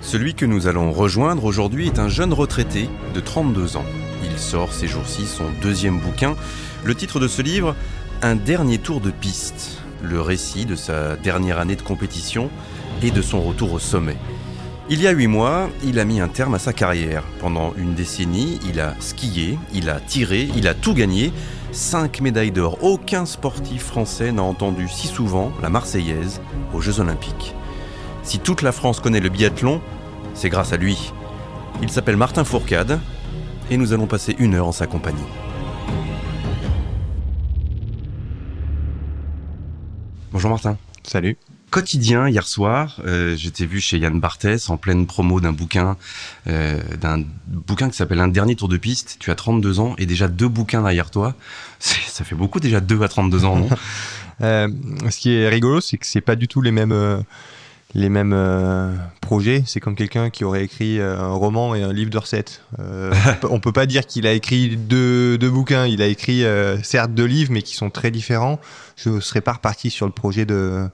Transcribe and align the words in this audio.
Celui 0.00 0.34
que 0.34 0.46
nous 0.46 0.66
allons 0.66 0.92
rejoindre 0.92 1.44
aujourd'hui 1.44 1.86
est 1.86 1.98
un 1.98 2.08
jeune 2.08 2.32
retraité 2.32 2.88
de 3.14 3.20
32 3.20 3.76
ans. 3.76 3.84
Il 4.24 4.38
sort 4.38 4.72
ces 4.72 4.88
jours-ci 4.88 5.26
son 5.26 5.44
deuxième 5.62 6.00
bouquin. 6.00 6.36
Le 6.84 6.94
titre 6.94 7.20
de 7.20 7.28
ce 7.28 7.42
livre, 7.42 7.76
Un 8.22 8.34
dernier 8.34 8.78
tour 8.78 9.00
de 9.00 9.10
piste. 9.10 9.78
Le 10.02 10.20
récit 10.20 10.64
de 10.64 10.74
sa 10.74 11.16
dernière 11.16 11.58
année 11.58 11.76
de 11.76 11.82
compétition 11.82 12.50
et 13.02 13.10
de 13.10 13.22
son 13.22 13.42
retour 13.42 13.72
au 13.72 13.78
sommet. 13.78 14.16
Il 14.88 15.00
y 15.00 15.06
a 15.06 15.10
huit 15.12 15.26
mois, 15.26 15.70
il 15.84 15.98
a 15.98 16.04
mis 16.04 16.20
un 16.20 16.28
terme 16.28 16.54
à 16.54 16.58
sa 16.58 16.72
carrière. 16.72 17.22
Pendant 17.38 17.74
une 17.76 17.94
décennie, 17.94 18.58
il 18.66 18.80
a 18.80 18.94
skié, 18.98 19.58
il 19.72 19.88
a 19.88 20.00
tiré, 20.00 20.48
il 20.56 20.66
a 20.66 20.74
tout 20.74 20.94
gagné. 20.94 21.32
Cinq 21.72 22.20
médailles 22.20 22.50
d'or. 22.50 22.82
Aucun 22.82 23.26
sportif 23.26 23.84
français 23.84 24.32
n'a 24.32 24.42
entendu 24.42 24.88
si 24.88 25.06
souvent 25.06 25.52
la 25.62 25.68
Marseillaise 25.68 26.40
aux 26.74 26.80
Jeux 26.80 27.00
Olympiques. 27.00 27.54
Si 28.22 28.38
toute 28.38 28.62
la 28.62 28.72
France 28.72 29.00
connaît 29.00 29.20
le 29.20 29.28
biathlon, 29.28 29.80
c'est 30.34 30.48
grâce 30.48 30.72
à 30.72 30.76
lui. 30.76 31.12
Il 31.82 31.90
s'appelle 31.90 32.16
Martin 32.16 32.44
Fourcade 32.44 33.00
et 33.70 33.76
nous 33.76 33.92
allons 33.92 34.06
passer 34.06 34.36
une 34.38 34.54
heure 34.54 34.66
en 34.66 34.72
sa 34.72 34.86
compagnie. 34.86 35.22
Bonjour 40.32 40.50
Martin. 40.50 40.76
Salut. 41.02 41.36
Quotidien 41.70 42.28
hier 42.28 42.46
soir, 42.46 43.00
euh, 43.06 43.36
je 43.36 43.48
t'ai 43.48 43.64
vu 43.64 43.80
chez 43.80 43.96
Yann 43.98 44.18
Barthès 44.18 44.70
en 44.70 44.76
pleine 44.76 45.06
promo 45.06 45.40
d'un 45.40 45.52
bouquin, 45.52 45.96
euh, 46.48 46.80
d'un 47.00 47.22
bouquin 47.46 47.88
qui 47.88 47.96
s'appelle 47.96 48.18
Un 48.18 48.28
dernier 48.28 48.56
tour 48.56 48.68
de 48.68 48.76
piste. 48.76 49.16
Tu 49.20 49.30
as 49.30 49.36
32 49.36 49.78
ans 49.78 49.94
et 49.96 50.06
déjà 50.06 50.26
deux 50.26 50.48
bouquins 50.48 50.82
derrière 50.82 51.10
toi. 51.10 51.34
Ça 51.78 52.24
fait 52.24 52.34
beaucoup 52.34 52.60
déjà 52.60 52.80
deux 52.80 53.00
à 53.02 53.08
32 53.08 53.44
ans, 53.44 53.56
non? 53.56 53.68
Euh, 54.42 54.68
Ce 55.10 55.18
qui 55.18 55.34
est 55.34 55.50
rigolo, 55.50 55.82
c'est 55.82 55.98
que 55.98 56.06
c'est 56.06 56.22
pas 56.22 56.34
du 56.34 56.48
tout 56.48 56.62
les 56.62 56.70
mêmes 56.70 57.22
les 57.94 58.08
mêmes 58.08 58.32
euh, 58.32 58.94
projets. 59.20 59.62
C'est 59.66 59.80
comme 59.80 59.96
quelqu'un 59.96 60.30
qui 60.30 60.44
aurait 60.44 60.64
écrit 60.64 61.00
euh, 61.00 61.18
un 61.18 61.32
roman 61.32 61.74
et 61.74 61.82
un 61.82 61.92
livre 61.92 62.10
de 62.10 62.18
recettes. 62.18 62.62
Euh, 62.78 63.12
on 63.50 63.60
peut 63.60 63.72
pas 63.72 63.86
dire 63.86 64.06
qu'il 64.06 64.26
a 64.26 64.32
écrit 64.32 64.76
deux, 64.76 65.38
deux, 65.38 65.50
bouquins. 65.50 65.86
Il 65.86 66.02
a 66.02 66.06
écrit 66.06 66.44
certes 66.82 67.12
deux 67.12 67.24
livres, 67.24 67.52
mais 67.52 67.62
qui 67.62 67.74
sont 67.74 67.90
très 67.90 68.10
différents. 68.10 68.60
Je 68.96 69.20
serais 69.20 69.40
pas 69.40 69.54
reparti 69.54 69.90
sur 69.90 70.06
le 70.06 70.12
projet 70.12 70.44
de 70.44 70.88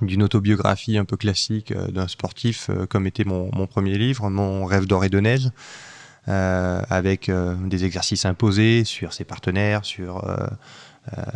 d'une 0.00 0.22
autobiographie 0.22 0.96
un 0.96 1.04
peu 1.04 1.18
classique 1.18 1.74
d'un 1.74 2.08
sportif, 2.08 2.70
comme 2.88 3.06
était 3.06 3.24
mon, 3.24 3.50
mon, 3.54 3.66
premier 3.66 3.98
livre, 3.98 4.30
Mon 4.30 4.64
rêve 4.64 4.86
d'or 4.86 5.04
et 5.04 5.10
de 5.10 5.20
neige, 5.20 5.50
avec 6.26 7.30
des 7.30 7.84
exercices 7.84 8.24
imposés 8.24 8.84
sur 8.84 9.12
ses 9.12 9.24
partenaires, 9.24 9.84
sur 9.84 10.24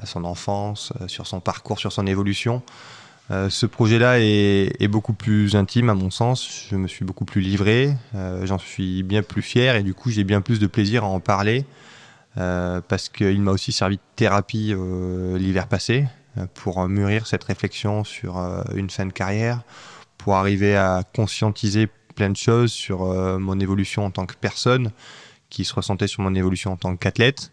son 0.04 0.24
enfance, 0.24 0.94
sur 1.08 1.26
son 1.26 1.40
parcours, 1.40 1.78
sur 1.78 1.92
son 1.92 2.06
évolution. 2.06 2.62
Euh, 3.30 3.48
ce 3.48 3.64
projet-là 3.64 4.20
est, 4.20 4.88
beaucoup 4.88 5.14
plus 5.14 5.56
intime 5.56 5.88
à 5.88 5.94
mon 5.94 6.10
sens. 6.10 6.66
Je 6.70 6.76
me 6.76 6.88
suis 6.88 7.04
beaucoup 7.04 7.24
plus 7.24 7.40
livré. 7.40 7.94
Euh, 8.14 8.44
J'en 8.46 8.58
suis 8.58 9.02
bien 9.02 9.22
plus 9.22 9.42
fier 9.42 9.76
et 9.76 9.82
du 9.82 9.94
coup 9.94 10.10
j'ai 10.10 10.24
bien 10.24 10.40
plus 10.40 10.58
de 10.58 10.66
plaisir 10.66 11.04
à 11.04 11.06
en 11.08 11.20
parler 11.20 11.64
euh, 12.36 12.80
parce 12.86 13.08
qu'il 13.08 13.40
m'a 13.40 13.52
aussi 13.52 13.72
servi 13.72 13.96
de 13.96 14.02
thérapie 14.16 14.74
l'hiver 15.36 15.68
passé 15.68 16.06
pour 16.52 16.86
mûrir 16.88 17.26
cette 17.26 17.44
réflexion 17.44 18.02
sur 18.02 18.38
une 18.74 18.90
fin 18.90 19.06
de 19.06 19.12
carrière, 19.12 19.62
pour 20.18 20.34
arriver 20.34 20.76
à 20.76 21.04
conscientiser 21.14 21.88
plein 22.16 22.30
de 22.30 22.36
choses 22.36 22.72
sur 22.72 23.04
mon 23.38 23.60
évolution 23.60 24.04
en 24.04 24.10
tant 24.10 24.26
que 24.26 24.34
personne, 24.34 24.90
qui 25.48 25.64
se 25.64 25.72
ressentait 25.72 26.08
sur 26.08 26.22
mon 26.22 26.34
évolution 26.34 26.72
en 26.72 26.76
tant 26.76 26.96
qu'athlète, 26.96 27.52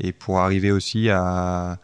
et 0.00 0.10
pour 0.10 0.40
arriver 0.40 0.72
aussi 0.72 1.10
à 1.10 1.78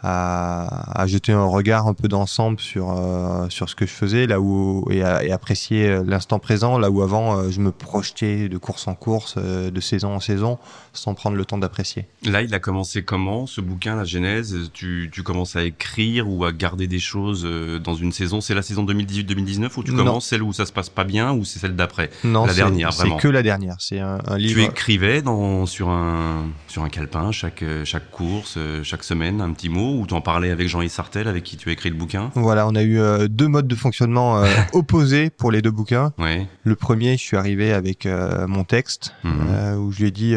à, 0.00 1.00
à, 1.00 1.06
jeter 1.06 1.32
un 1.32 1.44
regard 1.44 1.88
un 1.88 1.94
peu 1.94 2.08
d'ensemble 2.08 2.60
sur 2.60 2.92
euh, 2.92 3.48
sur 3.48 3.68
ce 3.68 3.74
que 3.74 3.84
je 3.84 3.90
faisais 3.90 4.26
là 4.26 4.40
où 4.40 4.86
et, 4.90 5.02
à, 5.02 5.24
et 5.24 5.32
apprécier 5.32 5.98
l'instant 6.04 6.38
présent 6.38 6.78
là 6.78 6.90
où 6.90 7.02
avant 7.02 7.38
euh, 7.38 7.50
je 7.50 7.60
me 7.60 7.72
projetais 7.72 8.48
de 8.48 8.58
course 8.58 8.86
en 8.88 8.94
course 8.94 9.34
euh, 9.38 9.70
de 9.70 9.80
saison 9.80 10.14
en 10.14 10.20
saison 10.20 10.58
sans 10.92 11.14
prendre 11.14 11.36
le 11.36 11.44
temps 11.44 11.58
d'apprécier. 11.58 12.06
Là, 12.24 12.42
il 12.42 12.52
a 12.54 12.58
commencé 12.58 13.02
comment 13.02 13.46
ce 13.46 13.60
bouquin 13.60 13.94
la 13.94 14.04
genèse? 14.04 14.70
Tu, 14.72 15.10
tu 15.12 15.22
commences 15.22 15.54
à 15.54 15.62
écrire 15.62 16.28
ou 16.28 16.44
à 16.44 16.52
garder 16.52 16.86
des 16.86 16.98
choses 16.98 17.44
euh, 17.44 17.78
dans 17.78 17.94
une 17.94 18.12
saison, 18.12 18.40
c'est 18.40 18.54
la 18.54 18.62
saison 18.62 18.84
2018-2019 18.84 19.70
ou 19.76 19.82
tu 19.84 19.92
non. 19.92 19.98
commences 19.98 20.26
celle 20.26 20.42
où 20.42 20.52
ça 20.52 20.66
se 20.66 20.72
passe 20.72 20.88
pas 20.88 21.04
bien 21.04 21.32
ou 21.32 21.44
c'est 21.44 21.58
celle 21.58 21.76
d'après? 21.76 22.10
Non, 22.24 22.46
la 22.46 22.54
dernière 22.54 22.92
C'est 22.92 23.16
que 23.16 23.28
la 23.28 23.42
dernière, 23.42 23.76
c'est 23.78 24.00
un, 24.00 24.18
un, 24.26 24.38
livre 24.38 24.60
Tu 24.60 24.66
écrivais 24.66 25.22
dans 25.22 25.66
sur 25.66 25.88
un 25.88 26.46
sur 26.66 26.82
un 26.82 26.88
calepin 26.88 27.32
chaque 27.32 27.64
chaque 27.84 28.10
course, 28.10 28.58
chaque 28.82 29.04
semaine 29.04 29.40
un 29.40 29.52
petit 29.52 29.68
mot? 29.68 29.87
Ou 29.94 30.06
tu 30.06 30.14
en 30.14 30.20
parlais 30.20 30.50
avec 30.50 30.68
Jean-Yves 30.68 30.90
Sartel, 30.90 31.28
avec 31.28 31.44
qui 31.44 31.56
tu 31.56 31.68
as 31.68 31.72
écrit 31.72 31.88
le 31.90 31.94
bouquin 31.96 32.30
Voilà, 32.34 32.66
on 32.66 32.74
a 32.74 32.82
eu 32.82 32.98
euh, 32.98 33.28
deux 33.28 33.48
modes 33.48 33.66
de 33.68 33.74
fonctionnement 33.74 34.42
euh, 34.42 34.46
opposés 34.72 35.30
pour 35.30 35.50
les 35.50 35.62
deux 35.62 35.70
bouquins. 35.70 36.12
Ouais. 36.18 36.46
Le 36.64 36.74
premier, 36.76 37.12
je 37.16 37.22
suis 37.22 37.36
arrivé 37.36 37.72
avec 37.72 38.06
euh, 38.06 38.46
mon 38.46 38.64
texte, 38.64 39.14
Mhm. 39.24 39.78
où 39.78 39.92
je 39.92 39.98
lui 40.00 40.08
ai 40.08 40.10
dit 40.10 40.34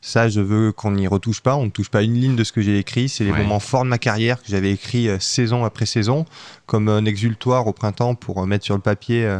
ça, 0.00 0.28
je 0.28 0.40
veux 0.40 0.72
qu'on 0.72 0.92
n'y 0.92 1.06
retouche 1.06 1.40
pas, 1.40 1.56
on 1.56 1.64
ne 1.64 1.70
touche 1.70 1.88
pas 1.90 2.02
une 2.02 2.14
ligne 2.14 2.36
de 2.36 2.44
ce 2.44 2.52
que 2.52 2.60
j'ai 2.62 2.78
écrit. 2.78 3.08
C'est 3.08 3.24
les 3.24 3.32
Ouais. 3.32 3.38
moments 3.42 3.60
forts 3.60 3.84
de 3.84 3.88
ma 3.88 3.98
carrière 3.98 4.40
que 4.42 4.48
j'avais 4.48 4.72
écrit 4.72 5.08
saison 5.20 5.64
après 5.64 5.86
saison, 5.86 6.24
comme 6.66 6.88
un 6.88 7.04
exultoire 7.04 7.66
au 7.66 7.72
printemps 7.72 8.14
pour 8.14 8.46
mettre 8.46 8.64
sur 8.64 8.74
le 8.76 8.80
papier 8.80 9.38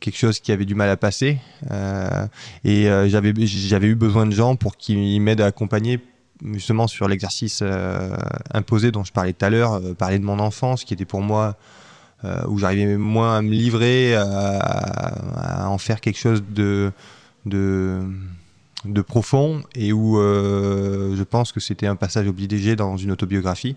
quelque 0.00 0.16
chose 0.16 0.40
qui 0.40 0.50
avait 0.50 0.64
du 0.64 0.74
mal 0.74 0.88
à 0.88 0.96
passer. 0.96 1.38
Euh, 1.70 2.26
et 2.64 2.88
euh, 2.88 3.08
j'avais 3.08 3.32
j'avais 3.46 3.86
eu 3.88 3.94
besoin 3.94 4.24
de 4.26 4.32
gens 4.32 4.56
pour 4.56 4.76
qu'ils 4.76 5.20
m'aident 5.20 5.42
à 5.42 5.46
accompagner 5.46 6.00
justement 6.44 6.86
sur 6.86 7.08
l'exercice 7.08 7.60
euh, 7.62 8.16
imposé 8.52 8.90
dont 8.90 9.04
je 9.04 9.12
parlais 9.12 9.32
tout 9.32 9.44
à 9.44 9.50
l'heure, 9.50 9.74
euh, 9.74 9.94
parler 9.94 10.18
de 10.18 10.24
mon 10.24 10.38
enfance 10.38 10.84
qui 10.84 10.94
était 10.94 11.04
pour 11.04 11.20
moi 11.20 11.56
euh, 12.24 12.42
où 12.48 12.58
j'arrivais 12.58 12.96
moins 12.96 13.38
à 13.38 13.42
me 13.42 13.50
livrer, 13.50 14.14
à, 14.14 15.68
en 15.68 15.78
faire 15.78 16.00
quelque 16.00 16.18
chose 16.18 16.42
de, 16.50 16.92
de, 17.46 18.02
profond 19.06 19.62
et 19.74 19.92
où 19.92 20.16
je 20.18 21.22
pense 21.22 21.52
que 21.52 21.60
c'était 21.60 21.86
un 21.86 21.96
passage 21.96 22.28
obligé 22.28 22.76
dans 22.76 22.96
une 22.96 23.10
autobiographie. 23.10 23.76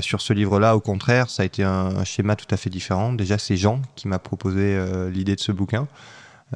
Sur 0.00 0.20
ce 0.20 0.32
livre-là, 0.32 0.76
au 0.76 0.80
contraire, 0.80 1.28
ça 1.28 1.42
a 1.42 1.46
été 1.46 1.62
un, 1.62 2.04
schéma 2.04 2.36
tout 2.36 2.46
à 2.50 2.58
fait 2.58 2.70
différent. 2.70 3.12
Déjà, 3.12 3.38
c'est 3.38 3.56
Jean 3.56 3.80
qui 3.96 4.08
m'a 4.08 4.18
proposé 4.18 4.78
l'idée 5.10 5.34
de 5.34 5.40
ce 5.40 5.52
bouquin. 5.52 5.88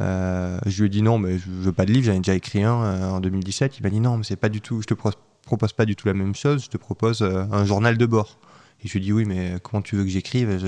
Euh, 0.01 0.59
je 0.67 0.83
lui 0.83 0.87
ai 0.87 0.89
dit 0.91 1.03
non, 1.03 1.19
mais 1.19 1.39
je 1.39 1.51
veux 1.51 1.73
pas 1.73 1.85
de 1.85 1.93
livre, 1.93 2.07
j'en 2.07 2.13
ai 2.13 2.19
déjà 2.19 2.35
écrit 2.35 2.63
un 2.63 2.83
euh, 2.83 3.11
en 3.11 3.21
2017. 3.21 3.79
Il 3.79 3.83
m'a 3.83 3.91
dit 3.91 4.01
non, 4.01 4.19
mais 4.19 4.25
c'est 4.25 4.37
pas 4.37 4.49
du 4.49 4.61
tout, 4.61 4.81
je 4.83 4.87
te 4.87 4.95
pro 4.95 5.11
propose 5.45 5.73
pas 5.73 5.87
du 5.87 5.97
tout 5.97 6.07
la 6.07 6.13
même 6.13 6.35
chose, 6.35 6.65
je 6.65 6.69
te 6.69 6.77
propose 6.77 7.23
euh, 7.23 7.45
un 7.51 7.65
journal 7.65 7.97
de 7.97 8.07
bord. 8.07 8.39
Et 8.85 8.89
je 8.89 8.93
lui 8.93 9.01
ai 9.01 9.03
dit 9.03 9.13
oui, 9.13 9.25
mais 9.25 9.55
comment 9.63 9.83
tu 9.83 9.97
veux 9.97 10.05
que 10.05 10.11
j'écrive? 10.11 10.59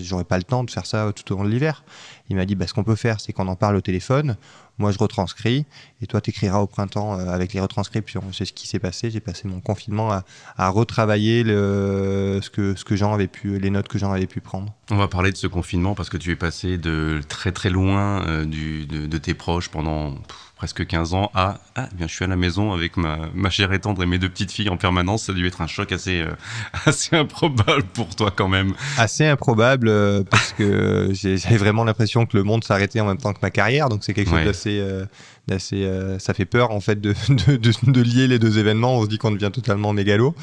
J'aurais 0.00 0.24
pas 0.24 0.38
le 0.38 0.44
temps 0.44 0.62
de 0.62 0.70
faire 0.70 0.86
ça 0.86 1.12
tout 1.14 1.32
au 1.32 1.36
long 1.36 1.44
de 1.44 1.50
l'hiver. 1.50 1.82
Il 2.28 2.36
m'a 2.36 2.46
dit 2.46 2.54
bah, 2.54 2.66
ce 2.66 2.74
qu'on 2.74 2.84
peut 2.84 2.94
faire, 2.94 3.20
c'est 3.20 3.32
qu'on 3.32 3.48
en 3.48 3.56
parle 3.56 3.76
au 3.76 3.80
téléphone. 3.80 4.36
Moi, 4.78 4.92
je 4.92 4.98
retranscris 4.98 5.66
et 6.00 6.06
toi, 6.06 6.22
t'écriras 6.22 6.60
au 6.60 6.66
printemps 6.66 7.18
euh, 7.18 7.28
avec 7.28 7.52
les 7.52 7.60
retranscriptions. 7.60 8.22
C'est 8.32 8.46
ce 8.46 8.52
qui 8.52 8.66
s'est 8.66 8.78
passé. 8.78 9.10
J'ai 9.10 9.20
passé 9.20 9.46
mon 9.46 9.60
confinement 9.60 10.10
à, 10.10 10.24
à 10.56 10.70
retravailler 10.70 11.42
le, 11.42 12.38
ce 12.40 12.48
que 12.48 12.74
ce 12.74 12.84
que 12.84 12.96
Jean 12.96 13.12
avait 13.12 13.26
pu, 13.26 13.58
les 13.58 13.68
notes 13.68 13.88
que 13.88 13.98
Jean 13.98 14.12
avait 14.12 14.26
pu 14.26 14.40
prendre. 14.40 14.72
On 14.90 14.96
va 14.96 15.08
parler 15.08 15.32
de 15.32 15.36
ce 15.36 15.46
confinement 15.46 15.94
parce 15.94 16.08
que 16.08 16.16
tu 16.16 16.30
es 16.30 16.36
passé 16.36 16.78
de 16.78 17.20
très 17.28 17.52
très 17.52 17.68
loin 17.68 18.24
euh, 18.26 18.46
de, 18.46 19.06
de, 19.06 19.18
tes 19.18 19.34
proches 19.34 19.68
pendant 19.68 20.14
presque 20.60 20.86
15 20.86 21.14
ans 21.14 21.30
à 21.34 21.58
ah 21.74 21.88
bien 21.94 22.06
je 22.06 22.12
suis 22.12 22.22
à 22.22 22.28
la 22.28 22.36
maison 22.36 22.74
avec 22.74 22.98
ma, 22.98 23.30
ma 23.32 23.48
chère 23.48 23.72
et 23.72 23.78
tendre 23.78 24.02
et 24.02 24.06
mes 24.06 24.18
deux 24.18 24.28
petites 24.28 24.52
filles 24.52 24.68
en 24.68 24.76
permanence. 24.76 25.22
Ça 25.22 25.32
a 25.32 25.34
dû 25.34 25.46
être 25.46 25.62
un 25.62 25.66
choc 25.66 25.90
assez 25.90 26.20
euh, 26.20 26.32
assez 26.84 27.16
improbable 27.16 27.84
pour 27.94 28.14
toi 28.14 28.30
quand 28.30 28.48
même. 28.48 28.74
Assez 28.98 29.24
improbable 29.24 29.88
euh, 29.88 30.22
parce 30.22 30.52
que 30.52 31.12
j'avais 31.14 31.56
vraiment 31.56 31.82
l'impression 31.82 32.26
que 32.26 32.36
le 32.36 32.42
monde 32.42 32.62
s'arrêtait 32.62 33.00
en 33.00 33.06
même 33.06 33.16
temps 33.16 33.32
que 33.32 33.38
ma 33.40 33.50
carrière. 33.50 33.88
Donc 33.88 34.04
c'est 34.04 34.12
quelque 34.12 34.28
chose 34.28 34.40
ouais. 34.40 34.44
d'assez 34.44 34.80
euh, 34.80 35.06
d'assez 35.48 35.82
euh, 35.84 36.18
ça 36.18 36.34
fait 36.34 36.44
peur 36.44 36.72
en 36.72 36.80
fait 36.80 37.00
de, 37.00 37.14
de, 37.30 37.56
de, 37.56 37.90
de, 37.90 38.02
lier 38.02 38.28
les 38.28 38.38
deux 38.38 38.58
événements. 38.58 38.98
On 38.98 39.04
se 39.04 39.08
dit 39.08 39.16
qu'on 39.16 39.30
devient 39.30 39.50
totalement 39.50 39.94
mégalo. 39.94 40.34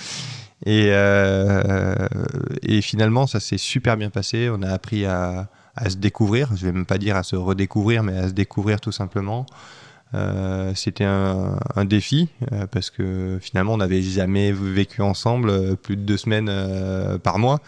Et, 0.65 0.87
euh, 0.89 2.07
et 2.63 2.81
finalement, 2.81 3.27
ça 3.27 3.39
s'est 3.39 3.59
super 3.59 3.97
bien 3.97 4.09
passé. 4.09 4.49
On 4.51 4.63
a 4.63 4.71
appris 4.71 5.05
à, 5.05 5.47
à, 5.75 5.91
se 5.91 5.97
découvrir. 5.97 6.49
Je 6.55 6.65
vais 6.65 6.71
même 6.71 6.87
pas 6.87 6.97
dire 6.97 7.15
à 7.15 7.21
se 7.21 7.35
redécouvrir, 7.35 8.01
mais 8.01 8.17
à 8.17 8.29
se 8.29 8.33
découvrir 8.33 8.81
tout 8.81 8.91
simplement. 8.91 9.45
Euh, 10.13 10.73
c'était 10.73 11.03
un, 11.03 11.57
défi 11.83 12.29
euh, 12.53 12.65
parce 12.65 12.89
que 12.89 13.39
finalement 13.41 13.73
on 13.73 13.77
n'avait 13.77 14.01
jamais 14.01 14.53
vécu 14.53 15.01
ensemble 15.01 15.49
euh, 15.49 15.75
plus 15.75 15.97
de 15.97 16.01
deux 16.01 16.15
semaines 16.15 16.49
par 17.23 17.39
mois 17.39 17.59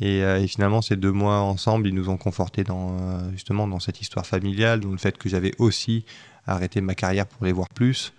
Et, 0.00 0.22
finalement, 0.48 0.80
ces 0.82 0.96
deux 0.96 1.12
mois 1.12 1.40
ensemble, 1.40 1.86
ils 1.86 1.94
nous 1.94 2.08
ont 2.08 2.16
confortés 2.16 2.64
dans 2.64 2.96
justement 3.32 3.68
dans 3.68 3.80
cette 3.80 4.00
histoire 4.00 4.26
familiale, 4.26 4.80
dans 4.80 4.90
le 4.90 4.98
fait 4.98 5.16
que 5.18 5.28
j'avais 5.28 5.52
aussi 5.58 6.04
arrêté 6.46 6.80
ma 6.80 6.94
carrière 6.94 7.26
pour 7.26 7.44
les 7.44 7.52
voir 7.52 7.68
plus. 7.68 8.12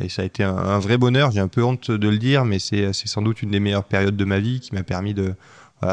Et 0.00 0.08
ça 0.08 0.22
a 0.22 0.24
été 0.24 0.42
un, 0.42 0.78
vrai 0.78 0.96
bonheur. 0.96 1.30
J'ai 1.30 1.40
un 1.40 1.48
peu 1.48 1.62
honte 1.62 1.90
de 1.90 2.08
le 2.08 2.18
dire, 2.18 2.44
mais 2.44 2.58
c'est 2.58 2.92
sans 2.92 3.22
doute 3.22 3.42
une 3.42 3.50
des 3.50 3.60
meilleures 3.60 3.84
périodes 3.84 4.16
de 4.16 4.24
ma 4.24 4.40
vie 4.40 4.58
qui 4.58 4.74
m'a 4.74 4.82
permis 4.82 5.14
de 5.14 5.34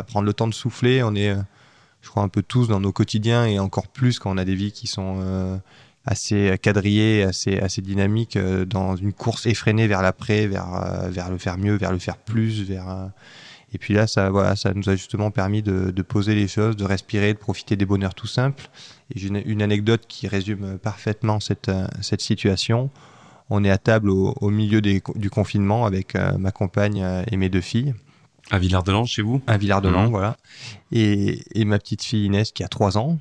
prendre 0.07 0.25
le 0.25 0.33
temps 0.33 0.47
de 0.47 0.53
souffler. 0.53 1.03
On 1.03 1.13
est, 1.15 1.35
je 2.01 2.09
crois, 2.09 2.23
un 2.23 2.29
peu 2.29 2.41
tous 2.41 2.67
dans 2.67 2.79
nos 2.79 2.91
quotidiens 2.91 3.45
et 3.45 3.59
encore 3.59 3.87
plus 3.87 4.19
quand 4.19 4.31
on 4.31 4.37
a 4.37 4.45
des 4.45 4.55
vies 4.55 4.71
qui 4.71 4.87
sont 4.87 5.59
assez 6.07 6.57
quadrillées, 6.61 7.23
assez, 7.23 7.59
assez 7.59 7.81
dynamiques, 7.81 8.35
euh, 8.35 8.65
dans 8.65 8.95
une 8.95 9.13
course 9.13 9.45
effrénée 9.45 9.87
vers 9.87 10.01
l'après, 10.01 10.47
vers, 10.47 10.73
euh, 10.73 11.09
vers 11.09 11.29
le 11.29 11.37
faire 11.37 11.57
mieux, 11.57 11.75
vers 11.75 11.91
le 11.91 11.99
faire 11.99 12.17
plus, 12.17 12.63
vers. 12.63 13.11
et 13.73 13.77
puis 13.77 13.93
là, 13.93 14.07
ça, 14.07 14.29
voilà, 14.29 14.55
ça 14.55 14.73
nous 14.73 14.89
a 14.89 14.95
justement 14.95 15.29
permis 15.29 15.61
de, 15.61 15.91
de, 15.91 16.01
poser 16.01 16.33
les 16.33 16.47
choses, 16.47 16.75
de 16.75 16.85
respirer, 16.85 17.33
de 17.33 17.39
profiter 17.39 17.75
des 17.75 17.85
bonheurs 17.85 18.15
tout 18.15 18.27
simples. 18.27 18.69
Et 19.13 19.19
j'ai 19.19 19.27
une, 19.27 19.43
une, 19.45 19.61
anecdote 19.61 20.05
qui 20.07 20.27
résume 20.27 20.79
parfaitement 20.79 21.39
cette, 21.39 21.71
cette 22.01 22.21
situation 22.21 22.89
on 23.49 23.63
est 23.63 23.69
à 23.69 23.77
table 23.77 24.09
au, 24.09 24.33
au 24.41 24.49
milieu 24.49 24.81
des, 24.81 25.01
du 25.15 25.29
confinement 25.29 25.85
avec 25.85 26.15
euh, 26.15 26.37
ma 26.37 26.51
compagne 26.51 27.01
euh, 27.01 27.23
et 27.31 27.37
mes 27.37 27.49
deux 27.49 27.61
filles. 27.61 27.93
À 28.49 28.59
Villard-de-Lans, 28.59 29.05
chez 29.05 29.21
vous? 29.21 29.41
À 29.47 29.57
Villard-de-Lans, 29.57 30.07
mmh. 30.07 30.11
voilà. 30.11 30.37
Et, 30.91 31.43
et, 31.53 31.65
ma 31.65 31.79
petite 31.79 32.03
fille 32.03 32.25
Inès, 32.25 32.51
qui 32.51 32.63
a 32.63 32.67
3 32.67 32.97
ans, 32.97 33.19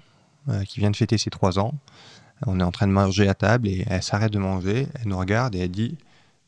euh, 0.48 0.62
qui 0.64 0.80
vient 0.80 0.90
de 0.90 0.96
fêter 0.96 1.18
ses 1.18 1.30
3 1.30 1.58
ans. 1.58 1.74
On 2.44 2.60
est 2.60 2.62
en 2.62 2.70
train 2.70 2.86
de 2.86 2.92
manger 2.92 3.28
à 3.28 3.34
table 3.34 3.68
et 3.68 3.84
elle 3.88 4.02
s'arrête 4.02 4.32
de 4.32 4.38
manger, 4.38 4.88
elle 5.00 5.08
nous 5.08 5.18
regarde 5.18 5.54
et 5.54 5.60
elle 5.60 5.70
dit 5.70 5.96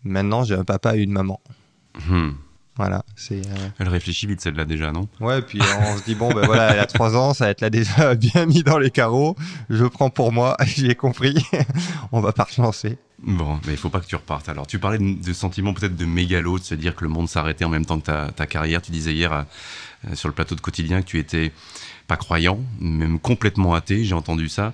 Maintenant, 0.05 0.45
j'ai 0.45 0.55
un 0.55 0.65
papa 0.65 0.97
et 0.97 1.01
une 1.01 1.13
maman. 1.13 1.41
Mmh. 2.09 2.31
Voilà, 2.77 3.05
c'est. 3.17 3.45
Euh... 3.45 3.69
Elle 3.81 3.89
réfléchit 3.89 4.27
vite 4.27 4.41
celle-là 4.41 4.65
déjà, 4.65 4.93
non? 4.93 5.09
Ouais, 5.21 5.43
puis 5.43 5.61
on 5.61 5.99
se 5.99 6.05
dit 6.05 6.15
bon 6.15 6.33
ben 6.33 6.47
voilà, 6.47 6.75
elle 6.75 6.79
a 6.79 6.87
trois 6.87 7.17
ans, 7.17 7.35
ça 7.35 7.47
va 7.47 7.51
être 7.51 7.61
là 7.61 7.71
déjà 7.71 8.15
bien 8.15 8.47
mis 8.47 8.63
dans 8.63 8.79
les 8.79 8.93
carreaux. 8.93 9.35
Je 9.69 9.85
prends 9.85 10.11
pour 10.11 10.33
moi, 10.33 10.57
j'ai 10.65 10.95
compris. 10.95 11.45
on 12.13 12.21
va 12.21 12.33
pas 12.33 12.45
relancer. 12.45 12.97
Bon, 13.21 13.59
mais 13.67 13.73
il 13.73 13.77
faut 13.77 13.89
pas 13.89 13.99
que 13.99 14.07
tu 14.07 14.15
repartes. 14.15 14.49
Alors, 14.49 14.69
tu 14.69 14.79
parlais 14.79 14.99
de, 14.99 15.21
de 15.21 15.33
sentiment 15.33 15.75
peut-être 15.75 15.97
de 15.97 16.05
mégalo, 16.05 16.61
de 16.61 16.65
se 16.65 16.77
dire 16.77 16.95
que 16.95 17.03
le 17.03 17.11
monde 17.11 17.29
s'arrêtait 17.29 17.65
en 17.65 17.69
même 17.69 17.85
temps 17.85 17.99
que 17.99 18.07
ta, 18.07 18.31
ta 18.31 18.47
carrière. 18.47 18.81
Tu 18.81 18.93
disais 18.93 19.13
hier 19.13 19.33
euh, 19.33 20.15
sur 20.15 20.29
le 20.29 20.35
plateau 20.35 20.55
de 20.55 20.61
quotidien 20.61 21.03
que 21.03 21.07
tu 21.07 21.19
étais 21.19 21.53
pas 22.07 22.17
croyant, 22.17 22.61
même 22.81 23.19
complètement 23.19 23.75
athée. 23.75 24.05
J'ai 24.05 24.15
entendu 24.15 24.49
ça. 24.49 24.73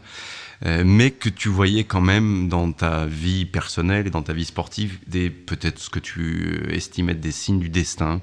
Euh, 0.65 0.83
mais 0.85 1.11
que 1.11 1.29
tu 1.29 1.49
voyais 1.49 1.85
quand 1.85 2.01
même 2.01 2.49
dans 2.49 2.73
ta 2.73 3.07
vie 3.07 3.45
personnelle 3.45 4.07
et 4.07 4.11
dans 4.11 4.23
ta 4.23 4.33
vie 4.33 4.45
sportive 4.45 4.99
des 5.07 5.31
peut-être 5.31 5.79
ce 5.79 5.91
que 5.91 5.99
tu 5.99 6.67
estimais 6.71 7.13
être 7.13 7.21
des 7.21 7.33
signes 7.33 7.59
du 7.59 7.69
destin. 7.69 8.21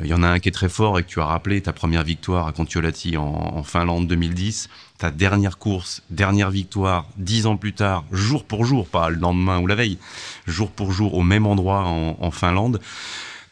Il 0.00 0.06
y 0.06 0.14
en 0.14 0.22
a 0.22 0.28
un 0.28 0.38
qui 0.38 0.48
est 0.48 0.52
très 0.52 0.70
fort 0.70 0.98
et 0.98 1.02
que 1.02 1.08
tu 1.08 1.20
as 1.20 1.26
rappelé 1.26 1.60
ta 1.60 1.74
première 1.74 2.02
victoire 2.02 2.46
à 2.46 2.52
Kontiolahti 2.52 3.18
en, 3.18 3.62
Finlande 3.62 4.06
2010, 4.06 4.70
ta 4.96 5.10
dernière 5.10 5.58
course, 5.58 6.02
dernière 6.08 6.50
victoire, 6.50 7.06
dix 7.18 7.44
ans 7.44 7.58
plus 7.58 7.74
tard, 7.74 8.04
jour 8.10 8.44
pour 8.44 8.64
jour, 8.64 8.88
pas 8.88 9.10
le 9.10 9.16
lendemain 9.16 9.60
ou 9.60 9.66
la 9.66 9.74
veille, 9.74 9.98
jour 10.46 10.70
pour 10.70 10.92
jour 10.92 11.12
au 11.14 11.22
même 11.22 11.46
endroit 11.46 11.84
en, 11.84 12.16
en 12.18 12.30
Finlande 12.30 12.80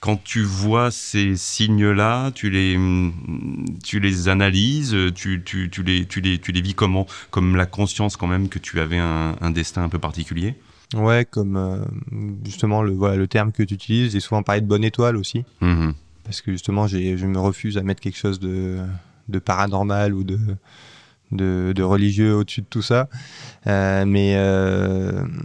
quand 0.00 0.22
tu 0.24 0.42
vois 0.42 0.90
ces 0.90 1.36
signes-là, 1.36 2.30
tu 2.32 2.48
les, 2.50 2.78
tu 3.84 4.00
les 4.00 4.28
analyses, 4.28 4.96
tu, 5.14 5.42
tu, 5.44 5.68
tu, 5.70 5.82
les, 5.82 6.06
tu, 6.06 6.20
les, 6.20 6.38
tu 6.38 6.52
les 6.52 6.60
vis 6.62 6.74
comment? 6.74 7.06
Comme 7.30 7.54
la 7.54 7.66
conscience 7.66 8.16
quand 8.16 8.26
même 8.26 8.48
que 8.48 8.58
tu 8.58 8.80
avais 8.80 8.98
un, 8.98 9.36
un 9.40 9.50
destin 9.50 9.82
un 9.82 9.88
peu 9.88 9.98
particulier? 9.98 10.54
Ouais, 10.94 11.24
comme 11.24 11.56
euh, 11.56 11.84
justement 12.44 12.82
le, 12.82 12.92
voilà, 12.92 13.16
le 13.16 13.28
terme 13.28 13.52
que 13.52 13.62
tu 13.62 13.74
utilises, 13.74 14.12
j'ai 14.12 14.20
souvent 14.20 14.42
parlé 14.42 14.60
de 14.60 14.66
bonne 14.66 14.84
étoile 14.84 15.16
aussi. 15.16 15.44
Mmh. 15.60 15.90
Parce 16.24 16.40
que 16.40 16.50
justement, 16.52 16.86
je 16.86 17.26
me 17.26 17.38
refuse 17.38 17.76
à 17.76 17.82
mettre 17.82 18.00
quelque 18.00 18.18
chose 18.18 18.40
de, 18.40 18.78
de 19.28 19.38
paranormal 19.38 20.14
ou 20.14 20.24
de, 20.24 20.38
de, 21.32 21.72
de 21.74 21.82
religieux 21.82 22.34
au-dessus 22.34 22.62
de 22.62 22.66
tout 22.68 22.82
ça. 22.82 23.08
Euh, 23.66 24.04
mais, 24.04 24.34
euh, 24.36 25.24
mais 25.26 25.39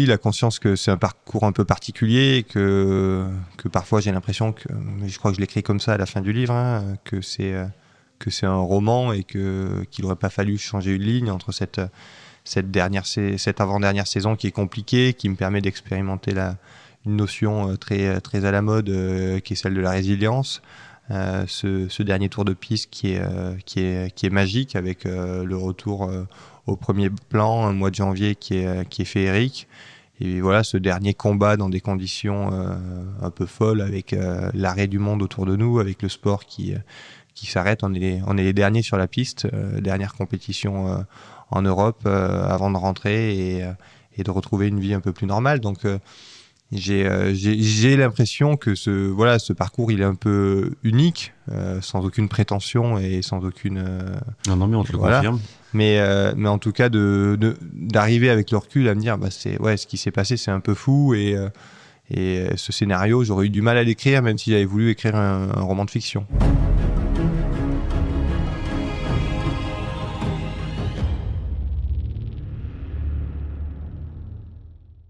oui, 0.00 0.06
la 0.06 0.18
conscience 0.18 0.58
que 0.58 0.76
c'est 0.76 0.90
un 0.90 0.96
parcours 0.96 1.44
un 1.44 1.52
peu 1.52 1.64
particulier, 1.64 2.44
que, 2.48 3.26
que 3.56 3.68
parfois 3.68 4.00
j'ai 4.00 4.12
l'impression 4.12 4.52
que, 4.52 4.68
je 5.06 5.18
crois 5.18 5.30
que 5.30 5.36
je 5.36 5.40
l'écris 5.40 5.62
comme 5.62 5.80
ça 5.80 5.94
à 5.94 5.96
la 5.96 6.06
fin 6.06 6.20
du 6.20 6.32
livre, 6.32 6.54
hein, 6.54 6.96
que 7.04 7.20
c'est 7.20 8.46
un 8.46 8.56
roman 8.56 9.12
et 9.12 9.24
que 9.24 9.84
qu'il 9.90 10.04
n'aurait 10.04 10.16
pas 10.16 10.30
fallu 10.30 10.58
changer 10.58 10.94
une 10.94 11.02
ligne 11.02 11.30
entre 11.30 11.52
cette 11.52 11.80
cette 12.44 12.66
cette 13.36 13.60
avant-dernière 13.60 14.06
saison 14.06 14.36
qui 14.36 14.46
est 14.46 14.52
compliquée, 14.52 15.12
qui 15.14 15.28
me 15.28 15.36
permet 15.36 15.60
d'expérimenter 15.60 16.34
une 17.06 17.16
notion 17.16 17.76
très 17.76 18.20
très 18.20 18.44
à 18.44 18.50
la 18.50 18.62
mode 18.62 18.88
euh, 18.88 19.40
qui 19.40 19.52
est 19.52 19.56
celle 19.56 19.74
de 19.74 19.80
la 19.80 19.90
résilience. 19.90 20.62
Euh, 21.10 21.44
ce, 21.48 22.02
dernier 22.02 22.28
tour 22.28 22.44
de 22.44 22.52
piste 22.52 22.88
qui 22.90 23.14
est, 23.14 23.20
euh, 23.20 23.56
qui 23.66 23.80
est, 23.80 24.14
qui 24.14 24.26
est 24.26 24.30
magique 24.30 24.76
avec 24.76 25.06
euh, 25.06 25.44
le 25.44 25.56
retour 25.56 26.04
euh, 26.04 26.24
au 26.66 26.76
premier 26.76 27.10
plan, 27.10 27.66
un 27.66 27.72
mois 27.72 27.90
de 27.90 27.96
janvier 27.96 28.36
qui 28.36 28.58
est, 28.58 28.88
qui 28.88 29.02
est 29.02 29.06
féerique. 29.06 29.66
Et 30.20 30.40
voilà, 30.40 30.62
ce 30.64 30.76
dernier 30.76 31.14
combat 31.14 31.56
dans 31.56 31.68
des 31.68 31.80
conditions 31.80 32.50
un 33.22 33.30
peu 33.30 33.46
folles 33.46 33.80
avec 33.80 34.14
l'arrêt 34.52 34.86
du 34.86 34.98
monde 34.98 35.22
autour 35.22 35.46
de 35.46 35.56
nous, 35.56 35.78
avec 35.78 36.02
le 36.02 36.10
sport 36.10 36.44
qui, 36.44 36.74
qui 37.34 37.46
s'arrête. 37.46 37.82
On, 37.84 37.94
est 37.94 37.98
les, 37.98 38.22
on 38.26 38.36
est 38.36 38.42
les 38.42 38.52
derniers 38.52 38.82
sur 38.82 38.98
la 38.98 39.08
piste, 39.08 39.46
dernière 39.80 40.12
compétition 40.12 41.06
en 41.50 41.62
Europe 41.62 42.06
avant 42.06 42.70
de 42.70 42.76
rentrer 42.76 43.34
et, 43.34 43.66
et, 44.18 44.22
de 44.22 44.30
retrouver 44.30 44.68
une 44.68 44.78
vie 44.78 44.92
un 44.92 45.00
peu 45.00 45.12
plus 45.12 45.26
normale. 45.26 45.60
Donc 45.60 45.86
j'ai 46.72 47.06
euh, 47.06 47.32
j'ai 47.34 47.96
l'impression 47.96 48.56
que 48.56 48.74
ce 48.74 48.90
voilà 48.90 49.38
ce 49.38 49.52
parcours 49.52 49.90
il 49.90 50.00
est 50.00 50.04
un 50.04 50.14
peu 50.14 50.74
unique 50.84 51.32
euh, 51.50 51.80
sans 51.80 52.04
aucune 52.04 52.28
prétention 52.28 52.98
et 52.98 53.22
sans 53.22 53.44
aucune 53.44 53.78
euh, 53.78 54.14
non 54.46 54.56
non 54.56 54.66
mais 54.68 54.76
on 54.76 54.84
te 54.84 54.96
voilà. 54.96 55.20
le 55.20 55.28
confirme 55.28 55.40
mais 55.72 55.98
euh, 55.98 56.32
mais 56.36 56.48
en 56.48 56.58
tout 56.58 56.72
cas 56.72 56.88
de 56.88 57.38
d'arriver 57.72 58.30
avec 58.30 58.50
le 58.50 58.58
recul 58.58 58.88
à 58.88 58.94
me 58.94 59.00
dire 59.00 59.18
bah 59.18 59.28
ouais 59.60 59.76
ce 59.76 59.86
qui 59.86 59.96
s'est 59.96 60.10
passé 60.10 60.36
c'est 60.36 60.50
un 60.50 60.60
peu 60.60 60.74
fou 60.74 61.14
et 61.14 61.34
euh, 61.34 61.48
et 62.12 62.46
ce 62.56 62.72
scénario 62.72 63.22
j'aurais 63.22 63.46
eu 63.46 63.50
du 63.50 63.62
mal 63.62 63.76
à 63.76 63.84
l'écrire 63.84 64.22
même 64.22 64.36
si 64.36 64.50
j'avais 64.50 64.64
voulu 64.64 64.90
écrire 64.90 65.16
un, 65.16 65.50
un 65.54 65.62
roman 65.62 65.84
de 65.84 65.90
fiction. 65.90 66.26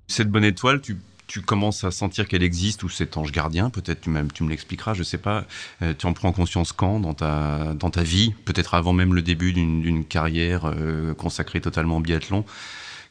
Cette 0.08 0.28
bonne 0.28 0.44
étoile 0.44 0.80
tu 0.80 0.98
tu 1.31 1.43
commences 1.43 1.85
à 1.85 1.93
sentir 1.93 2.27
qu'elle 2.27 2.43
existe 2.43 2.82
ou 2.82 2.88
cet 2.88 3.17
ange 3.17 3.31
gardien, 3.31 3.71
peut-être 3.71 4.00
tu, 4.00 4.11
tu 4.35 4.43
me 4.43 4.50
l'expliqueras, 4.50 4.94
je 4.94 5.05
sais 5.05 5.17
pas. 5.17 5.44
Euh, 5.81 5.94
tu 5.97 6.06
en 6.06 6.12
prends 6.12 6.32
conscience 6.32 6.73
quand 6.73 6.99
dans 6.99 7.15
ta, 7.15 7.73
dans 7.75 7.91
ta 7.91 8.03
vie, 8.03 8.35
peut-être 8.44 8.75
avant 8.75 8.93
même 8.93 9.15
le 9.15 9.23
début 9.23 9.53
d'une 9.53 10.05
carrière 10.05 10.62
euh, 10.65 11.15
consacrée 11.15 11.61
totalement 11.61 11.99
au 11.99 12.00
biathlon, 12.00 12.44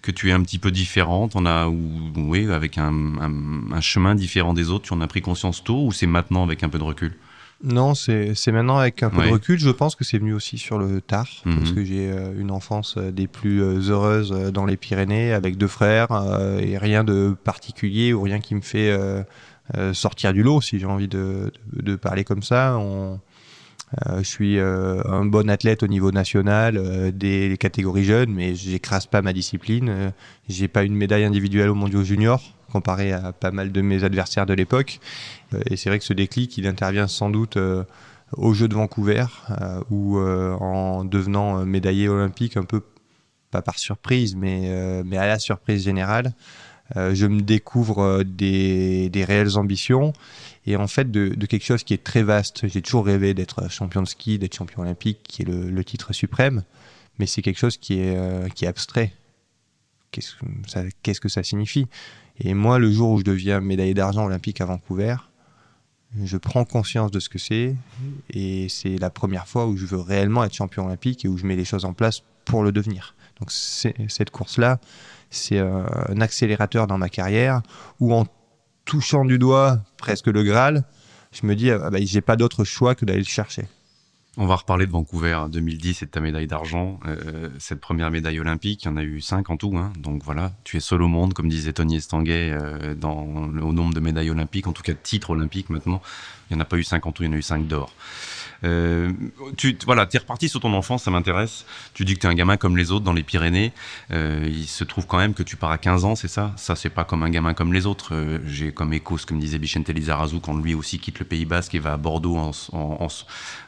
que 0.02 0.12
tu 0.12 0.30
es 0.30 0.34
un 0.34 0.42
petit 0.42 0.60
peu 0.60 0.70
différente, 0.70 1.38
on 1.38 1.46
a, 1.46 1.68
ou, 1.68 2.12
oui, 2.18 2.52
avec 2.52 2.78
un, 2.78 2.92
un, 3.22 3.72
un, 3.72 3.82
chemin 3.82 4.16
différent 4.16 4.54
des 4.54 4.70
autres, 4.70 4.88
tu 4.88 4.94
en 4.94 5.00
as 5.00 5.08
pris 5.08 5.22
conscience 5.22 5.64
tôt 5.64 5.86
ou 5.86 5.94
c'est 5.94 6.06
maintenant 6.06 6.44
avec 6.44 6.62
un 6.64 6.70
peu 6.70 6.78
de 6.78 6.84
recul? 6.84 7.16
Non, 7.64 7.94
c'est 7.94 8.34
maintenant 8.52 8.78
avec 8.78 9.04
un 9.04 9.10
peu 9.10 9.18
ouais. 9.20 9.28
de 9.28 9.32
recul. 9.34 9.60
Je 9.60 9.70
pense 9.70 9.96
que 9.96 10.04
c'est 10.04 10.18
venu 10.18 10.34
aussi 10.34 10.58
sur 10.58 10.78
le 10.78 11.02
tard, 11.02 11.28
Mhm. 11.46 11.58
parce 11.58 11.72
que 11.74 11.84
j'ai 11.84 12.10
euh, 12.10 12.32
une 12.40 12.52
enfance 12.52 12.98
des 12.98 13.28
plus 13.28 13.62
euh, 13.62 13.80
heureuses 13.90 14.32
dans 14.54 14.66
les 14.66 14.78
Pyrénées, 14.78 15.34
avec 15.34 15.58
deux 15.58 15.68
frères, 15.68 16.12
euh, 16.12 16.60
et 16.60 16.78
rien 16.78 17.04
de 17.04 17.36
particulier 17.44 18.14
ou 18.14 18.22
rien 18.22 18.40
qui 18.40 18.56
me 18.56 18.62
fait 18.62 18.92
euh, 18.92 19.24
euh, 19.78 19.94
sortir 19.94 20.32
du 20.34 20.42
lot, 20.42 20.62
si 20.62 20.80
j'ai 20.80 20.86
envie 20.86 21.08
de, 21.10 21.52
de, 21.74 21.82
de, 21.82 21.96
parler 21.96 22.24
comme 22.24 22.44
ça. 22.44 22.78
On, 22.80 23.20
euh, 24.08 24.20
je 24.20 24.24
suis 24.24 24.58
euh, 24.60 25.02
un 25.06 25.26
bon 25.26 25.50
athlète 25.50 25.84
au 25.84 25.88
niveau 25.88 26.12
national 26.12 26.78
euh, 26.78 27.12
des 27.12 27.58
catégories 27.60 28.04
jeunes, 28.06 28.32
mais 28.32 28.56
j'écrase 28.56 29.06
pas 29.08 29.22
ma 29.22 29.34
discipline. 29.34 29.90
Euh, 29.90 30.10
j'ai 30.48 30.68
pas 30.68 30.84
une 30.84 30.96
médaille 30.96 31.24
individuelle 31.26 31.70
au 31.70 31.76
mondiaux 31.76 32.04
junior 32.04 32.42
comparé 32.70 33.12
à 33.12 33.34
pas 33.34 33.52
mal 33.52 33.72
de 33.72 33.82
mes 33.82 34.04
adversaires 34.04 34.46
de 34.46 34.54
l'époque. 34.54 35.00
Euh, 35.54 35.62
et 35.70 35.76
c'est 35.76 35.90
vrai 35.90 36.00
que 36.00 36.06
ce 36.06 36.14
déclic, 36.14 36.58
il 36.58 36.68
intervient 36.68 37.08
sans 37.08 37.30
doute 37.30 37.58
euh, 37.58 37.84
aux 38.34 38.54
Jeux 38.54 38.68
de 38.68 38.76
Vancouver, 38.76 39.26
euh, 39.50 39.82
où 39.90 40.20
en 40.20 41.04
devenant 41.04 41.66
médaillé 41.66 42.08
olympique, 42.08 42.58
un 42.58 42.64
peu 42.64 42.82
pas 43.52 43.64
par 43.64 43.80
surprise, 43.80 44.36
mais, 44.36 45.04
mais 45.04 45.18
à 45.18 45.26
la 45.26 45.40
surprise 45.40 45.84
générale, 45.84 46.34
je 46.96 47.26
me 47.26 47.42
découvre 47.42 48.22
des, 48.22 49.10
des 49.10 49.24
réelles 49.24 49.58
ambitions 49.58 50.14
et 50.68 50.76
en 50.76 50.86
fait 50.86 51.10
de, 51.10 51.30
de, 51.30 51.46
quelque 51.48 51.66
chose 51.66 51.84
qui 51.84 51.96
est 51.96 52.04
très 52.04 52.22
vaste. 52.22 52.68
J'ai 52.68 52.84
toujours 52.84 53.06
rêvé 53.06 53.34
d'être 53.34 53.68
champion 53.72 54.04
de 54.04 54.08
ski, 54.08 54.38
d'être 54.38 54.56
champion 54.56 54.84
olympique, 54.84 55.18
qui 55.24 55.42
est 55.42 55.46
le, 55.46 55.84
titre 55.84 56.14
suprême, 56.14 56.64
mais 57.18 57.26
c'est 57.26 57.42
quelque 57.42 57.58
chose 57.58 57.78
qui 57.78 58.00
est, 58.00 58.54
qui 58.54 58.68
abstrait. 58.68 59.14
Qu'est-ce 60.12 61.20
que 61.20 61.30
ça 61.30 61.42
signifie? 61.42 61.88
Et 62.40 62.54
moi, 62.54 62.80
le 62.80 62.92
jour 62.92 63.12
où 63.12 63.20
je 63.20 63.24
deviens 63.24 63.60
médaillé 63.60 63.94
d'argent 63.94 64.26
olympique 64.26 64.62
à 64.62 64.66
Vancouver, 64.66 65.16
je 66.24 66.38
prends 66.38 66.66
conscience 66.66 67.12
de 67.12 67.20
ce 67.20 67.30
que 67.30 67.38
c'est 67.38 67.76
et 68.32 68.68
c'est 68.70 68.98
la 68.98 69.10
première 69.10 69.48
fois 69.48 69.68
où 69.68 69.78
je 69.78 69.86
veux 69.86 70.00
réellement 70.00 70.44
être 70.44 70.54
champion 70.54 70.86
olympique 70.86 71.26
et 71.26 71.28
où 71.28 71.38
je 71.38 71.46
mets 71.46 71.56
les 71.56 71.66
choses 71.66 71.86
en 71.86 71.94
place 71.94 72.24
pour 72.46 72.64
le 72.64 72.72
devenir. 72.72 73.16
Donc 73.40 73.52
cette 73.52 74.32
course-là, 74.32 74.80
c'est 75.30 75.60
un 75.60 76.20
accélérateur 76.22 76.88
dans 76.88 76.98
ma 76.98 77.10
carrière 77.10 77.62
où 78.00 78.14
en 78.14 78.26
touchant 78.86 79.24
du 79.24 79.38
doigt 79.38 79.80
presque 79.98 80.28
le 80.28 80.44
Graal, 80.44 80.84
je 81.32 81.46
me 81.46 81.56
dis, 81.56 81.70
ah 81.70 81.90
bah, 81.92 82.00
j'ai 82.02 82.22
pas 82.22 82.36
d'autre 82.36 82.64
choix 82.64 82.96
que 82.96 83.06
d'aller 83.06 83.20
le 83.20 83.26
chercher. 83.26 83.68
On 84.38 84.46
va 84.46 84.56
reparler 84.56 84.86
de 84.86 84.92
Vancouver 84.92 85.38
2010 85.52 86.04
et 86.04 86.06
de 86.06 86.12
ta 86.12 86.20
médaille 86.20 86.48
d'argent. 86.48 87.00
Euh, 87.08 87.50
cette 87.58 87.82
première 87.82 88.12
médaille 88.12 88.40
olympique, 88.40 88.84
il 88.84 88.86
y 88.86 88.90
en 88.90 88.96
a 88.96 89.04
eu 89.04 89.22
cinq 89.22 89.50
en 89.50 89.58
tout. 89.58 89.76
Hein. 89.76 89.92
Donc 89.98 90.24
voilà, 90.24 90.52
tu 90.64 90.78
es 90.78 90.80
seul 90.80 91.02
au 91.02 91.08
monde, 91.08 91.34
comme 91.34 91.50
disait 91.50 91.74
Tony 91.74 91.98
Estanguet, 91.98 92.52
euh, 92.52 92.94
dans, 92.94 93.24
au 93.24 93.74
nombre 93.74 93.94
de 93.94 94.00
médailles 94.00 94.30
olympiques, 94.30 94.68
en 94.68 94.72
tout 94.72 94.84
cas 94.84 94.94
de 94.94 95.00
titres 95.02 95.32
olympiques 95.32 95.70
maintenant. 95.70 96.02
Il 96.50 96.56
n'y 96.56 96.62
en 96.62 96.62
a 96.62 96.66
pas 96.66 96.78
eu 96.78 96.84
cinq 96.84 97.06
en 97.06 97.12
tout, 97.12 97.24
il 97.24 97.26
y 97.26 97.30
en 97.30 97.34
a 97.34 97.38
eu 97.38 97.42
cinq 97.42 97.68
d'or. 97.68 97.92
Euh, 98.64 99.12
tu 99.58 99.78
voilà, 99.86 100.08
es 100.12 100.18
reparti 100.18 100.50
sur 100.50 100.60
ton 100.60 100.74
enfance, 100.74 101.04
ça 101.04 101.12
m'intéresse. 101.12 101.66
Tu 101.94 102.06
dis 102.06 102.16
que 102.16 102.20
tu 102.20 102.28
es 102.28 102.30
un 102.30 102.36
gamin 102.36 102.58
comme 102.58 102.78
les 102.78 102.92
autres 102.92 103.06
dans 103.06 103.14
les 103.14 103.24
Pyrénées. 103.24 103.72
Euh, 104.12 104.46
il 104.48 104.68
se 104.68 104.84
trouve 104.84 105.08
quand 105.08 105.18
même 105.18 105.34
que 105.34 105.44
tu 105.44 105.56
pars 105.56 105.72
à 105.72 105.78
15 105.78 106.06
ans, 106.06 106.16
c'est 106.16 106.28
ça? 106.28 106.54
Ça, 106.58 106.76
c'est 106.76 106.90
pas 106.90 107.04
comme 107.04 107.24
un 107.24 107.30
gamin 107.30 107.54
comme 107.54 107.74
les 107.74 107.86
autres. 107.86 108.14
Euh, 108.14 108.40
j'ai 108.46 108.72
comme 108.72 108.94
écho 108.94 109.18
ce 109.18 109.26
que 109.26 109.34
me 109.34 109.40
disait 109.40 109.60
Bichente 109.60 109.90
Lizarazu 109.90 110.40
quand 110.40 110.56
lui 110.58 110.74
aussi 110.74 111.00
quitte 111.00 111.20
le 111.20 111.26
Pays 111.26 111.46
Basque 111.46 111.76
et 111.76 111.80
va 111.80 111.94
à 111.94 111.98
Bordeaux 111.98 112.38
au, 112.38 113.08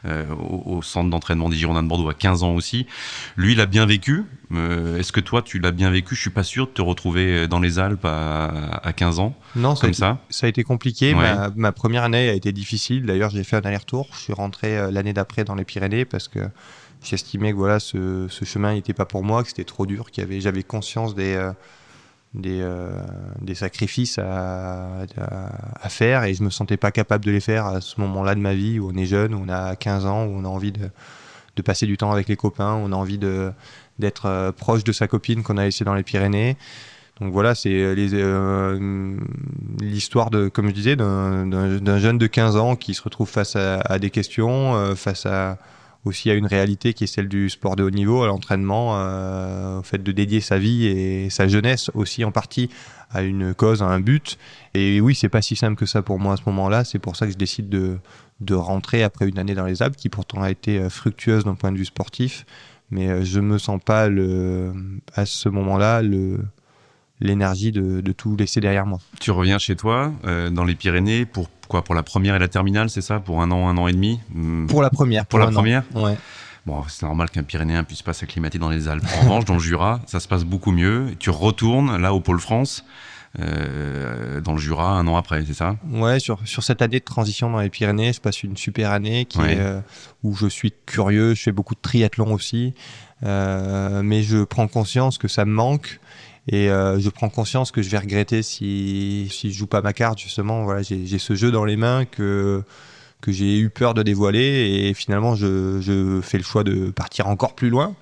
au, 0.04 0.82
centre 0.82 1.10
d'entraînement 1.10 1.48
des 1.48 1.56
Girondins 1.56 1.82
de 1.82 1.88
Bordeaux 1.88 2.08
à 2.08 2.14
15 2.14 2.42
ans 2.42 2.54
aussi. 2.54 2.86
Lui, 3.36 3.52
il 3.52 3.60
a 3.60 3.66
bien 3.66 3.86
vécu. 3.86 4.24
Euh, 4.52 4.98
est-ce 4.98 5.12
que 5.12 5.20
toi, 5.20 5.42
tu 5.42 5.58
l'as 5.58 5.70
bien 5.70 5.90
vécu? 5.90 6.14
Je 6.14 6.20
suis 6.20 6.30
pas 6.30 6.42
sûr 6.42 6.66
de 6.66 6.72
te 6.72 6.82
retrouver 6.82 7.48
dans 7.48 7.60
les 7.60 7.78
Alpes 7.78 8.04
à, 8.04 8.80
à 8.82 8.92
15 8.92 9.18
ans. 9.18 9.34
Non, 9.56 9.74
comme 9.74 9.94
ça. 9.94 10.18
Ça 10.30 10.46
a 10.46 10.48
été 10.48 10.64
compliqué. 10.64 11.14
Ouais. 11.14 11.34
Ma, 11.34 11.50
ma, 11.54 11.72
première 11.72 12.04
année 12.04 12.28
a 12.28 12.34
été 12.34 12.52
difficile. 12.52 13.06
D'ailleurs, 13.06 13.30
j'ai 13.30 13.44
fait 13.44 13.56
un 13.56 13.62
aller-retour. 13.62 14.08
Je 14.12 14.18
suis 14.18 14.32
rentré 14.32 14.78
euh, 14.78 14.90
l'année 14.90 15.12
d'après 15.12 15.44
dans 15.44 15.54
les 15.54 15.64
Pyrénées 15.64 16.04
parce 16.04 16.28
que 16.28 16.40
j'estimais 17.02 17.52
que 17.52 17.56
voilà, 17.56 17.80
ce, 17.80 18.26
ce 18.28 18.44
chemin 18.44 18.74
n'était 18.74 18.94
pas 18.94 19.06
pour 19.06 19.24
moi, 19.24 19.42
que 19.42 19.48
c'était 19.48 19.64
trop 19.64 19.86
dur, 19.86 20.10
qu'il 20.10 20.22
avait, 20.22 20.40
j'avais 20.40 20.62
conscience 20.62 21.14
des, 21.14 21.34
euh, 21.34 21.52
des, 22.34 22.60
euh, 22.60 22.90
des, 23.40 23.54
sacrifices 23.54 24.18
à, 24.18 25.02
à, 25.18 25.50
à, 25.82 25.88
faire 25.88 26.24
et 26.24 26.34
je 26.34 26.42
me 26.42 26.50
sentais 26.50 26.76
pas 26.76 26.90
capable 26.90 27.24
de 27.24 27.30
les 27.30 27.40
faire 27.40 27.66
à 27.66 27.80
ce 27.80 28.00
moment-là 28.00 28.34
de 28.34 28.40
ma 28.40 28.54
vie 28.54 28.78
où 28.78 28.90
on 28.92 28.96
est 28.96 29.06
jeune, 29.06 29.34
où 29.34 29.44
on 29.44 29.48
a 29.48 29.76
15 29.76 30.06
ans, 30.06 30.24
où 30.24 30.30
on 30.30 30.44
a 30.44 30.48
envie 30.48 30.72
de, 30.72 30.90
de 31.56 31.62
passer 31.62 31.86
du 31.86 31.96
temps 31.96 32.12
avec 32.12 32.28
les 32.28 32.36
copains, 32.36 32.74
où 32.74 32.78
on 32.78 32.92
a 32.92 32.96
envie 32.96 33.18
de, 33.18 33.52
d'être 33.98 34.26
euh, 34.26 34.52
proche 34.52 34.84
de 34.84 34.92
sa 34.92 35.08
copine 35.08 35.42
qu'on 35.42 35.56
a 35.56 35.64
laissée 35.64 35.84
dans 35.84 35.94
les 35.94 36.02
Pyrénées. 36.02 36.56
Donc 37.20 37.32
voilà, 37.32 37.54
c'est 37.54 37.70
euh, 37.72 39.16
l'histoire 39.80 40.30
de, 40.30 40.48
comme 40.48 40.68
je 40.68 40.72
disais, 40.72 40.96
d'un 40.96 41.98
jeune 41.98 42.18
de 42.18 42.26
15 42.26 42.56
ans 42.56 42.74
qui 42.74 42.94
se 42.94 43.02
retrouve 43.02 43.28
face 43.28 43.54
à, 43.54 43.98
des 43.98 44.10
questions, 44.10 44.74
euh, 44.74 44.94
face 44.94 45.26
aussi 46.04 46.30
à 46.30 46.34
une 46.34 46.46
réalité 46.46 46.94
qui 46.94 47.04
est 47.04 47.06
celle 47.06 47.28
du 47.28 47.48
sport 47.48 47.76
de 47.76 47.84
haut 47.84 47.90
niveau, 47.90 48.22
à 48.22 48.26
l'entraînement, 48.26 48.94
euh, 48.96 49.78
au 49.78 49.82
fait 49.82 50.02
de 50.02 50.12
dédier 50.12 50.40
sa 50.40 50.58
vie 50.58 50.86
et 50.86 51.30
sa 51.30 51.46
jeunesse 51.46 51.90
aussi 51.94 52.24
en 52.24 52.32
partie 52.32 52.70
à 53.10 53.22
une 53.22 53.54
cause, 53.54 53.82
à 53.82 53.86
un 53.86 54.00
but. 54.00 54.38
Et 54.74 55.00
oui, 55.00 55.14
c'est 55.14 55.28
pas 55.28 55.42
si 55.42 55.54
simple 55.54 55.76
que 55.76 55.86
ça 55.86 56.02
pour 56.02 56.18
moi 56.18 56.34
à 56.34 56.36
ce 56.36 56.42
moment-là. 56.46 56.84
C'est 56.84 56.98
pour 56.98 57.16
ça 57.16 57.26
que 57.26 57.32
je 57.32 57.38
décide 57.38 57.68
de, 57.68 57.98
de 58.40 58.54
rentrer 58.54 59.02
après 59.02 59.28
une 59.28 59.38
année 59.38 59.54
dans 59.54 59.66
les 59.66 59.82
Alpes 59.82 59.96
qui 59.96 60.08
pourtant 60.08 60.42
a 60.42 60.50
été 60.50 60.78
euh, 60.78 60.88
fructueuse 60.88 61.44
d'un 61.44 61.54
point 61.54 61.72
de 61.72 61.78
vue 61.78 61.84
sportif. 61.84 62.46
Mais 62.92 63.08
euh, 63.08 63.24
je 63.24 63.40
me 63.40 63.56
sens 63.56 63.80
pas 63.84 64.08
le, 64.08 64.72
à 65.14 65.24
ce 65.24 65.48
moment-là 65.48 66.02
le, 66.02 66.40
l'énergie 67.20 67.72
de, 67.72 68.02
de, 68.02 68.12
tout 68.12 68.36
laisser 68.36 68.60
derrière 68.60 68.84
moi. 68.84 68.98
Tu 69.18 69.30
reviens 69.30 69.58
chez 69.58 69.76
toi 69.76 70.12
euh, 70.26 70.50
dans 70.50 70.64
les 70.64 70.74
Pyrénées 70.74 71.24
pour 71.24 71.48
quoi 71.68 71.82
Pour 71.82 71.94
la 71.94 72.02
première 72.02 72.36
et 72.36 72.38
la 72.38 72.48
terminale, 72.48 72.90
c'est 72.90 73.00
ça? 73.00 73.18
Pour 73.18 73.40
un 73.40 73.50
an, 73.50 73.68
un 73.68 73.78
an 73.78 73.88
et 73.88 73.92
demi? 73.92 74.20
Pour 74.68 74.82
la 74.82 74.90
première. 74.90 75.24
Pour, 75.24 75.38
pour 75.40 75.48
la 75.48 75.52
première? 75.52 75.84
An. 75.94 76.04
Ouais. 76.04 76.18
Bon, 76.66 76.84
c'est 76.86 77.06
normal 77.06 77.30
qu'un 77.30 77.42
Pyrénéen 77.42 77.82
puisse 77.82 78.02
pas 78.02 78.12
s'acclimater 78.12 78.58
dans 78.58 78.68
les 78.68 78.88
Alpes. 78.88 79.04
En 79.16 79.20
revanche, 79.22 79.46
dans 79.46 79.54
le 79.54 79.60
Jura, 79.60 80.00
ça 80.06 80.20
se 80.20 80.28
passe 80.28 80.44
beaucoup 80.44 80.70
mieux. 80.70 81.06
Tu 81.18 81.30
retournes 81.30 81.96
là 81.96 82.12
au 82.12 82.20
Pôle 82.20 82.40
France. 82.40 82.84
Euh, 83.40 84.42
dans 84.42 84.52
le 84.52 84.58
Jura 84.58 84.90
un 84.90 85.06
an 85.06 85.16
après, 85.16 85.42
c'est 85.46 85.54
ça? 85.54 85.76
Ouais, 85.90 86.20
sur, 86.20 86.38
sur 86.44 86.62
cette 86.62 86.82
année 86.82 86.98
de 86.98 87.04
transition 87.04 87.50
dans 87.50 87.60
les 87.60 87.70
Pyrénées, 87.70 88.12
je 88.12 88.20
passe 88.20 88.42
une 88.42 88.56
super 88.56 88.90
année 88.90 89.24
qui 89.24 89.38
ouais. 89.38 89.54
est, 89.54 89.60
euh, 89.60 89.80
où 90.22 90.34
je 90.34 90.46
suis 90.46 90.72
curieux, 90.84 91.34
je 91.34 91.42
fais 91.42 91.52
beaucoup 91.52 91.74
de 91.74 91.80
triathlon 91.80 92.34
aussi, 92.34 92.74
euh, 93.22 94.02
mais 94.02 94.22
je 94.22 94.44
prends 94.44 94.68
conscience 94.68 95.16
que 95.16 95.28
ça 95.28 95.46
me 95.46 95.52
manque 95.52 95.98
et 96.48 96.68
euh, 96.68 97.00
je 97.00 97.08
prends 97.08 97.30
conscience 97.30 97.70
que 97.70 97.80
je 97.80 97.88
vais 97.88 97.98
regretter 97.98 98.42
si, 98.42 99.28
si 99.30 99.50
je 99.50 99.58
joue 99.58 99.66
pas 99.66 99.80
ma 99.80 99.94
carte, 99.94 100.18
justement. 100.18 100.64
Voilà, 100.64 100.82
j'ai 100.82 101.18
ce 101.18 101.34
jeu 101.34 101.50
dans 101.50 101.64
les 101.64 101.76
mains 101.76 102.04
que, 102.04 102.62
que 103.22 103.32
j'ai 103.32 103.58
eu 103.58 103.70
peur 103.70 103.94
de 103.94 104.02
dévoiler 104.02 104.88
et 104.88 104.92
finalement 104.92 105.36
je, 105.36 105.80
je 105.80 106.20
fais 106.20 106.36
le 106.36 106.44
choix 106.44 106.64
de 106.64 106.90
partir 106.90 107.28
encore 107.28 107.54
plus 107.54 107.70
loin 107.70 107.94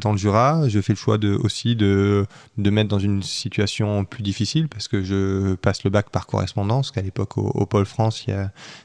dans 0.00 0.12
le 0.12 0.18
Jura. 0.18 0.68
Je 0.68 0.80
fais 0.80 0.92
le 0.92 0.98
choix 0.98 1.18
de, 1.18 1.34
aussi 1.34 1.76
de, 1.76 2.26
de 2.58 2.70
mettre 2.70 2.88
dans 2.88 2.98
une 2.98 3.22
situation 3.22 4.04
plus 4.04 4.22
difficile 4.22 4.68
parce 4.68 4.86
que 4.86 5.02
je 5.02 5.54
passe 5.54 5.84
le 5.84 5.90
bac 5.90 6.10
par 6.10 6.26
correspondance, 6.26 6.90
qu'à 6.90 7.02
l'époque 7.02 7.38
au, 7.38 7.66
Pôle 7.66 7.86
France, 7.86 8.26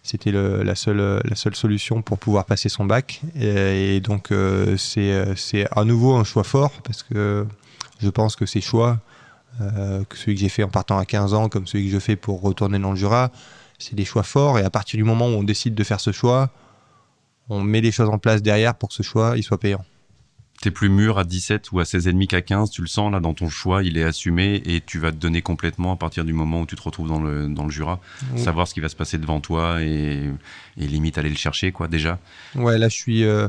c'était 0.04 0.32
la 0.32 0.76
seule, 0.76 1.22
la 1.24 1.36
seule 1.36 1.56
solution 1.56 2.02
pour 2.02 2.18
pouvoir 2.18 2.46
passer 2.46 2.70
son 2.70 2.86
bac. 2.86 3.22
Et, 3.36 3.98
et 3.98 4.00
donc 4.00 4.32
euh, 4.32 4.78
c'est 4.78 5.68
à 5.72 5.84
nouveau 5.84 6.16
un 6.16 6.24
choix 6.24 6.44
fort 6.44 6.72
parce 6.84 7.04
que 7.04 7.46
je 8.00 8.10
pense 8.10 8.36
que 8.36 8.46
ces 8.46 8.62
choix, 8.62 9.00
euh, 9.62 10.04
que 10.06 10.18
celui 10.18 10.36
que 10.36 10.42
j'ai 10.42 10.50
fait 10.50 10.64
en 10.64 10.70
partant 10.70 10.98
à 10.98 11.06
15 11.06 11.34
ans, 11.34 11.50
comme 11.50 11.68
celui 11.68 11.86
que 11.86 11.92
je 11.92 12.00
fais 12.00 12.16
pour 12.16 12.42
retourner 12.42 12.80
dans 12.80 12.92
le 12.92 12.98
Jura, 12.98 13.32
c'est 13.80 13.96
des 13.96 14.06
choix 14.06 14.24
forts. 14.24 14.60
Et 14.60 14.64
à 14.64 14.70
partir 14.70 14.98
du 14.98 15.04
moment 15.04 15.28
où 15.28 15.32
on 15.32 15.44
décide 15.44 15.76
de 15.76 15.84
faire 15.84 16.00
ce 16.00 16.12
choix, 16.12 16.50
on 17.50 17.62
met 17.62 17.82
les 17.82 17.92
choses 17.92 18.10
en 18.10 18.18
place 18.18 18.42
derrière 18.42 18.76
pour 18.76 18.90
que 18.90 18.96
ce 18.96 19.04
choix 19.04 19.34
il 19.36 19.44
soit 19.44 19.60
payant. 19.60 19.84
T'es 20.62 20.72
plus 20.72 20.90
mûr 20.90 21.20
à 21.20 21.24
17 21.24 21.72
ou 21.72 21.80
à 21.80 21.84
16,5 21.84 22.28
qu'à 22.28 22.42
15, 22.42 22.72
tu 22.72 22.82
le 22.82 22.88
sens 22.88 23.12
là 23.12 23.20
dans 23.20 23.34
ton 23.36 23.48
choix, 23.48 23.84
il 23.84 23.98
est 23.98 24.04
assumé 24.04 24.62
et 24.66 24.82
tu 24.82 24.98
vas 24.98 25.12
te 25.12 25.18
donner 25.18 25.44
complètement 25.44 25.94
à 25.94 25.96
partir 25.96 26.26
du 26.26 26.34
moment 26.34 26.62
où 26.62 26.66
tu 26.66 26.76
te 26.76 26.82
retrouves 26.82 27.08
dans 27.08 27.22
le, 27.22 27.48
dans 27.48 27.64
le 27.64 27.70
Jura, 27.70 28.00
oui. 28.34 28.42
savoir 28.42 28.68
ce 28.68 28.74
qui 28.74 28.80
va 28.80 28.90
se 28.90 28.96
passer 28.96 29.20
devant 29.20 29.40
toi 29.40 29.84
et, 29.84 30.32
et 30.80 30.88
limite 30.88 31.18
aller 31.20 31.30
le 31.30 31.36
chercher 31.36 31.72
quoi 31.72 31.88
déjà. 31.88 32.18
Ouais, 32.56 32.78
là 32.78 32.90
je 32.90 32.96
suis. 32.96 33.24
Euh 33.24 33.48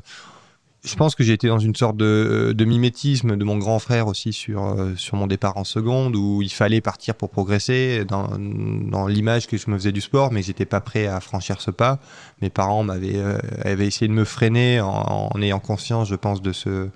je 0.84 0.94
pense 0.94 1.14
que 1.14 1.24
j'ai 1.24 1.32
été 1.32 1.48
dans 1.48 1.58
une 1.58 1.74
sorte 1.74 1.96
de, 1.96 2.54
de, 2.56 2.64
mimétisme 2.64 3.36
de 3.36 3.44
mon 3.44 3.58
grand 3.58 3.78
frère 3.78 4.06
aussi 4.06 4.32
sur, 4.32 4.64
euh, 4.64 4.94
sur 4.96 5.16
mon 5.16 5.26
départ 5.26 5.56
en 5.56 5.64
seconde, 5.64 6.14
où 6.14 6.40
il 6.40 6.52
fallait 6.52 6.80
partir 6.80 7.14
pour 7.14 7.30
progresser 7.30 8.04
dans, 8.04 9.06
l'image 9.08 9.48
que 9.48 9.56
je 9.56 9.70
me 9.70 9.76
faisais 9.76 9.92
du 9.92 10.00
sport, 10.00 10.32
mais 10.32 10.42
j'étais 10.42 10.66
pas 10.66 10.80
prêt 10.80 11.06
à 11.06 11.20
franchir 11.20 11.60
ce 11.60 11.70
pas. 11.70 11.98
Mes 12.42 12.50
parents 12.50 12.86
euh, 12.88 13.38
avaient 13.64 13.86
essayé 13.86 14.08
de 14.08 14.12
me 14.12 14.24
freiner 14.24 14.80
en, 14.80 15.30
ayant 15.42 15.58
conscience, 15.58 16.08
je 16.08 16.14
pense, 16.14 16.42
de 16.42 16.52
ce 16.52 16.88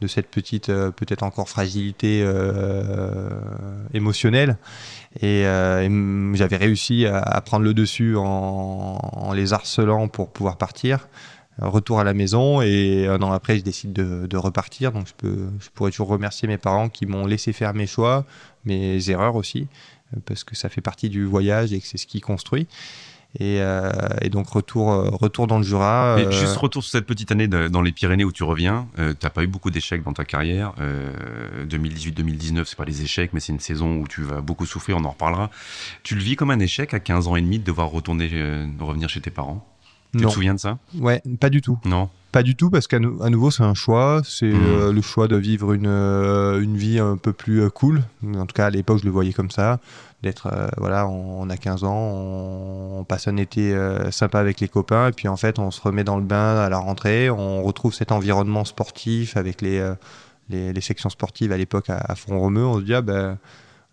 de 0.00 0.06
cette 0.06 0.28
petite 0.28 0.68
euh, 0.68 0.90
peut-être 0.90 1.22
encore 1.22 1.48
fragilité 1.48 2.22
euh, 2.22 3.30
émotionnelle 3.94 4.58
et, 5.20 5.46
euh, 5.46 6.34
j'avais 6.34 6.56
réussi 6.56 7.06
à, 7.06 7.40
prendre 7.40 7.64
le 7.64 7.74
dessus 7.74 8.16
en 8.16 9.32
les 9.34 9.52
harcelant 9.52 10.08
pour 10.08 10.30
pouvoir 10.30 10.56
partir 10.56 11.08
retour 11.58 12.00
à 12.00 12.04
la 12.04 12.14
maison 12.14 12.60
et 12.60 13.06
un 13.06 13.22
an 13.22 13.32
après 13.32 13.58
je 13.58 13.62
décide 13.62 13.92
de, 13.92 14.26
de 14.26 14.36
repartir 14.36 14.92
donc 14.92 15.06
je 15.06 15.14
peux 15.16 15.46
je 15.60 15.68
pourrais 15.70 15.90
toujours 15.90 16.08
remercier 16.08 16.48
mes 16.48 16.58
parents 16.58 16.88
qui 16.88 17.06
m'ont 17.06 17.26
laissé 17.26 17.52
faire 17.52 17.74
mes 17.74 17.86
choix 17.86 18.24
mes 18.64 19.10
erreurs 19.10 19.36
aussi 19.36 19.68
parce 20.26 20.44
que 20.44 20.56
ça 20.56 20.68
fait 20.68 20.80
partie 20.80 21.08
du 21.08 21.24
voyage 21.24 21.72
et 21.72 21.80
que 21.80 21.86
c'est 21.86 21.98
ce 21.98 22.06
qui 22.06 22.20
construit 22.20 22.66
et, 23.40 23.60
euh, 23.60 23.90
et, 24.22 24.28
donc 24.28 24.48
retour 24.48 24.86
retour 25.18 25.48
dans 25.48 25.58
le 25.58 25.64
Jura. 25.64 26.18
Juste 26.30 26.56
retour 26.56 26.84
sur 26.84 26.92
cette 26.92 27.06
petite 27.06 27.32
année 27.32 27.48
de, 27.48 27.66
dans 27.66 27.82
les 27.82 27.90
Pyrénées 27.90 28.24
où 28.24 28.30
tu 28.30 28.44
reviens. 28.44 28.86
Euh, 28.98 29.12
T'as 29.18 29.30
pas 29.30 29.42
eu 29.42 29.48
beaucoup 29.48 29.72
d'échecs 29.72 30.04
dans 30.04 30.12
ta 30.12 30.24
carrière. 30.24 30.72
Euh, 30.78 31.66
2018-2019, 31.66 32.64
c'est 32.64 32.76
pas 32.76 32.84
les 32.84 33.02
échecs, 33.02 33.32
mais 33.32 33.40
c'est 33.40 33.52
une 33.52 33.60
saison 33.60 33.96
où 33.96 34.06
tu 34.06 34.22
vas 34.22 34.40
beaucoup 34.40 34.66
souffrir. 34.66 34.96
On 34.98 35.04
en 35.04 35.10
reparlera. 35.10 35.50
Tu 36.04 36.14
le 36.14 36.20
vis 36.20 36.36
comme 36.36 36.50
un 36.50 36.60
échec 36.60 36.94
à 36.94 37.00
15 37.00 37.26
ans 37.26 37.34
et 37.34 37.42
demi 37.42 37.58
de 37.58 37.64
devoir 37.64 37.88
retourner 37.90 38.30
euh, 38.32 38.66
revenir 38.78 39.08
chez 39.08 39.20
tes 39.20 39.30
parents? 39.30 39.66
Tu 40.16 40.22
non. 40.22 40.28
te 40.28 40.34
souviens 40.34 40.54
de 40.54 40.60
ça? 40.60 40.78
Ouais, 40.98 41.22
pas 41.40 41.50
du 41.50 41.60
tout. 41.60 41.78
Non. 41.84 42.08
Pas 42.30 42.42
du 42.42 42.56
tout 42.56 42.70
parce 42.70 42.86
qu'à 42.86 42.98
nou 42.98 43.16
nouveau 43.28 43.50
c'est 43.50 43.62
un 43.62 43.74
choix, 43.74 44.22
c'est 44.24 44.46
mmh. 44.46 44.66
euh, 44.66 44.92
le 44.92 45.02
choix 45.02 45.28
de 45.28 45.36
vivre 45.36 45.72
une, 45.72 45.86
euh, 45.86 46.60
une 46.60 46.76
vie 46.76 46.98
un 46.98 47.16
peu 47.16 47.32
plus 47.32 47.62
euh, 47.62 47.70
cool. 47.70 48.02
En 48.24 48.46
tout 48.46 48.54
cas 48.54 48.66
à 48.66 48.70
l'époque 48.70 48.98
je 48.98 49.04
le 49.04 49.10
voyais 49.10 49.32
comme 49.32 49.50
ça, 49.50 49.78
d'être 50.22 50.52
voilà 50.76 51.06
on, 51.08 51.42
on, 51.42 51.50
a 51.50 51.56
15 51.56 51.84
ans, 51.84 51.94
on, 51.94 52.98
on 53.00 53.04
passe 53.04 53.28
un 53.28 53.36
été 53.36 53.76
sympa 54.10 54.40
avec 54.40 54.60
les 54.60 54.68
copains 54.68 55.08
et 55.08 55.12
puis 55.12 55.28
en 55.28 55.36
fait 55.36 55.60
on 55.60 55.70
se 55.70 55.80
remet 55.80 56.02
dans 56.02 56.16
le 56.16 56.24
bain 56.24 56.56
à 56.56 56.68
la 56.68 56.78
rentrée, 56.78 57.30
on 57.30 57.62
retrouve 57.62 57.94
cet 57.94 58.10
environnement 58.10 58.64
sportif 58.64 59.36
avec 59.36 59.62
les, 59.62 59.94
les, 60.48 60.72
les, 60.72 60.80
sections 60.80 61.10
sportives 61.10 61.52
à 61.52 61.56
l'époque 61.56 61.88
à, 61.88 61.98
à 61.98 62.16
Font-Romeu, 62.16 62.64
on 62.64 62.78
se 62.80 62.84
dit 62.84 62.94
ah 62.94 63.02
ben 63.02 63.38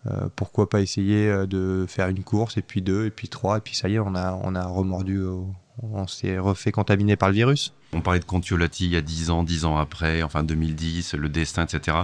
euh, 0.08 0.28
pourquoi 0.34 0.68
pas 0.68 0.80
essayer 0.80 1.46
de 1.46 1.84
faire 1.88 2.08
une 2.08 2.24
course 2.24 2.56
et 2.56 2.62
puis 2.62 2.82
deux 2.82 3.06
et 3.06 3.10
puis 3.10 3.28
trois 3.28 3.58
et 3.58 3.60
puis 3.60 3.76
ça 3.76 3.88
y 3.88 3.94
est 3.94 3.98
on 4.00 4.16
a 4.16 4.36
on 4.42 4.56
a 4.56 4.66
remordu 4.66 5.22
au, 5.22 5.46
on 5.82 6.06
s'est 6.06 6.38
refait 6.38 6.72
contaminer 6.72 7.16
par 7.16 7.28
le 7.28 7.34
virus. 7.34 7.72
On 7.92 8.00
parlait 8.00 8.20
de 8.20 8.24
Contiolati 8.24 8.86
il 8.86 8.92
y 8.92 8.96
a 8.96 9.00
10 9.00 9.30
ans, 9.30 9.42
10 9.42 9.64
ans 9.64 9.76
après, 9.76 10.22
enfin 10.22 10.42
2010, 10.42 11.14
le 11.14 11.28
destin, 11.28 11.64
etc. 11.64 11.98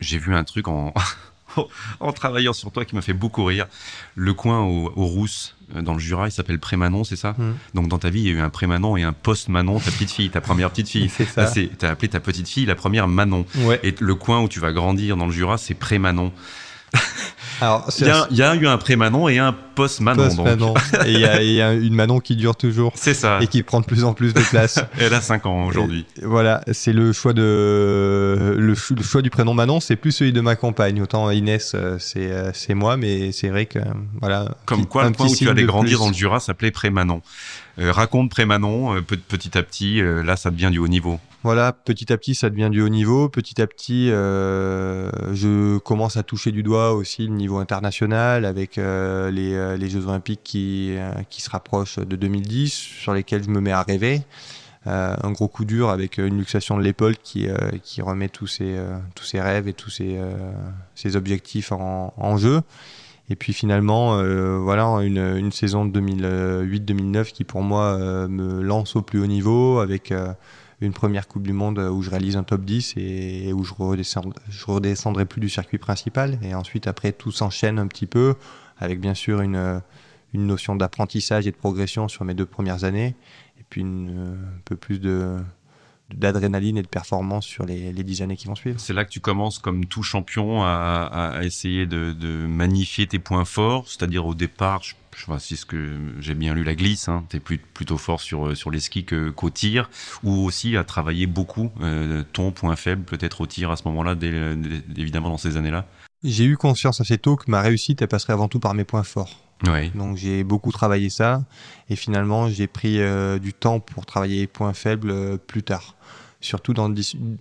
J'ai 0.00 0.18
vu 0.18 0.34
un 0.34 0.44
truc 0.44 0.68
en, 0.68 0.92
en 2.00 2.12
travaillant 2.12 2.52
sur 2.52 2.70
toi 2.70 2.84
qui 2.84 2.94
m'a 2.94 3.02
fait 3.02 3.12
beaucoup 3.12 3.44
rire. 3.44 3.66
Le 4.14 4.34
coin 4.34 4.60
au, 4.60 4.92
au 4.94 5.06
Rousse, 5.06 5.56
dans 5.74 5.94
le 5.94 5.98
Jura, 5.98 6.28
il 6.28 6.32
s'appelle 6.32 6.58
Prémanon, 6.58 7.04
c'est 7.04 7.16
ça? 7.16 7.34
Mmh. 7.36 7.52
Donc 7.74 7.88
dans 7.88 7.98
ta 7.98 8.10
vie, 8.10 8.20
il 8.20 8.26
y 8.26 8.30
a 8.30 8.32
eu 8.32 8.40
un 8.40 8.50
Prémanon 8.50 8.96
et 8.96 9.02
un 9.02 9.12
post-Manon, 9.12 9.80
ta 9.80 9.90
petite 9.90 10.10
fille, 10.10 10.30
ta 10.30 10.40
première 10.40 10.70
petite 10.70 10.88
fille. 10.88 11.08
c'est 11.14 11.24
ça. 11.24 11.50
Tu 11.50 11.70
as 11.82 11.88
appelé 11.88 12.08
ta 12.08 12.20
petite 12.20 12.48
fille 12.48 12.66
la 12.66 12.74
première 12.74 13.08
Manon. 13.08 13.46
Ouais. 13.56 13.80
Et 13.82 13.94
le 13.98 14.14
coin 14.14 14.40
où 14.42 14.48
tu 14.48 14.60
vas 14.60 14.72
grandir 14.72 15.16
dans 15.16 15.26
le 15.26 15.32
Jura, 15.32 15.58
c'est 15.58 15.74
Prémanon. 15.74 16.32
Alors, 17.60 17.88
il, 17.98 18.06
y 18.06 18.10
a, 18.10 18.26
il 18.30 18.36
y, 18.36 18.42
a 18.42 18.54
eu 18.54 18.66
un 18.66 18.76
pré-Manon 18.76 19.28
et 19.28 19.38
un 19.38 19.54
post-Manon. 19.74 20.24
Post 20.24 20.38
-Manon. 20.38 20.74
et 21.06 21.12
il 21.12 21.20
y, 21.20 21.24
a, 21.24 21.42
il 21.42 21.52
y, 21.52 21.62
a 21.62 21.72
une 21.72 21.94
Manon 21.94 22.20
qui 22.20 22.36
dure 22.36 22.56
toujours. 22.56 22.92
C'est 22.94 23.14
ça. 23.14 23.38
Et 23.40 23.46
qui 23.46 23.62
prend 23.62 23.80
de 23.80 23.86
plus 23.86 24.04
en 24.04 24.12
plus 24.12 24.34
de 24.34 24.40
place. 24.40 24.78
Elle 24.98 25.14
a 25.14 25.20
5 25.20 25.46
ans 25.46 25.66
aujourd'hui. 25.66 26.04
Voilà, 26.22 26.62
c'est 26.72 26.92
le 26.92 27.12
choix 27.12 27.32
de 27.32 27.42
le, 27.42 28.74
le, 28.74 29.02
choix 29.02 29.22
du 29.22 29.30
prénom 29.30 29.54
Manon, 29.54 29.80
c'est 29.80 29.96
plus 29.96 30.12
celui 30.12 30.32
de 30.32 30.40
ma 30.40 30.56
compagne. 30.56 31.00
Autant 31.00 31.30
Inès, 31.30 31.72
euh, 31.74 31.96
c'est 31.98 32.30
c'est 32.52 32.74
moi, 32.74 32.96
mais 32.96 33.32
c'est 33.32 33.48
vrai 33.48 33.66
que 33.66 33.78
voilà. 34.20 34.56
Comme 34.66 34.86
quoi, 34.86 35.04
le 35.04 35.12
point 35.12 35.26
où 35.26 35.34
tu 35.34 35.48
allais 35.48 35.64
grandir 35.64 35.98
dans 35.98 36.08
le 36.08 36.14
Jura 36.14 36.40
s'appelait 36.40 36.70
Pré-Manon. 36.70 37.22
Euh, 37.78 37.92
raconte 37.92 38.30
Pré-Manon, 38.30 38.96
euh, 38.96 39.02
petit 39.02 39.58
à 39.58 39.62
petit, 39.62 40.00
euh, 40.00 40.22
là, 40.22 40.36
ça 40.36 40.50
devient 40.50 40.70
du 40.70 40.78
haut 40.78 40.88
niveau. 40.88 41.20
Voilà, 41.42 41.72
petit 41.72 42.10
à 42.10 42.16
petit, 42.16 42.34
ça 42.34 42.48
devient 42.48 42.70
du 42.70 42.80
haut 42.80 42.88
niveau. 42.88 43.28
Petit 43.28 43.60
à 43.60 43.66
petit, 43.66 44.08
je 44.08 45.78
commence 45.78 46.16
à 46.16 46.24
toucher 46.24 46.50
du 46.50 46.64
doigt 46.64 46.92
aussi 46.92 47.26
le 47.26 47.34
niveau 47.34 47.58
international 47.58 48.44
avec 48.44 48.76
les, 48.76 49.88
Jeux 49.88 50.06
Olympiques 50.08 50.40
qui, 50.42 50.96
se 51.30 51.50
rapprochent 51.50 52.00
de 52.00 52.16
2010, 52.16 52.72
sur 52.72 53.14
lesquels 53.14 53.44
je 53.44 53.50
me 53.50 53.60
mets 53.60 53.70
à 53.70 53.82
rêver. 53.82 54.22
un 54.86 55.30
gros 55.30 55.46
coup 55.46 55.64
dur 55.64 55.90
avec 55.90 56.18
une 56.18 56.36
luxation 56.36 56.76
de 56.78 56.82
l'épaule 56.82 57.16
qui, 57.16 57.48
remet 58.00 58.28
tous 58.28 58.48
ses, 58.48 58.76
tous 59.14 59.24
ses 59.24 59.40
rêves 59.40 59.68
et 59.68 59.72
tous 59.72 59.90
ses, 59.90 60.18
ses 60.96 61.14
objectifs 61.14 61.70
en 61.70 62.36
jeu. 62.38 62.60
Et 63.28 63.36
puis 63.36 63.52
finalement, 63.52 64.18
euh, 64.18 64.58
voilà, 64.58 64.86
une, 65.02 65.50
saison 65.50 65.84
de 65.84 66.00
2008-2009 66.00 67.32
qui 67.32 67.44
pour 67.44 67.62
moi 67.62 67.96
euh, 67.98 68.28
me 68.28 68.62
lance 68.62 68.94
au 68.94 69.02
plus 69.02 69.20
haut 69.20 69.26
niveau 69.26 69.80
avec 69.80 70.12
euh, 70.12 70.32
une 70.80 70.92
première 70.92 71.26
Coupe 71.26 71.42
du 71.42 71.52
Monde 71.52 71.78
où 71.78 72.02
je 72.02 72.10
réalise 72.10 72.36
un 72.36 72.44
top 72.44 72.64
10 72.64 72.94
et, 72.96 73.52
où 73.52 73.64
je, 73.64 73.74
redescend, 73.74 74.32
je 74.48 74.64
redescendrai 74.66 75.24
plus 75.24 75.40
du 75.40 75.48
circuit 75.48 75.78
principal. 75.78 76.38
Et 76.42 76.54
ensuite, 76.54 76.86
après, 76.86 77.12
tout 77.12 77.32
s'enchaîne 77.32 77.78
un 77.80 77.88
petit 77.88 78.06
peu 78.06 78.34
avec 78.78 79.00
bien 79.00 79.14
sûr 79.14 79.40
une, 79.40 79.82
notion 80.34 80.76
d'apprentissage 80.76 81.46
et 81.46 81.50
de 81.50 81.56
progression 81.56 82.08
sur 82.08 82.26
mes 82.26 82.34
deux 82.34 82.44
premières 82.44 82.84
années. 82.84 83.16
Et 83.58 83.64
puis 83.70 83.82
un 83.82 84.36
peu 84.66 84.76
plus 84.76 85.00
de, 85.00 85.38
d'adrénaline 86.14 86.78
et 86.78 86.82
de 86.82 86.88
performance 86.88 87.46
sur 87.46 87.66
les, 87.66 87.92
les 87.92 88.04
dix 88.04 88.22
années 88.22 88.36
qui 88.36 88.46
vont 88.46 88.54
suivre. 88.54 88.78
C'est 88.78 88.92
là 88.92 89.04
que 89.04 89.10
tu 89.10 89.20
commences 89.20 89.58
comme 89.58 89.86
tout 89.86 90.02
champion 90.02 90.62
à, 90.62 91.40
essayer 91.42 91.86
de, 91.86 92.46
magnifier 92.46 93.06
tes 93.06 93.18
points 93.18 93.44
forts, 93.44 93.88
c'est-à-dire 93.88 94.26
au 94.26 94.34
départ, 94.34 94.82
je, 94.82 94.94
je 95.16 95.26
vois 95.26 95.38
si 95.38 95.56
ce 95.56 95.66
que 95.66 95.98
j'ai 96.20 96.34
bien 96.34 96.54
lu 96.54 96.64
la 96.64 96.74
glisse, 96.74 97.08
hein, 97.08 97.24
tu 97.28 97.36
es 97.36 97.40
plus, 97.40 97.58
plutôt 97.58 97.98
fort 97.98 98.20
sur, 98.20 98.56
sur 98.56 98.70
les 98.70 98.80
skis 98.80 99.04
qu'au 99.04 99.32
qu 99.32 99.52
tir, 99.52 99.90
ou 100.22 100.44
aussi 100.44 100.76
à 100.76 100.84
travailler 100.84 101.26
beaucoup 101.26 101.70
euh, 101.80 102.22
ton 102.32 102.52
point 102.52 102.76
faible 102.76 103.02
peut-être 103.02 103.40
au 103.40 103.46
tir 103.46 103.70
à 103.70 103.76
ce 103.76 103.82
moment-là, 103.86 104.14
évidemment 104.96 105.30
dans 105.30 105.38
ces 105.38 105.56
années-là. 105.56 105.86
J'ai 106.24 106.44
eu 106.44 106.56
conscience 106.56 107.00
assez 107.00 107.18
tôt 107.18 107.36
que 107.36 107.50
ma 107.50 107.60
réussite, 107.60 108.02
elle 108.02 108.08
passerait 108.08 108.32
avant 108.32 108.48
tout 108.48 108.60
par 108.60 108.74
mes 108.74 108.84
points 108.84 109.02
forts. 109.02 109.42
Ouais. 109.66 109.90
Donc 109.94 110.16
j'ai 110.16 110.44
beaucoup 110.44 110.70
travaillé 110.70 111.08
ça 111.08 111.42
et 111.88 111.96
finalement 111.96 112.48
j'ai 112.50 112.66
pris 112.66 113.00
euh, 113.00 113.38
du 113.38 113.54
temps 113.54 113.80
pour 113.80 114.04
travailler 114.04 114.40
les 114.40 114.46
points 114.46 114.74
faibles 114.74 115.10
euh, 115.10 115.36
plus 115.38 115.62
tard. 115.62 115.94
Surtout 116.40 116.74
dans 116.74 116.92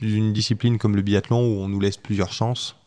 une 0.01 0.31
discipline 0.31 0.77
comme 0.77 0.95
le 0.95 1.01
biathlon 1.01 1.39
où 1.39 1.59
on 1.61 1.67
nous 1.67 1.79
laisse 1.79 1.97
plusieurs 1.97 2.31
chances. 2.31 2.77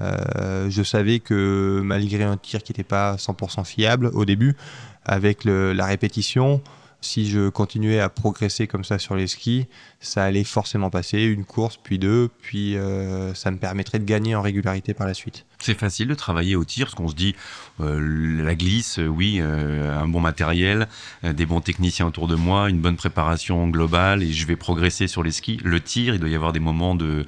Euh, 0.00 0.68
je 0.70 0.82
savais 0.82 1.20
que 1.20 1.80
malgré 1.82 2.24
un 2.24 2.36
tir 2.36 2.62
qui 2.62 2.72
n'était 2.72 2.84
pas 2.84 3.16
100% 3.16 3.64
fiable 3.64 4.10
au 4.12 4.24
début, 4.24 4.56
avec 5.04 5.44
le, 5.44 5.72
la 5.72 5.86
répétition, 5.86 6.60
si 7.04 7.28
je 7.28 7.48
continuais 7.48 8.00
à 8.00 8.08
progresser 8.08 8.66
comme 8.66 8.84
ça 8.84 8.98
sur 8.98 9.14
les 9.14 9.26
skis, 9.26 9.66
ça 10.00 10.24
allait 10.24 10.44
forcément 10.44 10.90
passer 10.90 11.22
une 11.22 11.44
course, 11.44 11.78
puis 11.82 11.98
deux, 11.98 12.30
puis 12.40 12.76
euh, 12.76 13.34
ça 13.34 13.50
me 13.50 13.58
permettrait 13.58 13.98
de 13.98 14.04
gagner 14.04 14.34
en 14.34 14.42
régularité 14.42 14.94
par 14.94 15.06
la 15.06 15.14
suite. 15.14 15.44
C'est 15.64 15.78
facile 15.78 16.08
de 16.08 16.14
travailler 16.14 16.56
au 16.56 16.64
tir, 16.66 16.88
parce 16.88 16.94
qu'on 16.94 17.08
se 17.08 17.14
dit 17.14 17.34
euh, 17.80 18.44
la 18.44 18.54
glisse, 18.54 18.98
euh, 18.98 19.06
oui, 19.06 19.38
euh, 19.40 19.98
un 19.98 20.06
bon 20.06 20.20
matériel, 20.20 20.88
euh, 21.24 21.32
des 21.32 21.46
bons 21.46 21.62
techniciens 21.62 22.06
autour 22.06 22.28
de 22.28 22.34
moi, 22.34 22.68
une 22.68 22.80
bonne 22.80 22.96
préparation 22.96 23.66
globale, 23.68 24.22
et 24.22 24.30
je 24.30 24.46
vais 24.46 24.56
progresser 24.56 25.06
sur 25.06 25.22
les 25.22 25.32
skis. 25.32 25.58
Le 25.64 25.80
tir, 25.80 26.12
il 26.12 26.20
doit 26.20 26.28
y 26.28 26.34
avoir 26.34 26.52
des 26.52 26.60
moments 26.60 26.94
de 26.94 27.24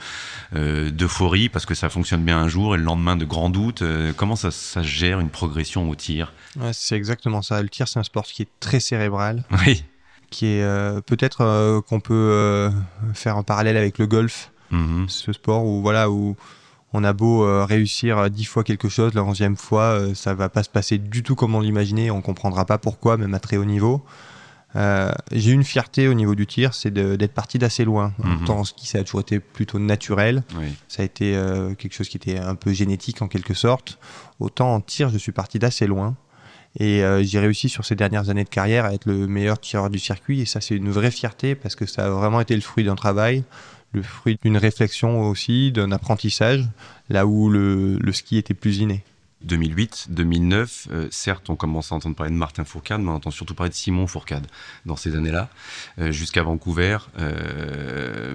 d'euphorie 0.52 1.48
parce 1.48 1.64
que 1.66 1.74
ça 1.74 1.88
fonctionne 1.88 2.24
bien 2.24 2.38
un 2.38 2.48
jour, 2.48 2.74
et 2.74 2.78
le 2.78 2.84
lendemain 2.84 3.16
de 3.16 3.24
grand 3.24 3.48
doute. 3.48 3.82
comment 4.16 4.36
ça, 4.36 4.50
ça 4.50 4.82
gère 4.82 5.18
une 5.18 5.30
progression 5.30 5.88
au 5.88 5.94
tir? 5.94 6.34
Ouais, 6.56 6.72
C'est 6.74 6.96
exactement 6.96 7.40
ça. 7.40 7.62
Le 7.62 7.70
tir, 7.70 7.88
c'est 7.88 7.98
un 7.98 8.04
sport 8.04 8.24
qui 8.26 8.42
est 8.42 8.48
très 8.60 8.80
cérébral. 8.80 9.44
Oui 9.66 9.82
qui 10.28 10.46
est 10.46 11.02
peut-être 11.06 11.82
qu'on 11.86 12.00
peut 12.00 12.70
faire 13.14 13.36
un 13.36 13.44
parallèle 13.44 13.76
avec 13.76 13.96
le 13.98 14.08
golf, 14.08 14.50
mmh. 14.72 15.04
ce 15.06 15.32
sport 15.32 15.64
où 15.64 15.80
voilà 15.80 16.10
où 16.10 16.36
on 16.96 17.04
a 17.04 17.12
beau 17.12 17.64
réussir 17.64 18.30
dix 18.30 18.44
fois 18.44 18.64
quelque 18.64 18.88
chose, 18.88 19.14
la 19.14 19.22
onzième 19.22 19.56
fois, 19.56 20.00
ça 20.14 20.34
va 20.34 20.48
pas 20.48 20.62
se 20.62 20.70
passer 20.70 20.98
du 20.98 21.22
tout 21.22 21.34
comme 21.34 21.54
on 21.54 21.60
l'imaginait, 21.60 22.10
on 22.10 22.22
comprendra 22.22 22.64
pas 22.64 22.78
pourquoi, 22.78 23.16
même 23.16 23.34
à 23.34 23.38
très 23.38 23.56
haut 23.56 23.64
niveau. 23.64 24.04
Euh, 24.76 25.10
j'ai 25.32 25.52
une 25.52 25.64
fierté 25.64 26.06
au 26.06 26.14
niveau 26.14 26.34
du 26.34 26.46
tir, 26.46 26.74
c'est 26.74 26.92
d'être 26.92 27.32
parti 27.32 27.58
d'assez 27.58 27.84
loin. 27.84 28.12
Mhm. 28.18 28.42
Autant 28.42 28.58
en 28.58 28.64
ski, 28.64 28.86
ça 28.86 28.98
a 28.98 29.04
toujours 29.04 29.20
été 29.20 29.40
plutôt 29.40 29.78
naturel. 29.78 30.42
Oui. 30.56 30.66
Ça 30.88 31.02
a 31.02 31.04
été 31.04 31.34
euh, 31.34 31.74
quelque 31.74 31.94
chose 31.94 32.08
qui 32.08 32.16
était 32.16 32.38
un 32.38 32.54
peu 32.54 32.72
génétique 32.72 33.22
en 33.22 33.28
quelque 33.28 33.54
sorte. 33.54 33.98
Autant 34.38 34.74
en 34.74 34.80
tir, 34.80 35.08
je 35.08 35.18
suis 35.18 35.32
parti 35.32 35.58
d'assez 35.58 35.86
loin. 35.86 36.14
Et 36.78 37.02
euh, 37.02 37.22
j'ai 37.22 37.38
réussi 37.38 37.70
sur 37.70 37.86
ces 37.86 37.94
dernières 37.94 38.28
années 38.28 38.44
de 38.44 38.50
carrière 38.50 38.84
à 38.84 38.92
être 38.92 39.06
le 39.06 39.26
meilleur 39.26 39.58
tireur 39.58 39.88
du 39.88 39.98
circuit. 39.98 40.42
Et 40.42 40.44
ça, 40.44 40.60
c'est 40.60 40.76
une 40.76 40.90
vraie 40.90 41.10
fierté 41.10 41.54
parce 41.54 41.74
que 41.74 41.86
ça 41.86 42.06
a 42.06 42.10
vraiment 42.10 42.40
été 42.40 42.54
le 42.54 42.60
fruit 42.60 42.84
d'un 42.84 42.96
travail, 42.96 43.44
le 43.92 44.02
fruit 44.02 44.38
d'une 44.42 44.56
réflexion 44.56 45.28
aussi, 45.28 45.72
d'un 45.72 45.92
apprentissage, 45.92 46.64
là 47.08 47.26
où 47.26 47.48
le, 47.48 47.98
ski 48.12 48.36
était 48.36 48.54
plus 48.54 48.78
inné. 48.78 49.02
2008, 49.42 50.06
2009, 50.10 50.88
euh, 50.90 51.08
certes, 51.10 51.50
on 51.50 51.56
commence 51.56 51.92
à 51.92 51.94
entendre 51.94 52.16
parler 52.16 52.32
de 52.32 52.38
Martin 52.38 52.64
Fourcade, 52.64 53.00
mais 53.00 53.10
on 53.10 53.14
entend 53.14 53.30
surtout 53.30 53.54
parler 53.54 53.70
de 53.70 53.74
Simon 53.74 54.06
Fourcade 54.06 54.46
dans 54.86 54.96
ces 54.96 55.14
années-là, 55.14 55.50
euh, 56.00 56.10
jusqu'à 56.10 56.42
Vancouver. 56.42 56.98
Euh, 57.18 58.34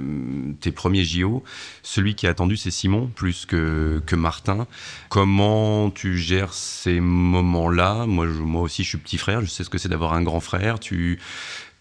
tes 0.62 0.72
premiers 0.72 1.04
JO, 1.04 1.44
celui 1.84 2.16
qui 2.16 2.28
a 2.28 2.30
attendu, 2.30 2.56
c'est 2.56 2.72
Simon 2.72 3.08
plus 3.08 3.46
que, 3.46 4.02
que 4.06 4.16
Martin. 4.16 4.68
Comment 5.10 5.90
tu 5.90 6.18
gères 6.18 6.54
ces 6.54 7.02
moments-là? 7.02 8.06
Moi, 8.06 8.28
moi 8.28 8.62
aussi, 8.62 8.84
je 8.84 8.90
suis 8.90 8.98
petit 9.00 9.18
frère, 9.18 9.42
je 9.42 9.48
sais 9.48 9.64
ce 9.64 9.70
que 9.70 9.80
c'est 9.80 9.90
d'avoir 9.90 10.14
un 10.14 10.22
grand 10.22 10.40
frère. 10.40 10.80
Tu, 10.80 11.20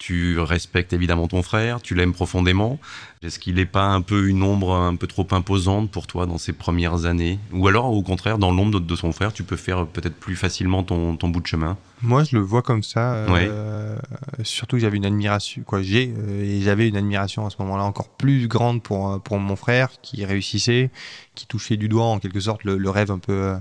tu 0.00 0.40
respectes 0.40 0.94
évidemment 0.94 1.28
ton 1.28 1.42
frère, 1.42 1.82
tu 1.82 1.94
l'aimes 1.94 2.14
profondément. 2.14 2.78
Est-ce 3.22 3.38
qu'il 3.38 3.56
n'est 3.56 3.66
pas 3.66 3.84
un 3.84 4.00
peu 4.00 4.28
une 4.28 4.42
ombre 4.42 4.74
un 4.74 4.96
peu 4.96 5.06
trop 5.06 5.26
imposante 5.30 5.90
pour 5.90 6.06
toi 6.06 6.24
dans 6.24 6.38
ces 6.38 6.54
premières 6.54 7.04
années? 7.04 7.38
Ou 7.52 7.68
alors, 7.68 7.92
au 7.92 8.02
contraire, 8.02 8.38
dans 8.38 8.50
l'ombre 8.50 8.80
de 8.80 8.96
son 8.96 9.12
frère, 9.12 9.34
tu 9.34 9.44
peux 9.44 9.56
faire 9.56 9.86
peut-être 9.86 10.16
plus 10.16 10.36
facilement 10.36 10.82
ton, 10.84 11.16
ton, 11.16 11.28
bout 11.28 11.42
de 11.42 11.46
chemin? 11.46 11.76
Moi, 12.00 12.24
je 12.24 12.34
le 12.34 12.42
vois 12.42 12.62
comme 12.62 12.82
ça. 12.82 13.12
Euh, 13.12 13.94
ouais. 13.98 14.42
Surtout 14.42 14.76
que 14.76 14.80
j'avais 14.80 14.96
une 14.96 15.04
admiration, 15.04 15.62
quoi, 15.66 15.82
j'ai, 15.82 16.14
euh, 16.16 16.44
et 16.44 16.62
j'avais 16.62 16.88
une 16.88 16.96
admiration 16.96 17.44
à 17.44 17.50
ce 17.50 17.56
moment-là 17.58 17.84
encore 17.84 18.08
plus 18.08 18.48
grande 18.48 18.82
pour, 18.82 19.20
pour 19.20 19.38
mon 19.38 19.54
frère 19.54 19.90
qui 20.00 20.24
réussissait, 20.24 20.88
qui 21.34 21.46
touchait 21.46 21.76
du 21.76 21.90
doigt 21.90 22.06
en 22.06 22.20
quelque 22.20 22.40
sorte 22.40 22.64
le, 22.64 22.78
le 22.78 22.88
rêve 22.88 23.10
un 23.10 23.18
peu 23.18 23.54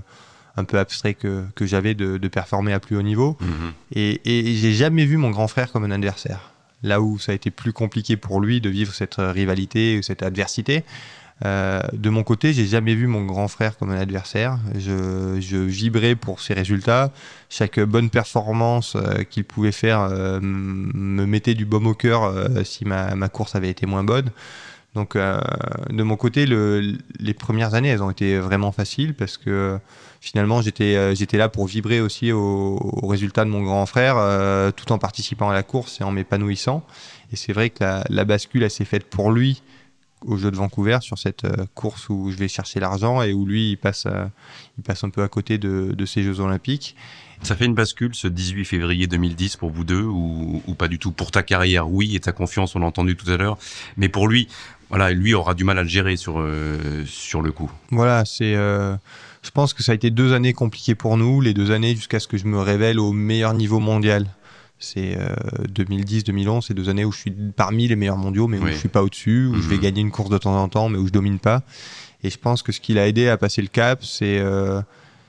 un 0.56 0.64
peu 0.64 0.78
abstrait 0.78 1.14
que, 1.14 1.44
que 1.54 1.66
j'avais 1.66 1.94
de, 1.94 2.18
de, 2.18 2.28
performer 2.28 2.72
à 2.72 2.80
plus 2.80 2.96
haut 2.96 3.02
niveau. 3.02 3.36
Mmh. 3.40 3.46
Et, 3.92 4.20
et 4.24 4.54
j'ai 4.54 4.72
jamais 4.72 5.04
vu 5.04 5.16
mon 5.16 5.30
grand 5.30 5.48
frère 5.48 5.72
comme 5.72 5.84
un 5.84 5.90
adversaire. 5.90 6.52
Là 6.82 7.00
où 7.00 7.18
ça 7.18 7.32
a 7.32 7.34
été 7.34 7.50
plus 7.50 7.72
compliqué 7.72 8.16
pour 8.16 8.40
lui 8.40 8.60
de 8.60 8.70
vivre 8.70 8.94
cette 8.94 9.16
rivalité 9.18 9.98
ou 9.98 10.02
cette 10.02 10.22
adversité, 10.22 10.84
euh, 11.44 11.80
de 11.92 12.10
mon 12.10 12.22
côté, 12.22 12.52
j'ai 12.52 12.66
jamais 12.66 12.94
vu 12.94 13.06
mon 13.06 13.24
grand 13.24 13.48
frère 13.48 13.78
comme 13.78 13.90
un 13.90 13.98
adversaire. 13.98 14.58
Je, 14.74 15.38
je 15.40 15.56
vibrais 15.56 16.14
pour 16.14 16.40
ses 16.40 16.54
résultats. 16.54 17.12
Chaque 17.48 17.80
bonne 17.80 18.10
performance 18.10 18.96
euh, 18.96 19.24
qu'il 19.24 19.44
pouvait 19.44 19.72
faire 19.72 20.00
euh, 20.00 20.38
me 20.42 21.24
mettait 21.26 21.54
du 21.54 21.64
baume 21.64 21.86
au 21.86 21.94
cœur 21.94 22.24
euh, 22.24 22.62
si 22.64 22.84
ma, 22.84 23.14
ma 23.14 23.28
course 23.28 23.54
avait 23.54 23.70
été 23.70 23.86
moins 23.86 24.04
bonne. 24.04 24.30
Donc, 24.94 25.14
euh, 25.16 25.40
de 25.88 26.02
mon 26.02 26.16
côté, 26.16 26.46
le, 26.46 26.98
les 27.18 27.34
premières 27.34 27.74
années, 27.74 27.88
elles 27.88 28.02
ont 28.02 28.10
été 28.10 28.38
vraiment 28.38 28.72
faciles 28.72 29.14
parce 29.14 29.38
que 29.38 29.78
finalement, 30.20 30.62
j'étais 30.62 30.96
euh, 30.96 31.14
j'étais 31.14 31.38
là 31.38 31.48
pour 31.48 31.66
vibrer 31.66 32.00
aussi 32.00 32.30
au, 32.32 32.78
au, 32.80 33.06
résultat 33.06 33.44
de 33.44 33.50
mon 33.50 33.62
grand 33.62 33.86
frère, 33.86 34.16
euh, 34.18 34.70
tout 34.70 34.92
en 34.92 34.98
participant 34.98 35.50
à 35.50 35.54
la 35.54 35.62
course 35.62 36.00
et 36.00 36.04
en 36.04 36.12
m'épanouissant. 36.12 36.84
Et 37.32 37.36
c'est 37.36 37.52
vrai 37.52 37.70
que 37.70 37.82
la, 37.82 38.04
la 38.08 38.24
bascule, 38.24 38.62
elle 38.62 38.70
s'est 38.70 38.84
faite 38.84 39.04
pour 39.04 39.32
lui 39.32 39.62
au 40.26 40.36
jeu 40.36 40.50
de 40.50 40.56
Vancouver 40.56 40.98
sur 41.00 41.18
cette 41.18 41.44
euh, 41.44 41.64
course 41.74 42.10
où 42.10 42.30
je 42.30 42.36
vais 42.36 42.48
chercher 42.48 42.78
l'argent 42.78 43.22
et 43.22 43.32
où 43.32 43.46
lui 43.46 43.70
il 43.70 43.76
passe 43.76 44.06
il 44.76 44.84
passe 44.84 45.02
un 45.02 45.08
peu 45.08 45.22
à 45.22 45.28
côté 45.28 45.56
de, 45.56 45.92
de 45.96 46.06
ces 46.06 46.22
Jeux 46.22 46.40
Olympiques. 46.40 46.94
Ça 47.42 47.56
fait 47.56 47.64
une 47.64 47.74
bascule 47.74 48.14
ce 48.14 48.28
18 48.28 48.66
février 48.66 49.06
2010 49.06 49.56
pour 49.56 49.70
vous 49.70 49.84
deux 49.84 50.02
ou, 50.02 50.62
ou 50.66 50.74
pas 50.74 50.88
du 50.88 50.98
tout? 50.98 51.10
Pour 51.10 51.30
ta 51.30 51.42
carrière, 51.42 51.90
oui, 51.90 52.14
et 52.14 52.20
ta 52.20 52.32
confiance, 52.32 52.76
on 52.76 52.80
l'a 52.80 52.86
entendu 52.86 53.16
tout 53.16 53.30
à 53.30 53.38
l'heure, 53.38 53.56
mais 53.96 54.10
pour 54.10 54.28
lui, 54.28 54.46
voilà, 54.90 55.10
lui 55.12 55.32
aura 55.32 55.54
du 55.54 55.64
mal 55.64 55.78
à 55.78 55.82
le 55.82 55.88
gérer 55.88 56.16
sur, 56.16 56.40
euh, 56.40 57.04
sur 57.06 57.40
le 57.40 57.52
coup. 57.52 57.70
Voilà, 57.90 58.24
c'est. 58.24 58.54
Euh, 58.54 58.96
je 59.42 59.50
pense 59.50 59.72
que 59.74 59.82
ça 59.82 59.92
a 59.92 59.94
été 59.94 60.10
deux 60.10 60.32
années 60.32 60.52
compliquées 60.52 60.94
pour 60.94 61.16
nous, 61.16 61.40
les 61.40 61.54
deux 61.54 61.70
années 61.70 61.94
jusqu'à 61.94 62.20
ce 62.20 62.28
que 62.28 62.36
je 62.36 62.46
me 62.46 62.58
révèle 62.60 62.98
au 63.00 63.12
meilleur 63.12 63.54
niveau 63.54 63.78
mondial. 63.80 64.26
C'est 64.78 65.16
euh, 65.18 65.34
2010-2011, 65.74 66.62
c'est 66.66 66.74
deux 66.74 66.88
années 66.88 67.04
où 67.04 67.12
je 67.12 67.18
suis 67.18 67.30
parmi 67.54 67.86
les 67.88 67.96
meilleurs 67.96 68.16
mondiaux, 68.16 68.46
mais 68.48 68.58
où 68.58 68.64
Oui. 68.64 68.72
je 68.72 68.78
suis 68.78 68.88
pas 68.88 69.02
au-dessus, 69.02 69.46
où 69.46 69.54
Mhm. 69.56 69.62
je 69.62 69.68
vais 69.68 69.78
gagner 69.78 70.00
une 70.00 70.10
course 70.10 70.30
de 70.30 70.38
temps 70.38 70.56
en 70.56 70.68
temps, 70.68 70.88
mais 70.88 70.98
où 70.98 71.06
je 71.06 71.12
domine 71.12 71.38
pas. 71.38 71.62
Et 72.22 72.30
je 72.30 72.38
pense 72.38 72.62
que 72.62 72.72
ce 72.72 72.80
qui 72.80 72.94
l'a 72.94 73.06
aidé 73.08 73.28
à 73.28 73.36
passer 73.36 73.62
le 73.62 73.68
cap, 73.68 74.02
c'est 74.04 74.38
euh, 74.38 74.80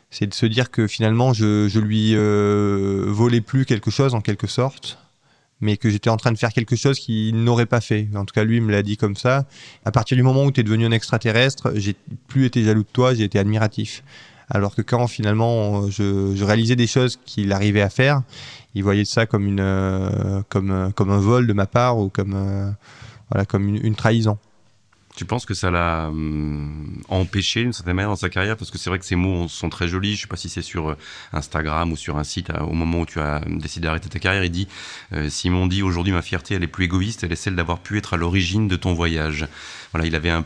c'est 0.10 0.28
de 0.28 0.34
se 0.34 0.46
dire 0.46 0.72
que 0.72 0.88
finalement 0.88 1.32
je, 1.34 1.68
je 1.70 1.80
lui 1.80 2.12
euh, 2.16 3.06
volais 3.08 3.40
plus 3.42 3.66
quelque 3.66 3.92
chose 3.92 4.14
en 4.14 4.20
quelque 4.22 4.48
sorte, 4.48 4.98
mais 5.62 5.78
que 5.78 5.90
j'étais 5.90 6.10
en 6.10 6.18
train 6.18 6.32
de 6.32 6.38
faire 6.38 6.52
quelque 6.52 6.76
chose 6.76 7.00
qu'il 7.00 7.44
n'aurait 7.44 7.66
pas 7.66 7.82
fait. 7.82 8.08
En 8.16 8.26
tout 8.26 8.34
cas, 8.34 8.44
lui 8.44 8.58
il 8.58 8.64
me 8.64 8.72
l'a 8.72 8.84
dit 8.84 8.98
comme 8.98 9.16
ça. 9.16 9.46
À 9.86 9.92
partir 9.92 10.18
du 10.18 10.24
moment 10.24 10.44
où 10.44 10.52
tu 10.52 10.60
es 10.60 10.64
devenu 10.64 10.86
un 10.86 10.92
extraterrestre, 10.92 11.72
j'ai 11.76 11.96
plus 12.28 12.46
été 12.46 12.64
jaloux 12.64 12.84
de 12.84 12.90
toi, 12.92 13.14
j'ai 13.14 13.24
été 13.24 13.40
admiratif. 13.40 14.04
Alors 14.50 14.76
que 14.76 14.82
quand 14.82 15.08
finalement 15.08 15.90
je, 15.90 16.44
réalisais 16.44 16.76
des 16.76 16.88
choses 16.88 17.18
qu'il 17.26 17.54
arrivait 17.54 17.82
à 17.82 17.90
faire, 17.90 18.22
il 18.76 18.84
voyait 18.84 19.06
ça 19.06 19.26
comme 19.26 19.48
une 19.48 19.62
euh, 19.62 20.42
comme 20.50 20.72
euh, 20.72 20.90
comme 20.90 21.10
un 21.10 21.20
vol 21.20 21.48
de 21.48 21.54
ma 21.54 21.68
part 21.68 21.98
ou 21.98 22.10
comme 22.10 22.34
euh, 22.36 22.70
voilà 23.30 23.46
comme 23.46 23.70
une 23.70 23.96
trahison. 23.96 24.38
Tu 25.16 25.26
penses 25.26 25.46
que 25.46 25.54
ça 25.54 25.72
l'a 25.72 26.08
hum, 26.08 27.02
empêché 27.10 27.64
d'une 27.64 27.74
certaine 27.74 27.96
manière 27.96 28.10
dans 28.10 28.16
sa 28.16 28.30
carrière? 28.30 28.56
Parce 28.56 28.72
que 28.72 28.78
c'est 28.78 28.90
vrai 28.90 29.00
que 29.00 29.06
ces 29.06 29.16
mots 29.16 29.48
sont 29.48 29.70
très 29.70 29.88
jolis. 29.88 30.16
Je 30.16 30.22
sais 30.22 30.28
pas 30.28 30.38
si 30.38 30.50
c'est 30.50 30.62
sur 30.62 30.90
euh, 30.90 30.98
Instagram 31.34 31.92
ou 31.92 31.98
sur 31.98 32.18
un 32.18 32.24
site 32.24 32.50
au 32.62 32.74
moment 32.74 33.02
où 33.02 33.06
tu 33.06 33.20
as 33.20 33.42
décidé 33.48 33.86
d'arrêter 33.86 34.10
ta 34.10 34.20
carrière. 34.20 34.44
Il 34.44 34.52
dit 34.52 34.68
euh, 35.14 35.30
Simon 35.30 35.68
dit 35.68 35.84
aujourd'hui 35.84 36.14
ma 36.14 36.22
fierté 36.22 36.56
elle 36.56 36.64
est 36.64 36.68
plus 36.68 36.86
égoïste, 36.86 37.24
elle 37.24 37.32
est 37.32 37.36
celle 37.38 37.56
d'avoir 37.56 37.80
pu 37.80 37.98
être 37.98 38.14
à 38.14 38.18
l'origine 38.18 38.68
de 38.68 38.76
ton 38.76 38.94
voyage. 38.94 39.48
Voilà, 39.92 40.08
il 40.08 40.16
avait 40.16 40.30
un, 40.30 40.46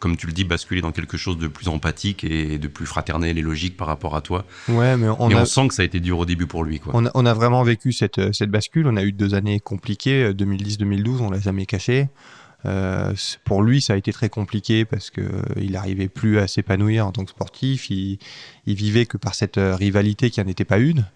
comme 0.00 0.16
tu 0.16 0.26
le 0.26 0.32
dis, 0.32 0.44
basculé 0.44 0.80
dans 0.80 0.92
quelque 0.92 1.18
chose 1.18 1.36
de 1.36 1.48
plus 1.48 1.68
empathique 1.68 2.24
et 2.24 2.58
de 2.58 2.68
plus 2.68 2.86
fraternel 2.86 3.36
et 3.36 3.42
logique 3.42 3.76
par 3.76 3.86
rapport 3.86 4.16
à 4.16 4.22
toi. 4.22 4.46
Ouais, 4.68 4.96
mais 4.96 5.08
on, 5.08 5.28
et 5.28 5.34
a, 5.34 5.42
on 5.42 5.44
sent 5.44 5.68
que 5.68 5.74
ça 5.74 5.82
a 5.82 5.84
été 5.84 6.00
dur 6.00 6.18
au 6.18 6.24
début 6.24 6.46
pour 6.46 6.64
lui. 6.64 6.80
Quoi. 6.80 6.92
on, 6.96 7.04
a, 7.04 7.10
on 7.14 7.26
a 7.26 7.34
vraiment 7.34 7.62
vécu 7.62 7.92
cette, 7.92 8.32
cette 8.32 8.50
bascule. 8.50 8.86
On 8.86 8.96
a 8.96 9.02
eu 9.02 9.12
deux 9.12 9.34
années 9.34 9.60
compliquées, 9.60 10.32
2010-2012, 10.32 11.20
on 11.20 11.30
l'a 11.30 11.40
jamais 11.40 11.66
caché. 11.66 12.08
Euh, 12.66 13.14
pour 13.44 13.62
lui, 13.62 13.80
ça 13.80 13.92
a 13.92 13.96
été 13.96 14.12
très 14.12 14.28
compliqué 14.28 14.84
parce 14.84 15.10
que 15.10 15.20
euh, 15.20 15.42
il 15.56 15.72
n'arrivait 15.72 16.08
plus 16.08 16.38
à 16.38 16.48
s'épanouir 16.48 17.06
en 17.06 17.12
tant 17.12 17.24
que 17.24 17.30
sportif. 17.30 17.90
Il, 17.90 18.18
vivait 18.66 19.06
que 19.06 19.16
par 19.16 19.34
cette 19.34 19.58
euh, 19.58 19.76
rivalité 19.76 20.30
qui 20.30 20.40
n'en 20.40 20.48
était 20.48 20.64
pas 20.64 20.78
une. 20.78 21.06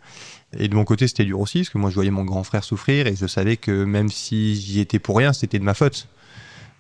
Et 0.57 0.69
de 0.69 0.75
mon 0.75 0.85
côté, 0.85 1.09
c'était 1.09 1.25
dur 1.25 1.41
aussi 1.41 1.61
parce 1.61 1.71
que 1.71 1.79
moi, 1.79 1.91
je 1.91 1.95
voyais 1.95 2.11
mon 2.11 2.25
grand 2.25 2.45
frère 2.45 2.65
souffrir 2.65 3.07
et 3.07 3.17
je 3.17 3.27
savais 3.27 3.57
que 3.57 3.85
même 3.85 4.09
si 4.09 4.55
j'y 4.55 4.81
étais 4.81 4.99
pour 4.99 5.17
rien, 5.17 5.33
c'était 5.33 5.59
de 5.59 5.65
ma 5.65 5.75
faute. 5.75 6.09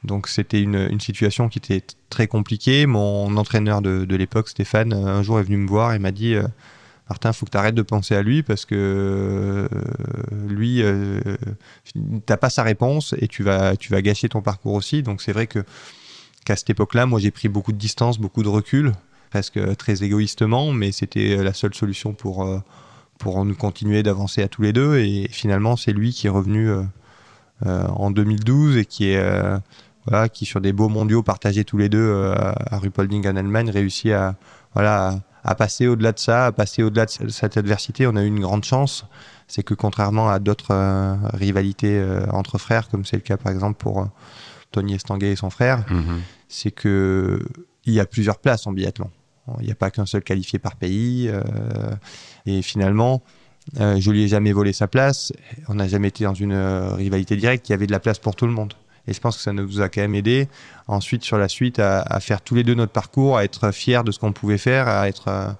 Donc 0.04 0.28
c'était 0.28 0.62
une, 0.62 0.98
situation 0.98 1.48
qui 1.48 1.58
était 1.58 1.82
très 2.08 2.26
compliquée. 2.26 2.86
Mon 2.86 3.36
entraîneur 3.36 3.82
de, 3.82 4.16
l'époque, 4.16 4.48
Stéphane, 4.48 4.92
un 4.94 5.22
jour 5.22 5.38
est 5.40 5.42
venu 5.42 5.58
me 5.58 5.68
voir 5.68 5.92
et 5.92 5.98
m'a 5.98 6.10
dit 6.10 6.34
Martin, 7.10 7.32
faut 7.32 7.44
que 7.44 7.50
tu 7.50 7.56
arrêtes 7.56 7.74
de 7.74 7.82
penser 7.82 8.14
à 8.14 8.22
lui 8.22 8.44
parce 8.44 8.64
que 8.64 8.76
euh, 8.76 9.68
lui, 10.46 10.80
euh, 10.80 11.20
t'as 12.24 12.36
pas 12.36 12.50
sa 12.50 12.62
réponse 12.62 13.16
et 13.18 13.26
tu 13.26 13.42
vas, 13.42 13.74
gâcher 13.74 14.28
ton 14.28 14.42
parcours 14.42 14.74
aussi. 14.74 15.02
Donc 15.02 15.20
c'est 15.20 15.32
vrai 15.32 15.48
que 15.48 15.64
qu'à 16.44 16.54
cette 16.54 16.70
époque-là, 16.70 17.06
moi 17.06 17.18
j'ai 17.18 17.32
pris 17.32 17.48
beaucoup 17.48 17.72
de 17.72 17.78
distance, 17.78 18.20
beaucoup 18.20 18.44
de 18.44 18.48
recul, 18.48 18.92
presque 19.30 19.76
très 19.76 20.04
égoïstement, 20.04 20.70
mais 20.70 20.92
c'était 20.92 21.42
la 21.42 21.52
seule 21.52 21.74
solution 21.74 22.12
pour 22.12 22.44
euh, 22.44 22.60
pour 23.18 23.44
nous 23.44 23.56
continuer 23.56 24.04
d'avancer 24.04 24.44
à 24.44 24.48
tous 24.48 24.62
les 24.62 24.72
deux. 24.72 24.98
Et 24.98 25.26
finalement, 25.32 25.76
c'est 25.76 25.92
lui 25.92 26.12
qui 26.12 26.28
est 26.28 26.30
revenu 26.30 26.70
en 27.66 28.10
2012 28.12 28.76
et 28.76 28.86
qui 28.86 29.16
sur 30.44 30.60
des 30.60 30.72
beaux 30.72 30.88
mondiaux 30.88 31.24
partagés 31.24 31.64
tous 31.64 31.76
les 31.76 31.88
deux 31.88 32.32
à 32.36 32.78
Ruhpolding 32.78 33.26
en 33.26 33.34
Allemagne 33.36 33.68
réussit 33.68 34.12
à 34.12 34.36
voilà 34.74 35.20
à, 35.44 35.54
passer 35.54 35.86
au-delà 35.86 36.12
de 36.12 36.18
ça, 36.18 36.46
à 36.46 36.52
passer 36.52 36.82
au-delà 36.82 37.06
de 37.06 37.28
cette 37.28 37.56
adversité. 37.56 38.06
On 38.06 38.16
a 38.16 38.22
eu 38.22 38.26
une 38.26 38.40
grande 38.40 38.64
chance, 38.64 39.04
c'est 39.48 39.62
que 39.62 39.74
contrairement 39.74 40.28
à 40.28 40.38
d'autres 40.38 40.72
euh, 40.72 41.14
rivalités 41.34 41.98
euh, 41.98 42.26
entre 42.30 42.58
frères, 42.58 42.88
comme 42.88 43.04
c'est 43.04 43.16
le 43.16 43.22
cas 43.22 43.36
par 43.36 43.52
exemple 43.52 43.78
pour 43.78 44.00
euh, 44.00 44.04
Tony 44.70 44.94
Estanguet 44.94 45.32
et 45.32 45.36
son 45.36 45.50
frère, 45.50 45.78
Mm 45.90 46.00
-hmm. 46.00 46.18
c'est 46.48 46.70
que 46.70 47.40
il 47.84 47.94
y 47.94 48.00
a 48.00 48.06
plusieurs 48.06 48.38
places 48.38 48.66
en 48.66 48.72
biathlon. 48.72 49.10
Il 49.60 49.66
n'y 49.66 49.72
a 49.72 49.74
pas 49.74 49.90
qu'un 49.90 50.06
seul 50.06 50.22
qualifié 50.22 50.58
par 50.60 50.76
pays. 50.76 51.28
et 52.46 52.62
finalement, 52.62 53.22
je 54.04 54.10
lui 54.12 54.22
ai 54.24 54.28
jamais 54.28 54.52
volé 54.52 54.72
sa 54.72 54.86
place. 54.86 55.32
On 55.68 55.74
n'a 55.74 55.88
jamais 55.88 56.08
été 56.08 56.22
dans 56.24 56.38
une 56.44 56.56
rivalité 57.02 57.34
directe. 57.36 57.68
Il 57.68 57.72
y 57.72 57.76
avait 57.78 57.88
de 57.88 57.96
la 57.98 58.00
place 58.00 58.20
pour 58.20 58.34
tout 58.36 58.46
le 58.46 58.52
monde. 58.52 58.74
Et 59.10 59.12
je 59.12 59.20
pense 59.20 59.36
que 59.36 59.42
ça 59.42 59.52
nous 59.52 59.80
a 59.80 59.88
quand 59.88 60.00
même 60.00 60.14
aidé 60.14 60.48
ensuite 60.86 61.24
sur 61.24 61.36
la 61.36 61.48
suite 61.48 61.80
à, 61.80 62.20
faire 62.20 62.40
tous 62.40 62.54
les 62.54 62.62
deux 62.62 62.74
notre 62.74 62.92
parcours, 62.92 63.36
à 63.36 63.44
être 63.44 63.72
fiers 63.72 64.02
de 64.04 64.12
ce 64.12 64.20
qu'on 64.20 64.32
pouvait 64.32 64.56
faire, 64.56 64.88
à 64.88 65.08
être. 65.08 65.28
euh, 65.28 65.50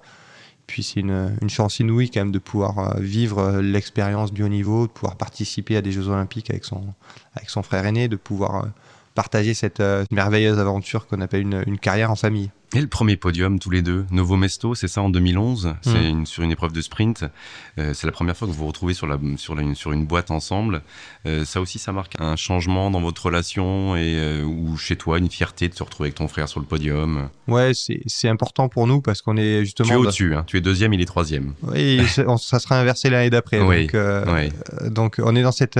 puis 0.67 0.83
c'est 0.83 1.01
une, 1.01 1.35
chance 1.49 1.81
inouïe 1.81 2.09
quand 2.09 2.21
même 2.21 2.31
de 2.31 2.39
pouvoir 2.39 2.79
euh, 2.79 3.01
vivre 3.01 3.39
euh, 3.39 3.61
l'expérience 3.61 4.31
du 4.31 4.41
haut 4.41 4.47
niveau, 4.47 4.87
de 4.87 4.91
pouvoir 4.91 5.17
participer 5.17 5.75
à 5.75 5.81
des 5.81 5.91
Jeux 5.91 6.07
Olympiques 6.07 6.49
avec 6.49 6.63
son, 6.63 7.61
frère 7.61 7.85
aîné, 7.85 8.07
de 8.07 8.15
pouvoir 8.15 8.67
partager 9.15 9.53
cette 9.53 9.83
merveilleuse 10.11 10.57
aventure 10.57 11.05
qu'on 11.07 11.19
appelle 11.19 11.41
une 11.41 11.77
carrière 11.77 12.09
en 12.09 12.15
famille. 12.15 12.51
Et 12.73 12.79
le 12.79 12.87
premier 12.87 13.17
podium, 13.17 13.59
tous 13.59 13.69
les 13.69 13.81
deux, 13.81 14.05
Novo 14.11 14.37
Mesto, 14.37 14.75
c'est 14.75 14.87
ça 14.87 15.01
en 15.01 15.09
2011, 15.09 15.75
c'est 15.81 15.89
Mm. 15.91 16.05
une, 16.05 16.25
sur 16.25 16.41
une 16.43 16.51
épreuve 16.51 16.71
de 16.71 16.79
sprint. 16.81 17.25
Euh, 17.77 17.93
c'est 17.93 18.07
la 18.07 18.13
première 18.13 18.37
fois 18.37 18.47
que 18.47 18.53
vous 18.53 18.59
vous 18.59 18.67
retrouvez 18.67 18.93
sur, 18.93 19.07
la, 19.07 19.17
sur, 19.35 19.55
la, 19.55 19.75
sur 19.75 19.91
une 19.91 20.05
boîte 20.05 20.31
ensemble. 20.31 20.81
Euh, 21.25 21.43
ça 21.43 21.59
aussi, 21.59 21.79
ça 21.79 21.91
marque 21.91 22.15
un 22.19 22.37
changement 22.37 22.89
dans 22.89 23.01
votre 23.01 23.25
relation 23.25 23.97
et 23.97 24.15
euh, 24.15 24.43
ou 24.45 24.77
chez 24.77 24.95
toi, 24.95 25.17
une 25.17 25.29
fierté 25.29 25.67
de 25.67 25.73
se 25.75 25.83
retrouver 25.83 26.07
avec 26.07 26.15
ton 26.15 26.29
frère 26.29 26.47
sur 26.47 26.61
le 26.61 26.65
podium? 26.65 27.27
Ouais, 27.49 27.73
c'est 27.73 28.01
c'est 28.07 28.29
important 28.29 28.69
pour 28.69 28.87
nous 28.87 29.01
parce 29.01 29.21
qu'on 29.21 29.35
est 29.35 29.65
justement. 29.65 29.89
Tu 29.89 29.93
es 29.93 29.97
au-dessus, 29.97 30.35
hein, 30.35 30.43
tu 30.47 30.55
es 30.55 30.61
deuxième, 30.61 30.93
il 30.93 31.01
est 31.01 31.05
troisième. 31.05 31.53
Oui, 31.63 32.01
ça 32.07 32.59
sera 32.59 32.79
inversé 32.79 33.09
l'année 33.09 33.29
d'après. 33.29 33.59
Oui, 33.59 33.87
Donc, 33.87 33.95
oui. 34.27 34.89
donc, 34.89 35.19
on 35.21 35.35
est 35.35 35.43
dans 35.43 35.51
cette, 35.51 35.79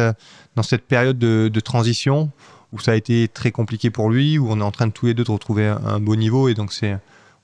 dans 0.58 0.64
cette 0.64 0.86
période 0.86 1.18
de, 1.18 1.50
de 1.52 1.60
transition 1.62 2.32
où 2.74 2.80
ça 2.80 2.92
a 2.92 2.96
été 2.96 3.28
très 3.28 3.52
compliqué 3.52 3.90
pour 3.90 4.10
lui, 4.10 4.38
où 4.38 4.50
on 4.50 4.60
est 4.60 4.64
en 4.64 4.72
train 4.72 4.88
de 4.88 4.92
tous 4.94 5.06
les 5.08 5.14
deux 5.14 5.24
de 5.24 5.32
retrouver 5.32 5.68
un, 5.68 6.00
beau 6.00 6.16
niveau. 6.16 6.48
Et 6.50 6.54
donc, 6.54 6.72
c'est 6.74 6.98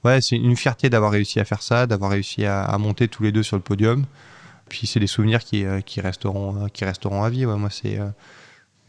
ouais, 0.03 0.21
c'est 0.21 0.37
une 0.37 0.55
fierté 0.55 0.89
d'avoir 0.89 1.11
réussi 1.11 1.39
à 1.39 1.45
faire 1.45 1.61
ça, 1.61 1.85
d'avoir 1.87 2.11
réussi 2.11 2.45
à, 2.45 2.63
à 2.63 2.77
monter 2.77 3.07
tous 3.07 3.23
les 3.23 3.31
deux 3.31 3.43
sur 3.43 3.57
le 3.57 3.61
podium. 3.63 4.05
Puis, 4.69 4.87
c'est 4.87 4.99
des 4.99 5.07
souvenirs 5.07 5.39
qui, 5.43 5.65
euh, 5.65 5.81
qui, 5.81 6.01
resteront, 6.01 6.65
euh, 6.65 6.67
qui 6.67 6.85
resteront 6.85 7.23
à 7.23 7.29
vie. 7.29 7.45
Ouais, 7.45 7.55
moi, 7.57 7.69
c'est. 7.69 7.99
euh, 7.99 8.09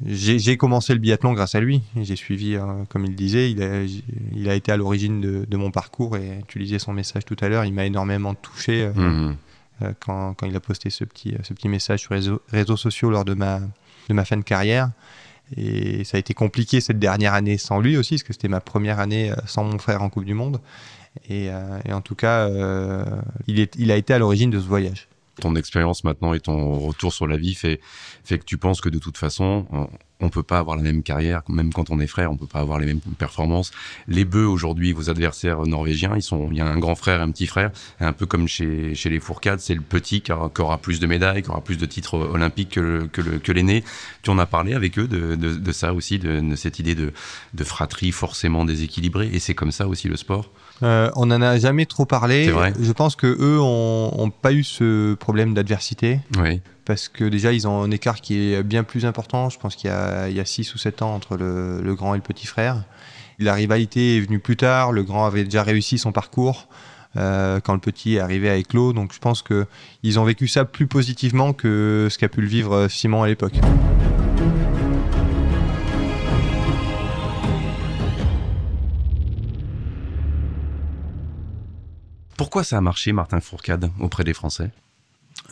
j'ai 0.06 0.56
commencé 0.56 0.92
le 0.92 1.00
biathlon 1.00 1.32
grâce 1.32 1.56
à 1.56 1.60
lui. 1.60 1.82
J'ai 2.00 2.14
suivi, 2.14 2.54
euh, 2.54 2.84
comme 2.88 3.04
il 3.04 3.16
disait, 3.16 3.50
il 3.50 3.60
a, 3.62 3.82
il 4.32 4.48
a 4.48 4.54
été 4.54 4.70
à 4.70 4.76
l'origine 4.76 5.20
de, 5.20 5.44
de 5.44 5.56
mon 5.56 5.72
parcours 5.72 6.16
et 6.16 6.44
tu 6.46 6.60
lisais 6.60 6.78
son 6.78 6.92
message 6.92 7.24
tout 7.24 7.36
à 7.40 7.48
l'heure. 7.48 7.64
Il 7.64 7.74
m'a 7.74 7.84
énormément 7.84 8.34
touché. 8.34 8.84
euh, 8.96 9.32
euh, 9.82 9.92
quand, 9.98 10.34
quand 10.34 10.46
il 10.46 10.54
a 10.54 10.60
posté 10.60 10.90
ce 10.90 11.02
petit, 11.02 11.34
ce 11.42 11.52
petit 11.52 11.68
message 11.68 12.00
sur 12.00 12.14
les 12.14 12.20
réseaux, 12.20 12.40
réseaux 12.48 12.76
sociaux 12.76 13.10
lors 13.10 13.24
de 13.24 13.34
ma, 13.34 13.58
de 13.58 14.14
ma 14.14 14.24
fin 14.24 14.36
de 14.36 14.42
carrière. 14.42 14.90
Et 15.56 16.04
ça 16.04 16.16
a 16.16 16.20
été 16.20 16.34
compliqué 16.34 16.80
cette 16.80 16.98
dernière 16.98 17.34
année 17.34 17.58
sans 17.58 17.80
lui 17.80 17.96
aussi, 17.96 18.14
parce 18.16 18.22
que 18.22 18.32
c'était 18.32 18.48
ma 18.48 18.60
première 18.60 19.00
année 19.00 19.30
euh, 19.30 19.36
sans 19.46 19.64
mon 19.64 19.78
frère 19.78 20.02
en 20.02 20.10
Coupe 20.10 20.24
du 20.24 20.34
Monde. 20.34 20.60
Et, 21.28 21.48
euh, 21.50 21.80
en 21.90 22.00
tout 22.00 22.14
cas, 22.14 22.48
euh, 22.48 23.04
il 23.46 23.90
a 23.90 23.96
été 23.96 24.14
à 24.14 24.18
l'origine 24.18 24.50
de 24.50 24.60
ce 24.60 24.66
voyage. 24.66 25.08
Ton 25.40 25.54
expérience 25.56 26.04
maintenant 26.04 26.34
et 26.34 26.40
ton 26.40 26.78
retour 26.78 27.12
sur 27.12 27.26
la 27.26 27.36
vie 27.36 27.54
fait, 27.54 27.80
fait 28.24 28.38
que 28.38 28.44
tu 28.44 28.58
penses 28.58 28.80
que 28.80 28.88
de 28.88 28.98
toute 28.98 29.16
façon, 29.16 29.66
on, 30.20 30.28
peut 30.30 30.42
pas 30.42 30.58
avoir 30.58 30.76
la 30.76 30.82
même 30.82 31.02
carrière, 31.02 31.42
même 31.48 31.72
quand 31.72 31.90
on 31.90 32.00
est 32.00 32.06
frère, 32.06 32.32
on 32.32 32.36
peut 32.36 32.46
pas 32.46 32.58
avoir 32.58 32.78
les 32.78 32.86
mêmes 32.86 33.00
performances. 33.00 33.70
Les 34.08 34.24
bœufs 34.24 34.48
aujourd'hui, 34.48 34.92
vos 34.92 35.10
adversaires 35.10 35.64
norvégiens, 35.66 36.12
ils 36.16 36.22
sont, 36.22 36.48
il 36.50 36.58
y 36.58 36.60
a 36.60 36.66
un 36.66 36.78
grand 36.78 36.96
frère 36.96 37.20
un 37.20 37.30
petit 37.30 37.46
frère, 37.46 37.70
un 38.00 38.12
peu 38.12 38.26
comme 38.26 38.48
chez, 38.48 38.94
chez 38.94 39.10
les 39.10 39.20
Fourcades, 39.20 39.60
c'est 39.60 39.74
le 39.74 39.80
petit 39.80 40.20
qui 40.20 40.32
aura, 40.32 40.78
plus 40.78 41.00
de 41.00 41.06
médailles, 41.06 41.42
qui 41.42 41.50
aura 41.50 41.60
plus 41.60 41.78
de 41.78 41.86
titres 41.86 42.14
olympiques 42.18 42.70
que, 42.70 43.08
que, 43.12 43.20
le, 43.20 43.38
que 43.38 43.52
l'aîné. 43.52 43.84
Tu 44.22 44.30
en 44.30 44.38
as 44.38 44.46
parlé 44.46 44.74
avec 44.74 44.98
eux 44.98 45.08
de, 45.08 45.36
de, 45.36 45.54
de 45.54 45.72
ça 45.72 45.94
aussi, 45.94 46.18
de, 46.18 46.40
de 46.40 46.56
cette 46.56 46.78
idée 46.78 46.94
de, 46.94 47.12
de 47.54 47.64
fratrie 47.64 48.12
forcément 48.12 48.64
déséquilibrée, 48.64 49.30
et 49.32 49.38
c'est 49.38 49.54
comme 49.54 49.72
ça 49.72 49.86
aussi 49.86 50.08
le 50.08 50.16
sport? 50.16 50.50
Euh, 50.82 51.10
on 51.16 51.26
n'en 51.26 51.42
a 51.42 51.58
jamais 51.58 51.86
trop 51.86 52.04
parlé. 52.04 52.50
Vrai. 52.50 52.72
Je 52.80 52.92
pense 52.92 53.16
que 53.16 53.26
eux 53.26 53.60
ont, 53.60 54.12
ont 54.16 54.30
pas 54.30 54.52
eu 54.52 54.62
ce 54.64 55.14
problème 55.14 55.54
d'adversité. 55.54 56.20
Oui. 56.38 56.60
parce 56.84 57.08
que 57.08 57.24
déjà 57.24 57.52
ils 57.52 57.68
ont 57.68 57.82
un 57.82 57.90
écart 57.90 58.20
qui 58.20 58.52
est 58.52 58.62
bien 58.62 58.84
plus 58.84 59.04
important. 59.04 59.50
Je 59.50 59.58
pense 59.58 59.76
qu'il 59.76 59.90
y 59.90 59.92
a, 59.92 60.28
il 60.28 60.36
y 60.36 60.40
a 60.40 60.44
6 60.44 60.74
ou 60.74 60.78
7 60.78 61.02
ans 61.02 61.14
entre 61.14 61.36
le, 61.36 61.80
le 61.82 61.94
grand 61.94 62.14
et 62.14 62.18
le 62.18 62.22
petit 62.22 62.46
frère. 62.46 62.84
La 63.38 63.54
rivalité 63.54 64.16
est 64.16 64.20
venue 64.20 64.38
plus 64.40 64.56
tard, 64.56 64.90
le 64.92 65.02
grand 65.02 65.24
avait 65.26 65.44
déjà 65.44 65.62
réussi 65.62 65.98
son 65.98 66.10
parcours 66.12 66.66
euh, 67.16 67.60
quand 67.60 67.72
le 67.72 67.78
petit 67.78 68.16
est 68.16 68.20
arrivé 68.20 68.50
à 68.50 68.56
éclos, 68.56 68.92
donc 68.92 69.12
je 69.12 69.18
pense 69.18 69.42
que 69.42 69.66
ils 70.02 70.18
ont 70.18 70.24
vécu 70.24 70.48
ça 70.48 70.64
plus 70.64 70.86
positivement 70.86 71.52
que 71.52 72.08
ce 72.10 72.18
qu'a 72.18 72.28
pu 72.28 72.40
le 72.40 72.48
vivre 72.48 72.88
Simon 72.88 73.22
à 73.22 73.28
l'époque. 73.28 73.54
Pourquoi 82.38 82.62
ça 82.64 82.78
a 82.78 82.80
marché, 82.80 83.12
Martin 83.12 83.40
Fourcade, 83.40 83.90
auprès 83.98 84.24
des 84.24 84.32
Français? 84.32 84.70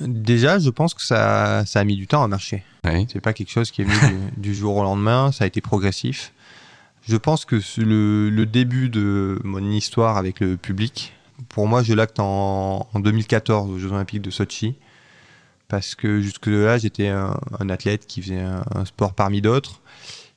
Déjà, 0.01 0.59
je 0.59 0.70
pense 0.70 0.94
que 0.94 1.03
ça, 1.03 1.66
ça 1.66 1.81
a 1.81 1.85
mis 1.85 1.96
du 1.96 2.07
temps 2.07 2.22
à 2.22 2.29
marcher. 2.29 2.62
oui. 2.85 3.07
C'est 3.12 3.20
pas 3.20 3.33
quelque 3.33 3.51
chose 3.51 3.70
qui 3.70 3.83
est 3.83 3.85
venu 3.85 4.31
du, 4.31 4.31
du 4.40 4.55
jour 4.55 4.77
au 4.77 4.83
lendemain, 4.85 5.33
ça 5.33 5.44
a 5.44 5.46
été 5.49 5.61
progressif. 5.61 6.33
Je 7.09 7.16
pense 7.16 7.44
que 7.44 7.61
le, 7.79 8.31
le 8.31 8.46
début 8.46 8.88
de 8.88 9.40
mon 9.42 9.68
histoire 9.70 10.16
avec 10.16 10.38
le 10.40 10.57
public, 10.57 11.12
pour 11.49 11.66
moi, 11.66 11.83
je 11.83 11.92
l'acte 11.92 12.20
en, 12.20 12.88
en 12.92 13.01
2014 13.01 13.68
aux 13.68 13.79
Jeux 13.79 13.90
Olympiques 13.90 14.22
de 14.22 14.31
Sochi. 14.31 14.77
Parce 15.68 15.96
que 15.96 16.20
jusque-là, 16.20 16.79
j'étais 16.79 17.09
un, 17.09 17.37
un 17.59 17.68
athlète 17.68 18.07
qui 18.07 18.22
faisait 18.22 18.40
un, 18.40 18.62
un 18.72 18.85
sport 18.85 19.14
parmi 19.14 19.40
d'autres. 19.40 19.81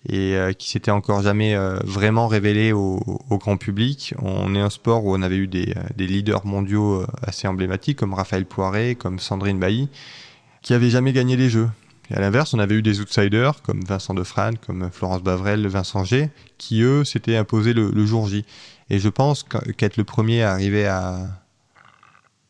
Et 0.07 0.37
qui 0.57 0.69
s'était 0.69 0.91
encore 0.91 1.21
jamais 1.21 1.57
vraiment 1.83 2.27
révélé 2.27 2.71
au, 2.71 3.19
grand 3.31 3.57
public. 3.57 4.13
On 4.21 4.55
est 4.55 4.59
un 4.61 4.69
sport 4.69 5.03
où 5.03 5.13
on 5.13 5.21
avait 5.21 5.35
eu 5.35 5.47
des, 5.47 5.73
des 5.97 6.07
leaders 6.07 6.45
mondiaux 6.45 7.03
assez 7.21 7.47
emblématiques 7.47 7.99
comme 7.99 8.13
Raphaël 8.13 8.45
Poiré, 8.45 8.95
comme 8.95 9.19
Sandrine 9.19 9.59
Bailly, 9.59 9.89
qui 10.61 10.73
avaient 10.73 10.89
jamais 10.89 11.11
gagné 11.11 11.35
les 11.35 11.49
Jeux. 11.49 11.69
Et 12.11 12.15
à 12.15 12.19
l'inverse, 12.21 12.53
on 12.53 12.59
avait 12.59 12.75
eu 12.75 12.81
des 12.81 13.01
outsiders 13.01 13.61
comme 13.61 13.81
Vincent 13.83 14.13
Defrane, 14.13 14.57
comme 14.57 14.89
Florence 14.91 15.21
Bavrel, 15.21 15.67
Vincent 15.67 16.03
G, 16.03 16.29
qui 16.57 16.81
eux 16.81 17.03
s'étaient 17.03 17.35
imposés 17.35 17.73
le, 17.73 18.05
jour 18.05 18.27
J. 18.27 18.45
Et 18.89 18.99
je 18.99 19.09
pense 19.09 19.43
qu'être 19.77 19.97
le 19.97 20.03
premier 20.03 20.41
à 20.41 20.51
arriver 20.51 20.87
à, 20.87 21.27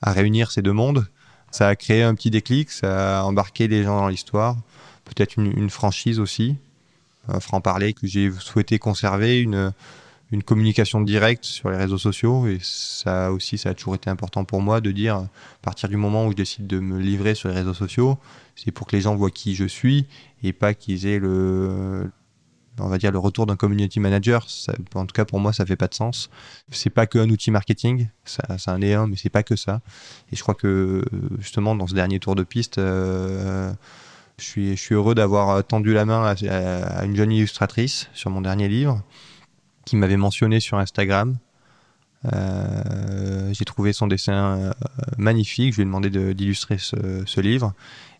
réunir 0.01 0.51
ces 0.51 0.61
deux 0.61 0.71
mondes, 0.71 1.07
ça 1.51 1.67
a 1.67 1.75
créé 1.75 2.03
un 2.03 2.15
petit 2.15 2.31
déclic, 2.31 2.71
ça 2.71 3.19
a 3.19 3.23
embarqué 3.23 3.67
des 3.67 3.83
gens 3.83 3.99
dans 3.99 4.07
l'histoire, 4.07 4.55
peut-être 5.03 5.37
une, 5.37 5.69
franchise 5.69 6.19
aussi, 6.19 6.55
franc-parler 7.39 7.93
que 7.93 8.07
j'ai 8.07 8.31
souhaité 8.39 8.79
conserver, 8.79 9.39
une, 9.39 9.73
une 10.31 10.43
communication 10.43 11.01
directe 11.01 11.45
sur 11.45 11.69
les 11.69 11.77
réseaux 11.77 11.97
sociaux. 11.97 12.47
Et 12.47 12.59
ça 12.61 13.31
aussi 13.31 13.57
ça 13.57 13.69
a 13.69 13.73
toujours 13.73 13.95
été 13.95 14.09
important 14.09 14.45
pour 14.45 14.61
moi 14.61 14.81
de 14.81 14.91
dire 14.91 15.15
à 15.15 15.29
partir 15.61 15.89
du 15.89 15.97
moment 15.97 16.25
où 16.25 16.31
je 16.31 16.35
décide 16.35 16.67
de 16.67 16.79
me 16.79 16.99
livrer 16.99 17.35
sur 17.35 17.49
les 17.49 17.55
réseaux 17.55 17.73
sociaux 17.73 18.17
c'est 18.63 18.71
pour 18.71 18.87
que 18.87 18.95
les 18.95 19.01
gens 19.01 19.15
voient 19.15 19.31
qui 19.31 19.55
je 19.55 19.65
suis 19.65 20.05
et 20.43 20.53
pas 20.53 20.73
qu'ils 20.73 21.05
aient 21.05 21.19
le 21.19 22.11
on 22.81 22.87
va 22.87 22.97
dire 22.97 23.11
le 23.11 23.19
retour 23.19 23.45
d'un 23.45 23.57
community 23.57 23.99
manager. 23.99 24.47
En 24.95 25.05
tout 25.05 25.13
cas 25.13 25.25
pour 25.25 25.39
moi 25.39 25.51
ça 25.51 25.65
fait 25.65 25.75
pas 25.75 25.87
de 25.87 25.93
sens. 25.93 26.29
C'est 26.71 26.89
pas 26.89 27.07
qu'un 27.07 27.29
outil 27.29 27.51
marketing 27.51 28.07
ça 28.25 28.57
ça 28.57 28.73
en 28.73 28.81
un 28.81 29.07
mais 29.07 29.15
c'est 29.15 29.29
pas 29.29 29.43
que 29.43 29.55
ça. 29.55 29.81
Et 30.31 30.35
je 30.35 30.41
crois 30.41 30.55
que 30.55 31.03
justement 31.39 31.75
dans 31.75 31.87
ce 31.87 31.93
dernier 31.93 32.19
tour 32.19 32.35
de 32.35 32.43
piste 32.43 32.77
euh, 32.77 33.71
je 34.39 34.75
suis, 34.75 34.93
heureux 34.93 35.15
d'avoir 35.15 35.63
tendu 35.63 35.93
la 35.93 36.05
main 36.05 36.35
à 36.49 37.05
une 37.05 37.15
jeune 37.15 37.31
illustratrice 37.31 38.09
sur 38.13 38.29
mon 38.29 38.41
dernier 38.41 38.67
livre 38.67 39.03
qui 39.85 39.95
m'avait 39.95 40.17
mentionné 40.17 40.59
sur 40.59 40.77
Instagram. 40.77 41.37
Euh, 42.33 43.49
j'ai 43.53 43.65
trouvé 43.65 43.93
son 43.93 44.07
dessin 44.07 44.33
euh, 44.33 44.71
magnifique. 45.17 45.71
Je 45.73 45.77
lui 45.77 45.81
ai 45.83 45.85
demandé 45.85 46.09
d'illustrer 46.33 46.77
ce, 46.77 47.41
livre. 47.41 47.73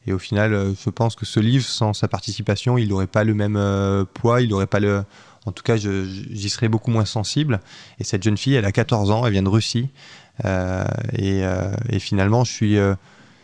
Et 0.08 0.14
au 0.14 0.20
final, 0.20 0.54
euh, 0.54 0.74
je 0.74 0.90
pense 0.90 1.16
que 1.16 1.26
ce 1.26 1.40
livre, 1.40 1.66
sans 1.66 1.94
sa 1.94 2.08
participation, 2.08 2.78
il 2.78 2.90
n'aurait 2.90 3.08
pas 3.08 3.24
le 3.24 3.34
même 3.34 4.06
poids, 4.14 4.42
il 4.42 4.50
n'aurait 4.50 4.68
pas 4.68 4.80
le. 4.80 5.04
En 5.46 5.52
tout 5.52 5.64
cas, 5.64 5.78
j'y 5.78 6.50
serais 6.50 6.68
beaucoup 6.68 6.92
moins 6.92 7.06
sensible. 7.06 7.60
Et 8.00 8.04
cette 8.04 8.24
jeune 8.24 8.38
fille, 8.38 8.56
elle 8.56 8.66
a 8.66 8.72
14 8.72 9.12
ans, 9.12 9.26
elle 9.26 9.34
vient 9.34 9.44
de 9.44 9.50
Russie. 9.50 9.90
Et, 11.14 11.42
et, 11.90 12.00
finalement, 12.00 12.44
je 12.44 12.52
suis. 12.52 12.78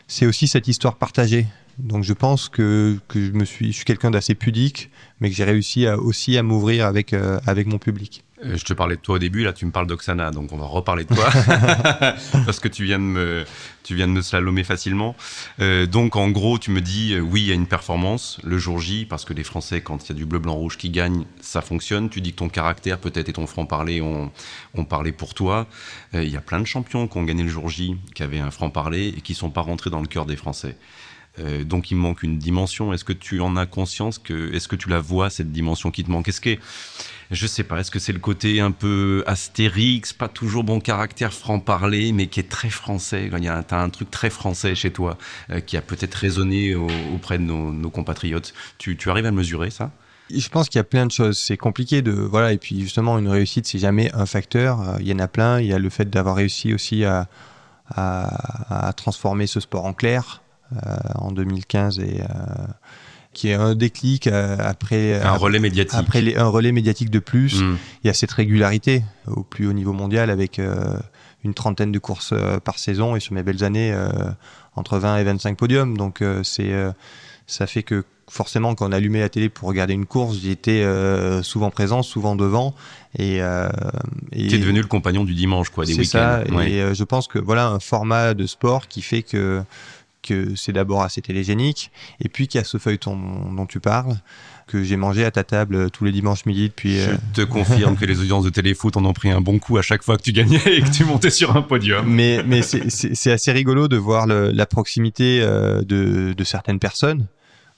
c'est 0.07 0.25
aussi 0.25 0.47
cette 0.47 0.67
histoire 0.67 0.95
partagée. 0.95 1.47
Donc 1.77 2.03
je 2.03 2.13
pense 2.13 2.47
que, 2.49 2.97
que 3.07 3.23
je 3.23 3.31
me 3.31 3.43
suis, 3.43 3.71
je 3.71 3.77
suis 3.77 3.85
quelqu'un 3.85 4.11
d'assez 4.11 4.35
pudique, 4.35 4.89
mais 5.19 5.29
que 5.29 5.35
j'ai 5.35 5.43
réussi 5.43 5.87
à, 5.87 5.97
aussi 5.97 6.37
à 6.37 6.43
m'ouvrir 6.43 6.85
avec, 6.85 7.13
euh, 7.13 7.39
avec 7.45 7.67
mon 7.67 7.77
public. 7.77 8.23
Euh, 8.43 8.57
je 8.57 8.63
te 8.63 8.73
parlais 8.73 8.95
de 8.95 9.01
toi 9.01 9.15
au 9.15 9.19
début, 9.19 9.43
là 9.43 9.53
tu 9.53 9.65
me 9.65 9.71
parles 9.71 9.87
d'Oksana, 9.87 10.31
donc 10.31 10.51
on 10.51 10.57
va 10.57 10.65
reparler 10.65 11.05
de 11.05 11.13
toi 11.13 11.25
parce 12.45 12.59
que 12.59 12.67
tu 12.67 12.83
viens 12.83 12.99
de 12.99 13.03
me, 13.03 13.45
tu 13.83 13.95
viens 13.95 14.07
de 14.07 14.13
me 14.13 14.21
slalomer 14.21 14.63
facilement. 14.63 15.15
Euh, 15.59 15.85
donc 15.85 16.15
en 16.15 16.29
gros, 16.29 16.59
tu 16.59 16.71
me 16.71 16.79
dis 16.79 17.17
oui, 17.19 17.41
il 17.41 17.47
y 17.47 17.51
a 17.51 17.55
une 17.55 17.67
performance 17.67 18.39
le 18.43 18.57
jour 18.57 18.79
J 18.79 19.05
parce 19.05 19.25
que 19.25 19.33
les 19.33 19.43
Français, 19.43 19.81
quand 19.81 20.05
il 20.05 20.09
y 20.09 20.11
a 20.11 20.15
du 20.15 20.25
bleu, 20.25 20.39
blanc, 20.39 20.53
rouge 20.53 20.77
qui 20.77 20.89
gagne, 20.89 21.25
ça 21.41 21.61
fonctionne. 21.61 22.09
Tu 22.09 22.21
dis 22.21 22.31
que 22.31 22.37
ton 22.37 22.49
caractère 22.49 22.99
peut-être 22.99 23.29
et 23.29 23.33
ton 23.33 23.47
franc 23.47 23.65
parler 23.65 24.01
ont, 24.01 24.31
ont 24.75 24.85
parlé 24.85 25.11
pour 25.11 25.33
toi. 25.33 25.67
Il 26.13 26.29
y 26.29 26.37
a 26.37 26.41
plein 26.41 26.59
de 26.59 26.65
champions 26.65 27.07
qui 27.07 27.17
ont 27.17 27.23
gagné 27.23 27.43
le 27.43 27.49
jour 27.49 27.69
J, 27.69 27.95
qui 28.13 28.23
avaient 28.23 28.39
un 28.39 28.51
franc 28.51 28.69
parler 28.69 29.13
et 29.17 29.21
qui 29.21 29.33
sont 29.33 29.49
pas 29.49 29.61
rentrés 29.61 29.89
dans 29.89 30.01
le 30.01 30.07
cœur 30.07 30.25
des 30.25 30.35
Français. 30.35 30.77
Euh, 31.39 31.63
donc 31.63 31.91
il 31.91 31.95
manque 31.95 32.23
une 32.23 32.37
dimension. 32.37 32.93
Est-ce 32.93 33.03
que 33.03 33.13
tu 33.13 33.41
en 33.41 33.55
as 33.55 33.65
conscience 33.65 34.21
est-ce 34.29 34.67
que 34.67 34.75
tu 34.75 34.89
la 34.89 34.99
vois 34.99 35.29
cette 35.29 35.51
dimension 35.51 35.91
qui 35.91 36.03
te 36.03 36.11
manque? 36.11 36.27
Est-ce 36.27 36.41
que 36.41 36.57
je 37.31 37.47
sais 37.47 37.63
pas, 37.63 37.79
est-ce 37.79 37.89
que 37.89 37.97
c'est 37.97 38.13
le 38.13 38.19
côté 38.19 38.59
un 38.59 38.71
peu 38.71 39.23
astérix, 39.25 40.13
pas 40.13 40.27
toujours 40.27 40.63
bon 40.63 40.79
caractère 40.79 41.33
franc-parler, 41.33 42.11
mais 42.11 42.27
qui 42.27 42.39
est 42.39 42.49
très 42.49 42.69
français? 42.69 43.29
Il 43.35 43.43
y 43.43 43.47
a 43.47 43.65
un, 43.71 43.89
truc 43.89 44.11
très 44.11 44.29
français 44.29 44.75
chez 44.75 44.91
toi 44.91 45.17
euh, 45.49 45.59
qui 45.59 45.75
a 45.75 45.81
peut-être 45.81 46.13
résonné 46.13 46.75
auprès 46.75 47.39
de 47.39 47.43
nos, 47.43 47.89
compatriotes. 47.89 48.53
Tu, 48.77 48.97
arrives 49.07 49.25
à 49.25 49.31
mesurer 49.31 49.71
ça? 49.71 49.91
Je 50.29 50.47
pense 50.49 50.69
qu'il 50.69 50.77
y 50.77 50.81
a 50.81 50.85
plein 50.85 51.05
de 51.05 51.11
choses. 51.11 51.37
C'est 51.37 51.57
compliqué 51.57 52.01
de 52.01 52.11
voilà 52.11 52.51
et 52.51 52.57
puis 52.57 52.81
justement 52.81 53.19
une 53.19 53.27
réussite 53.27 53.67
c'est 53.67 53.79
jamais 53.79 54.11
un 54.13 54.25
facteur. 54.25 54.81
Euh, 54.81 54.97
il 54.99 55.07
y 55.07 55.13
en 55.13 55.19
a 55.19 55.27
plein. 55.27 55.59
Il 55.59 55.67
y 55.67 55.73
a 55.73 55.79
le 55.79 55.89
fait 55.89 56.09
d'avoir 56.09 56.35
réussi 56.35 56.73
aussi 56.73 57.03
à 57.05 57.27
transformer 58.97 59.47
ce 59.47 59.59
sport 59.59 59.85
en 59.85 59.93
clair. 59.93 60.41
Euh, 60.73 60.95
en 61.13 61.31
2015 61.31 61.99
et 61.99 62.21
euh, 62.21 62.25
qui 63.33 63.49
est 63.49 63.53
un 63.53 63.75
déclic 63.75 64.25
euh, 64.25 64.57
après 64.59 65.21
un 65.21 65.33
relais 65.33 65.59
médiatique. 65.59 65.93
après 65.97 66.35
un 66.35 66.47
relais 66.47 66.71
médiatique 66.71 67.11
de 67.11 67.19
plus. 67.19 67.61
Mm. 67.61 67.77
il 68.03 68.07
y 68.07 68.09
a 68.09 68.15
cette 68.15 68.31
régularité 68.31 69.03
au 69.27 69.43
plus 69.43 69.67
haut 69.67 69.73
niveau 69.73 69.93
mondial 69.93 70.31
avec 70.31 70.59
une 71.43 71.53
trentaine 71.53 71.91
de 71.91 71.99
courses 71.99 72.33
par 72.63 72.79
saison 72.79 73.15
et 73.15 73.19
sur 73.19 73.33
mes 73.33 73.43
belles 73.43 73.63
années 73.63 73.95
entre 74.75 74.97
20 74.97 75.17
et 75.17 75.23
25 75.23 75.55
podiums. 75.55 75.97
Donc 75.97 76.23
c'est 76.41 76.73
ça 77.45 77.67
fait 77.67 77.83
que 77.83 78.03
forcément 78.27 78.73
quand 78.73 78.89
on 78.89 78.91
allumait 78.91 79.19
la 79.19 79.29
télé 79.29 79.49
pour 79.49 79.69
regarder 79.69 79.93
une 79.93 80.07
course 80.07 80.39
j'étais 80.41 80.83
souvent 81.43 81.69
présent 81.69 82.01
souvent 82.01 82.35
devant 82.35 82.73
et, 83.19 83.43
euh, 83.43 83.69
et 84.31 84.47
es 84.47 84.57
devenu 84.57 84.81
le 84.81 84.87
compagnon 84.87 85.23
du 85.23 85.35
dimanche 85.35 85.69
quoi 85.69 85.85
des 85.85 85.93
week-ends. 85.93 86.09
ça. 86.09 86.43
Et 86.65 86.95
je 86.95 87.03
pense 87.03 87.27
que 87.27 87.37
voilà 87.37 87.67
un 87.67 87.79
format 87.79 88.33
de 88.33 88.47
sport 88.47 88.87
qui 88.87 89.03
fait 89.03 89.21
que 89.21 89.63
que 90.25 90.55
c'est 90.55 90.73
d'abord 90.73 91.03
assez 91.03 91.21
télégénique, 91.21 91.91
et 92.19 92.29
puis 92.29 92.47
qu'il 92.47 92.59
y 92.59 92.61
a 92.61 92.65
ce 92.65 92.77
feuilleton 92.77 93.15
dont 93.55 93.65
tu 93.65 93.79
parles, 93.79 94.15
que 94.67 94.83
j'ai 94.83 94.97
mangé 94.97 95.23
à 95.23 95.31
ta 95.31 95.43
table 95.43 95.91
tous 95.91 96.05
les 96.05 96.11
dimanches 96.11 96.45
midi 96.45 96.69
depuis. 96.69 96.99
Je 96.99 97.11
euh, 97.11 97.17
te 97.33 97.41
confirme 97.41 97.95
que 97.95 98.05
les 98.05 98.19
audiences 98.19 98.43
de 98.43 98.49
téléfoot 98.49 98.97
en 98.97 99.05
ont 99.05 99.13
pris 99.13 99.29
un 99.29 99.41
bon 99.41 99.59
coup 99.59 99.77
à 99.77 99.81
chaque 99.81 100.03
fois 100.03 100.17
que 100.17 100.23
tu 100.23 100.31
gagnais 100.31 100.61
et 100.65 100.81
que 100.81 100.89
tu 100.89 101.05
montais 101.05 101.29
sur 101.29 101.55
un 101.55 101.61
podium. 101.61 102.05
Mais, 102.07 102.41
mais 102.45 102.61
c'est 102.61 103.31
assez 103.31 103.51
rigolo 103.51 103.87
de 103.87 103.97
voir 103.97 104.25
la 104.27 104.65
proximité 104.65 105.41
euh, 105.41 105.81
de, 105.81 106.33
de, 106.33 106.43
certaines 106.43 106.79
personnes 106.79 107.27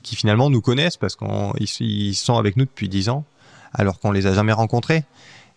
qui 0.02 0.16
finalement 0.16 0.50
nous 0.50 0.62
connaissent 0.62 0.98
parce 0.98 1.18
qu'ils 1.18 2.16
sont 2.16 2.38
avec 2.38 2.56
nous 2.56 2.66
depuis 2.66 2.88
dix 2.88 3.10
ans, 3.10 3.26
alors 3.74 4.00
qu'on 4.00 4.12
les 4.12 4.26
a 4.26 4.34
jamais 4.34 4.54
rencontrés. 4.54 5.04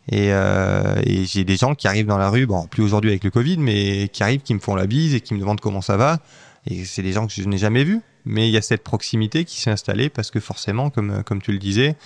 Et, 0.08 0.32
euh, 0.32 1.00
et 1.04 1.24
j'ai 1.24 1.44
des 1.44 1.56
gens 1.56 1.74
qui 1.74 1.86
arrivent 1.86 2.06
dans 2.06 2.18
la 2.18 2.30
rue, 2.30 2.46
bon, 2.46 2.66
plus 2.66 2.82
aujourd'hui 2.82 3.10
avec 3.10 3.22
le 3.22 3.30
Covid, 3.30 3.58
mais 3.58 4.08
qui 4.08 4.22
arrivent, 4.22 4.40
qui 4.40 4.54
me 4.54 4.58
font 4.58 4.74
la 4.74 4.86
bise 4.86 5.14
et 5.14 5.20
qui 5.20 5.34
me 5.34 5.40
demandent 5.40 5.60
comment 5.60 5.82
ça 5.82 5.96
va. 5.96 6.18
Et 6.66 6.84
c'est 6.84 7.02
des 7.02 7.12
gens 7.12 7.26
que 7.26 7.32
je 7.32 7.42
n'ai 7.44 7.58
jamais 7.58 7.84
vus, 7.84 8.00
mais 8.24 8.48
il 8.48 8.52
y 8.52 8.56
a 8.56 8.62
cette 8.62 8.82
proximité 8.82 9.44
qui 9.44 9.60
s'est 9.60 9.70
installée 9.70 10.10
parce 10.10 10.30
que 10.30 10.40
forcément, 10.40 10.90
comme, 10.90 11.22
comme 11.24 11.40
tu 11.40 11.52
le 11.52 11.58
disais, 11.58 11.96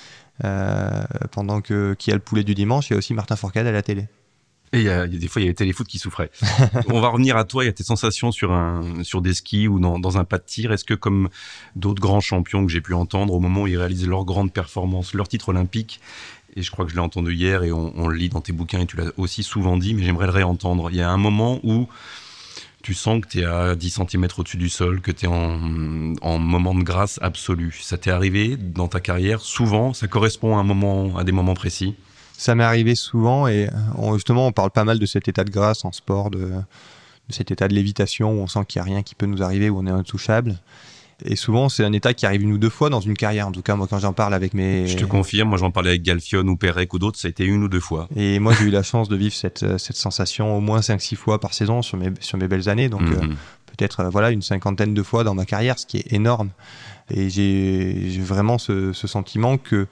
euh, 0.45 1.05
pendant 1.31 1.61
que 1.61 1.95
qu'il 1.95 2.11
y 2.11 2.13
a 2.13 2.17
le 2.17 2.23
poulet 2.23 2.45
du 2.45 2.55
dimanche, 2.55 2.91
il 2.91 2.93
y 2.93 2.97
a 2.97 2.99
aussi 2.99 3.15
Martin 3.15 3.37
Fourcade 3.37 3.67
à 3.67 3.73
la 3.73 3.83
télé. 3.83 4.07
Et 4.73 4.79
il 4.79 4.85
y, 4.85 4.89
a, 4.89 5.07
des 5.07 5.29
fois, 5.29 5.41
il 5.41 5.45
y 5.45 5.49
avait 5.49 5.55
Téléfoot 5.55 5.87
qui 5.87 6.01
souffrait. 6.01 6.33
On 6.89 7.01
va 7.01 7.09
revenir 7.09 7.37
à 7.37 7.45
toi 7.45 7.63
il 7.63 7.69
y 7.69 7.71
a 7.71 7.73
tes 7.73 7.85
sensations 7.85 8.33
sur, 8.33 8.51
un, 8.51 9.05
sur 9.05 9.23
des 9.23 9.33
skis 9.33 9.69
ou 9.69 9.79
dans, 9.79 10.01
dans 10.01 10.19
un 10.19 10.25
pas 10.25 10.39
de 10.39 10.43
tir. 10.45 10.73
Est-ce 10.73 10.85
que, 10.85 10.95
comme 10.95 11.29
d'autres 11.77 12.03
grands 12.03 12.21
champions 12.21 12.67
que 12.67 12.73
j'ai 12.73 12.81
pu 12.81 12.93
entendre, 12.93 13.35
au 13.35 13.39
moment 13.39 13.63
où 13.63 13.67
ils 13.69 13.79
réalisaient 13.79 14.09
leur 14.09 14.25
grande 14.25 14.53
performance, 14.53 15.15
leur 15.15 15.29
titre 15.29 15.51
olympique, 15.51 16.01
et 16.57 16.63
je 16.63 16.73
crois 16.73 16.85
que 16.85 16.91
je 16.91 16.97
l'ai 16.97 17.03
entendu 17.03 17.35
hier 17.35 17.63
et 17.63 17.71
on, 17.71 17.93
on, 17.97 18.09
le 18.09 18.17
lit 18.17 18.29
dans 18.29 18.41
tes 18.41 18.53
bouquins 18.53 18.81
et 18.81 18.87
tu 18.87 18.97
l'as 18.97 19.13
aussi 19.17 19.45
souvent 19.45 19.77
dit, 19.77 19.95
mais 19.95 20.03
j'aimerais 20.03 20.27
le 20.27 20.33
réentendre. 20.33 20.89
Il 20.91 20.97
y 20.97 21.03
a 21.03 21.11
un 21.11 21.19
moment 21.19 21.61
où 21.63 21.89
tu 22.85 22.93
sens 22.93 23.23
que 23.23 23.29
tu 23.29 23.41
es 23.41 23.45
à 23.47 23.75
10 23.75 24.01
cm 24.11 24.29
au-dessus 24.37 24.59
du 24.59 24.69
sol, 24.69 25.01
que 25.01 25.11
tu 25.11 25.25
es 25.25 25.29
en, 25.29 26.13
en, 26.21 26.39
moment 26.39 26.75
de 26.75 26.83
grâce 26.83 27.19
absolue. 27.23 27.81
Ça 27.81 27.97
t'est 27.97 28.11
arrivé 28.11 28.59
dans 28.59 28.89
ta 28.89 29.01
carrière 29.01 29.41
souvent 29.41 29.95
Ça 29.95 30.07
correspond 30.07 30.59
à, 30.59 30.61
un 30.61 30.65
moment, 30.65 31.17
à 31.17 31.25
des 31.25 31.33
moments 31.33 31.55
précis? 31.55 31.95
Ça 32.37 32.55
m'est 32.55 32.65
arrivé 32.65 32.95
souvent 32.95 33.49
et 33.49 33.71
justement 34.13 34.47
on 34.47 34.53
parle 34.53 34.71
pas 34.71 34.85
mal 34.85 34.99
de 34.99 35.07
cet 35.07 35.29
état 35.29 35.45
de 35.45 35.51
grâce 35.51 35.87
en 35.87 35.93
sport, 35.93 36.31
de, 36.31 36.39
de 36.41 37.33
cet 37.33 37.51
état 37.51 37.69
de 37.69 37.75
lévitation 37.75 38.33
où 38.33 38.43
on 38.43 38.47
sent 38.47 38.67
qu'il 38.69 38.83
n'y 38.83 38.89
a 38.89 38.93
rien 38.93 39.03
qui 39.03 39.15
peut 39.15 39.27
nous 39.27 39.43
arriver, 39.43 39.71
où 39.71 39.79
on 39.79 39.87
est 39.87 39.91
intouchable. 39.91 40.57
Et 41.25 41.37
souvent, 41.37 41.69
c'est 41.69 41.85
un 41.85 41.93
état 41.93 42.13
qui 42.13 42.27
arrive 42.27 42.43
une 42.43 42.53
ou 42.53 42.59
deux 42.59 42.69
fois 42.69 42.91
dans 42.91 43.01
une 43.01 43.15
carrière. 43.15 43.49
En 43.49 43.53
tout 43.53 43.63
cas, 43.63 43.77
moi, 43.77 43.87
quand 43.89 43.99
j'en 43.99 44.13
parle 44.13 44.35
avec 44.35 44.53
mes... 44.53 44.87
Je 44.87 44.97
te 44.97 45.05
confirme, 45.05 45.49
moi, 45.49 45.59
j'en 45.59 45.71
parlais 45.71 45.91
avec 45.91 46.03
Galfion 46.03 46.47
ou 46.47 46.57
Perec 46.57 46.93
ou 46.93 46.99
d'autres, 46.99 47.19
ça 47.19 47.29
a 47.29 47.31
été 47.31 47.45
une 47.45 47.63
ou 47.63 47.69
deux 47.69 47.81
fois. 47.81 48.09
Et 48.15 48.39
moi, 48.39 48.53
j'ai 48.53 48.67
eu 48.67 48.71
la 48.71 48.83
chance 48.83 49.09
de 49.09 49.17
vivre 49.17 49.35
cette, 49.35 49.63
euh, 49.63 49.79
cette 49.79 49.97
sensation 49.97 50.57
au 50.57 50.61
moins 50.61 50.81
5-6 50.81 51.17
fois 51.17 51.41
par 51.41 51.55
saison 51.55 51.81
sur 51.81 51.97
mes, 51.97 52.11
sur 52.21 52.37
mes 52.37 52.47
belles 52.47 52.69
années. 52.69 52.91
Donc, 52.91 53.03
euh, 53.03 53.23
mhm. 53.23 53.37
peut-être, 53.67 54.01
euh, 54.01 54.09
voilà, 54.11 54.31
une 54.31 54.43
cinquantaine 54.43 54.93
de 54.93 55.03
fois 55.03 55.25
dans 55.25 55.35
ma 55.35 55.47
carrière, 55.47 55.79
ce 55.79 55.87
qui 55.87 55.97
est 55.97 56.13
énorme. 56.13 56.51
Et 57.11 57.31
j'ai 57.31 58.21
vraiment 58.21 58.59
ce, 58.59 58.93
ce 58.93 59.07
sentiment 59.07 59.57
que 59.57 59.87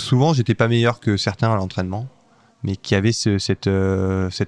souvent, 0.00 0.32
j'étais 0.32 0.54
pas 0.54 0.68
meilleur 0.68 0.98
que 0.98 1.16
certains 1.16 1.52
à 1.52 1.56
l'entraînement 1.56 2.08
mais 2.64 2.76
qui 2.76 2.94
avait 2.94 3.12
ce, 3.12 3.38
cette, 3.38 3.68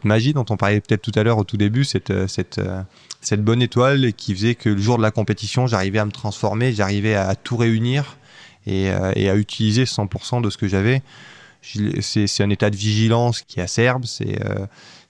magie 0.04 0.32
dont 0.32 0.44
on 0.50 0.56
parlait 0.56 0.80
peut-être 0.80 1.02
tout 1.02 1.12
à 1.14 1.22
l'heure 1.22 1.38
au 1.38 1.44
tout 1.44 1.56
début, 1.56 1.84
cette, 1.84 2.12
cette, 2.26 2.60
cette 3.20 3.44
bonne 3.44 3.62
étoile 3.62 4.12
qui 4.14 4.34
faisait 4.34 4.54
que 4.54 4.70
le 4.70 4.80
jour 4.80 4.96
de 4.96 5.02
la 5.02 5.10
compétition, 5.10 5.66
j'arrivais 5.66 5.98
à 5.98 6.04
me 6.04 6.10
transformer, 6.10 6.72
j'arrivais 6.72 7.14
à, 7.14 7.34
tout 7.36 7.56
réunir 7.56 8.16
et, 8.66 8.90
euh, 8.90 9.12
à 9.12 9.36
utiliser 9.36 9.84
100% 9.84 10.42
de 10.42 10.50
ce 10.50 10.56
que 10.56 10.66
j'avais. 10.66 11.02
c'est 12.00 12.42
un 12.42 12.50
état 12.50 12.70
de 12.70 12.76
vigilance 12.76 13.42
qui 13.42 13.60
acerbe. 13.60 14.04
C'est 14.06 14.38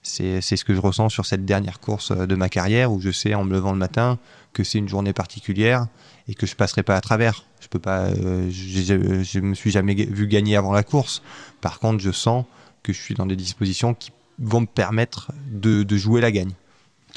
c'est 0.07 0.41
ce 0.41 0.63
que 0.63 0.73
je 0.73 0.79
ressens 0.79 1.09
sur 1.09 1.25
cette 1.25 1.45
dernière 1.45 1.79
course 1.79 2.11
de 2.11 2.35
ma 2.35 2.49
carrière 2.49 2.91
où 2.91 3.01
je 3.01 3.11
sais 3.11 3.33
en 3.33 3.43
me 3.43 3.51
levant 3.51 3.71
le 3.71 3.77
matin 3.77 4.17
que 4.53 4.63
c'est 4.63 4.77
une 4.77 4.87
journée 4.87 5.13
particulière 5.13 5.87
et 6.27 6.33
que 6.33 6.47
je 6.47 6.55
passerai 6.55 6.83
pas 6.83 6.95
à 6.95 7.01
travers. 7.01 7.45
Je 7.59 7.67
peux 7.67 7.79
euh, 7.87 8.49
je, 8.49 9.39
me 9.39 9.53
suis 9.53 9.71
jamais 9.71 9.93
vu 9.93 10.27
gagner 10.27 10.55
avant 10.55 10.71
la 10.71 10.83
course. 10.83 11.21
Par 11.61 11.79
contre, 11.79 12.01
je 12.01 12.11
sens 12.11 12.45
que 12.87 12.93
je 12.93 13.01
suis 13.01 13.15
dans 13.15 13.25
des 13.25 13.35
dispositions 13.35 13.93
qui 13.93 14.11
vont 14.39 14.61
me 14.61 14.65
permettre 14.65 15.33
de, 15.51 15.83
de 15.83 15.97
jouer 15.97 16.21
la 16.21 16.31
gagne 16.31 16.53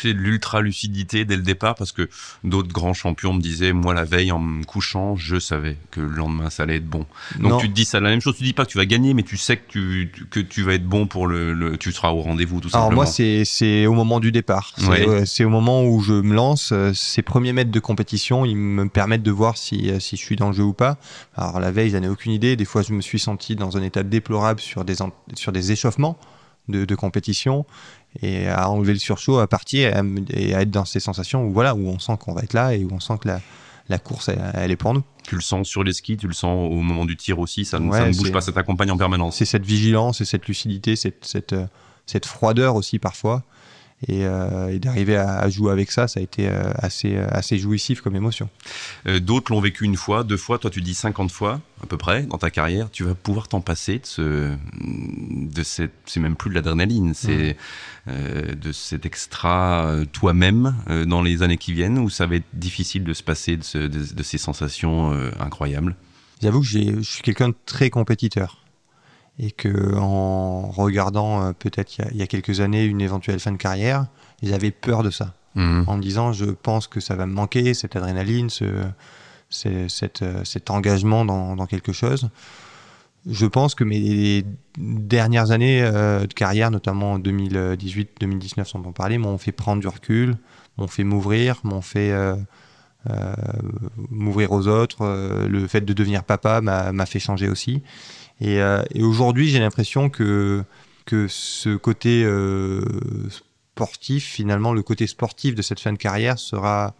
l'ultra 0.04 0.60
lucidité 0.60 1.24
dès 1.24 1.36
le 1.36 1.42
départ 1.42 1.74
parce 1.74 1.92
que 1.92 2.08
d'autres 2.44 2.72
grands 2.72 2.94
champions 2.94 3.32
me 3.32 3.40
disaient 3.40 3.72
moi 3.72 3.94
la 3.94 4.04
veille 4.04 4.32
en 4.32 4.38
me 4.38 4.64
couchant 4.64 5.16
je 5.16 5.38
savais 5.38 5.76
que 5.90 6.00
le 6.00 6.08
lendemain 6.08 6.50
ça 6.50 6.64
allait 6.64 6.76
être 6.76 6.88
bon. 6.88 7.06
Donc 7.38 7.60
tu 7.60 7.68
te 7.68 7.74
dis 7.74 7.84
ça 7.84 8.00
la 8.00 8.10
même 8.10 8.20
chose. 8.20 8.36
Tu 8.36 8.44
dis 8.44 8.52
pas 8.52 8.64
que 8.64 8.70
tu 8.70 8.78
vas 8.78 8.86
gagner 8.86 9.14
mais 9.14 9.22
tu 9.22 9.36
sais 9.36 9.56
que 9.56 9.68
tu, 9.68 10.10
que 10.30 10.40
tu 10.40 10.62
vas 10.62 10.74
être 10.74 10.86
bon 10.86 11.06
pour 11.06 11.26
le, 11.26 11.76
tu 11.78 11.92
seras 11.92 12.10
au 12.10 12.20
rendez-vous 12.20 12.60
tout 12.60 12.68
simplement 12.68 12.86
alors 12.88 12.94
moi 12.94 13.06
c'est 13.44 13.86
au 13.86 13.94
moment 13.94 14.20
du 14.20 14.32
départ. 14.32 14.72
C'est 15.24 15.44
au 15.44 15.50
moment 15.50 15.84
où 15.84 16.00
je 16.00 16.14
me 16.14 16.34
lance 16.34 16.70
euh, 16.72 16.92
ces 16.94 17.22
premiers 17.22 17.52
mètres 17.52 17.70
de 17.70 17.80
compétition 17.80 18.44
ils 18.44 18.56
me 18.56 18.88
permettent 18.88 19.22
de 19.22 19.30
voir 19.30 19.56
si, 19.56 19.90
euh, 19.90 20.00
si 20.00 20.16
je 20.16 20.22
suis 20.22 20.36
dans 20.36 20.48
le 20.48 20.54
jeu 20.54 20.64
ou 20.64 20.72
pas. 20.72 20.98
Alors 21.36 21.60
la 21.60 21.70
veille 21.70 21.90
j'en 21.90 22.02
ai 22.02 22.08
aucune 22.08 22.32
idée. 22.32 22.56
Des 22.56 22.64
fois 22.64 22.82
je 22.82 22.92
me 22.92 23.00
suis 23.00 23.18
senti 23.18 23.56
dans 23.56 23.76
un 23.76 23.82
état 23.82 24.02
déplorable 24.02 24.60
sur 24.60 24.84
des 24.84 24.96
sur 25.34 25.52
des 25.52 25.72
échauffements 25.72 26.18
de, 26.68 26.84
de 26.84 26.94
compétition 26.94 27.66
et 28.22 28.48
à 28.48 28.68
enlever 28.70 28.92
le 28.92 28.98
surchaud, 28.98 29.38
à 29.38 29.46
partir 29.46 29.88
et 30.30 30.54
à, 30.54 30.62
être 30.62 30.70
dans 30.70 30.84
ces 30.84 31.00
sensations 31.00 31.44
où 31.44 31.52
voilà 31.52 31.74
où 31.74 31.86
on 31.88 31.98
sent 31.98 32.16
qu'on 32.18 32.34
va 32.34 32.42
être 32.42 32.54
là 32.54 32.74
et 32.74 32.84
où 32.84 32.88
on 32.92 33.00
sent 33.00 33.14
que 33.20 33.28
la, 33.28 33.40
la 33.88 33.98
course 33.98 34.30
elle, 34.54 34.70
est 34.70 34.76
pour 34.76 34.94
nous. 34.94 35.02
Tu 35.24 35.34
le 35.36 35.40
sens 35.40 35.68
sur 35.68 35.84
les 35.84 35.92
skis, 35.92 36.16
tu 36.16 36.26
le 36.26 36.32
sens 36.32 36.70
au 36.70 36.80
moment 36.80 37.04
du 37.04 37.16
tir 37.16 37.38
aussi, 37.38 37.64
ça, 37.64 37.78
ne 37.78 38.16
bouge 38.16 38.32
pas, 38.32 38.40
ça 38.40 38.52
t'accompagne 38.52 38.90
en 38.90 38.96
permanence. 38.96 39.36
C'est 39.36 39.44
cette 39.44 39.66
vigilance 39.66 40.20
et 40.20 40.24
cette 40.24 40.46
lucidité, 40.46 40.96
cette, 40.96 41.24
cette, 41.24 41.54
cette 42.06 42.26
froideur 42.26 42.74
aussi 42.74 42.98
parfois 42.98 43.44
euh, 44.08 44.68
et, 44.68 44.78
d'arriver 44.78 45.16
à, 45.16 45.48
jouer 45.50 45.72
avec 45.72 45.90
ça, 45.90 46.08
ça 46.08 46.20
a 46.20 46.22
été 46.22 46.48
euh, 46.48 46.72
assez, 46.76 47.16
euh, 47.16 47.26
assez 47.30 47.58
jouissif 47.58 48.00
comme 48.00 48.16
émotion. 48.16 48.48
D'autres 49.20 49.52
l'ont 49.52 49.60
vécu 49.60 49.84
une 49.84 49.96
fois, 49.96 50.24
deux 50.24 50.36
fois, 50.36 50.58
toi 50.58 50.70
tu 50.70 50.80
dis 50.80 50.94
50 50.94 51.30
fois 51.30 51.60
à 51.82 51.86
peu 51.86 51.96
près 51.96 52.22
dans 52.22 52.38
ta 52.38 52.50
carrière, 52.50 52.90
tu 52.90 53.04
vas 53.04 53.14
pouvoir 53.14 53.48
t'en 53.48 53.60
passer 53.60 53.98
de 53.98 54.06
ce, 54.06 54.54
de 54.80 55.62
cette, 55.62 55.92
c'est 56.06 56.20
même 56.20 56.36
plus 56.36 56.50
de 56.50 56.54
l'adrénaline, 56.54 57.12
c'est 57.14 57.56
de 58.06 58.72
cet 58.72 59.06
extra 59.06 59.94
toi-même 60.12 60.74
dans 61.06 61.22
les 61.22 61.42
années 61.42 61.58
qui 61.58 61.72
viennent, 61.72 61.98
où 61.98 62.10
ça 62.10 62.26
va 62.26 62.36
être 62.36 62.46
difficile 62.54 63.04
de 63.04 63.12
se 63.12 63.22
passer 63.22 63.56
de, 63.56 63.86
de 63.86 64.22
ces 64.22 64.38
sensations 64.38 65.12
incroyables? 65.38 65.96
J'avoue 66.42 66.60
que 66.60 66.66
je 66.66 67.00
suis 67.02 67.22
quelqu'un 67.22 67.50
de 67.50 67.56
très 67.66 67.90
compétiteur 67.90 68.60
et 69.40 69.50
que 69.50 69.96
en 69.96 70.70
regardant 70.70 71.42
euh, 71.42 71.52
peut-être 71.52 71.98
il 72.12 72.16
y, 72.16 72.22
a 72.22 72.26
quelques 72.26 72.60
années 72.60 72.84
une 72.84 73.00
éventuelle 73.00 73.40
fin 73.40 73.52
de 73.52 73.56
carrière, 73.56 74.06
ils 74.42 74.52
avaient 74.52 74.70
peur 74.70 75.02
de 75.02 75.10
ça, 75.10 75.34
mhm. 75.54 75.84
en 75.86 75.96
me 75.96 76.02
disant 76.02 76.32
je 76.32 76.44
pense 76.44 76.86
que 76.86 77.00
ça 77.00 77.16
va 77.16 77.26
me 77.26 77.32
manquer 77.32 77.72
cette 77.72 77.96
adrénaline, 77.96 78.50
ce, 78.50 78.66
cet, 79.48 80.22
euh, 80.22 80.44
cet 80.44 80.70
engagement 80.70 81.24
dans, 81.24 81.56
dans, 81.56 81.66
quelque 81.66 81.92
chose. 81.92 82.28
Je 83.28 83.46
pense 83.46 83.74
que 83.74 83.82
mes 83.82 84.44
dernières 84.78 85.50
années 85.50 85.82
euh, 85.82 86.26
de 86.26 86.34
carrière, 86.34 86.70
notamment 86.70 87.12
en 87.12 87.18
2018-2019 87.18 88.64
sans 88.64 88.78
en 88.80 88.92
parler, 88.92 89.16
m'ont 89.16 89.38
fait 89.38 89.52
prendre 89.52 89.80
du 89.80 89.88
recul, 89.88 90.36
m'ont 90.76 90.86
fait 90.86 91.04
m'ouvrir, 91.04 91.60
m'ont 91.64 91.82
fait 91.82 92.12
m'ouvrir 94.10 94.52
aux 94.52 94.68
autres. 94.68 95.46
le 95.48 95.66
fait 95.66 95.80
de 95.80 95.92
devenir 95.94 96.24
papa 96.24 96.60
m'a 96.60 97.06
fait 97.06 97.18
changer 97.18 97.48
aussi. 97.48 97.82
Euh, 98.42 98.82
et, 98.94 99.02
aujourd'hui, 99.02 99.48
j'ai 99.48 99.58
l'impression 99.58 100.08
que, 100.08 100.64
que 101.06 101.26
ce 101.28 101.76
côté 101.76 102.22
euh, 102.24 102.82
sportif, 103.74 104.24
finalement, 104.24 104.72
le 104.72 104.82
côté 104.82 105.06
sportif 105.06 105.54
de 105.54 105.62
cette 105.62 105.80
fin 105.80 105.92
de 105.92 105.98
carrière 105.98 106.38
sera 106.38 106.94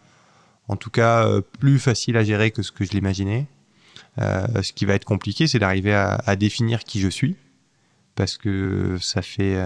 en 0.67 0.75
tout 0.75 0.89
cas 0.89 1.25
euh, 1.25 1.41
plus 1.59 1.79
facile 1.79 2.17
à 2.17 2.23
gérer 2.23 2.51
que 2.51 2.61
ce 2.61 2.71
que 2.71 2.85
je 2.85 2.91
l'imaginais. 2.91 3.47
ce 4.17 4.73
qui 4.73 4.85
va 4.85 4.93
être 4.93 5.05
compliqué, 5.05 5.47
c'est 5.47 5.59
d'arriver 5.59 5.93
à, 5.93 6.35
définir 6.35 6.83
qui 6.83 6.99
je 6.99 7.07
suis, 7.07 7.35
parce 8.15 8.37
que 8.37 8.97
ça 8.99 9.21
fait 9.21 9.57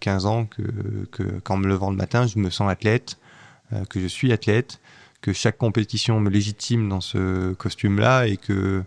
15 0.00 0.26
ans 0.26 0.44
que, 0.46 0.62
que 1.10 1.22
qu'en 1.40 1.56
me 1.56 1.66
levant 1.66 1.90
le 1.90 1.96
matin, 1.96 2.26
je 2.26 2.38
me 2.38 2.50
sens 2.50 2.70
athlète, 2.70 3.18
que 3.88 3.98
je 3.98 4.06
suis 4.06 4.32
athlète, 4.32 4.80
que 5.22 5.32
chaque 5.32 5.56
compétition 5.56 6.20
me 6.20 6.30
légitime 6.30 6.88
dans 6.88 7.00
ce 7.00 7.54
costume-là 7.54 8.26
et 8.26 8.36
que 8.36 8.84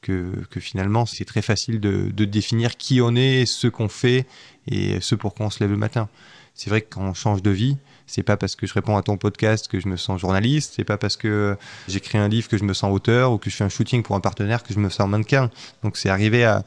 que, 0.00 0.32
finalement 0.60 1.06
c'est 1.06 1.24
très 1.24 1.42
facile 1.42 1.80
de, 1.80 2.24
définir 2.24 2.76
qui 2.76 3.00
on 3.00 3.14
est, 3.14 3.46
ce 3.46 3.68
qu'on 3.68 3.88
fait 3.88 4.26
et 4.68 5.00
ce 5.00 5.14
pour 5.14 5.34
quoi 5.34 5.46
on 5.46 5.50
se 5.50 5.60
lève 5.60 5.70
le 5.70 5.76
matin. 5.76 6.08
C'est 6.54 6.70
vrai 6.70 6.80
que 6.80 6.94
quand 6.94 7.02
on 7.02 7.12
change 7.12 7.42
de 7.42 7.50
vie, 7.50 7.76
c'est 8.06 8.22
pas 8.22 8.36
parce 8.36 8.56
que 8.56 8.66
je 8.66 8.72
réponds 8.72 8.96
à 8.96 9.02
ton 9.02 9.18
podcast 9.18 9.68
que 9.68 9.78
je 9.78 9.88
me 9.88 9.96
sens 9.96 10.20
journaliste, 10.20 10.74
c'est 10.76 10.84
pas 10.84 10.96
parce 10.96 11.16
que 11.16 11.56
j'écris 11.88 12.18
un 12.18 12.28
livre 12.28 12.48
que 12.48 12.56
je 12.56 12.64
me 12.64 12.72
sens 12.72 12.92
auteur 12.92 13.32
ou 13.32 13.38
que 13.38 13.50
je 13.50 13.56
fais 13.56 13.64
un 13.64 13.68
shooting 13.68 14.02
pour 14.02 14.16
un 14.16 14.20
partenaire 14.20 14.62
que 14.62 14.72
je 14.72 14.78
me 14.78 14.88
sens 14.88 15.08
mannequin. 15.08 15.50
Donc 15.82 15.96
c'est 15.96 16.08
arriver 16.08 16.44
à, 16.44 16.64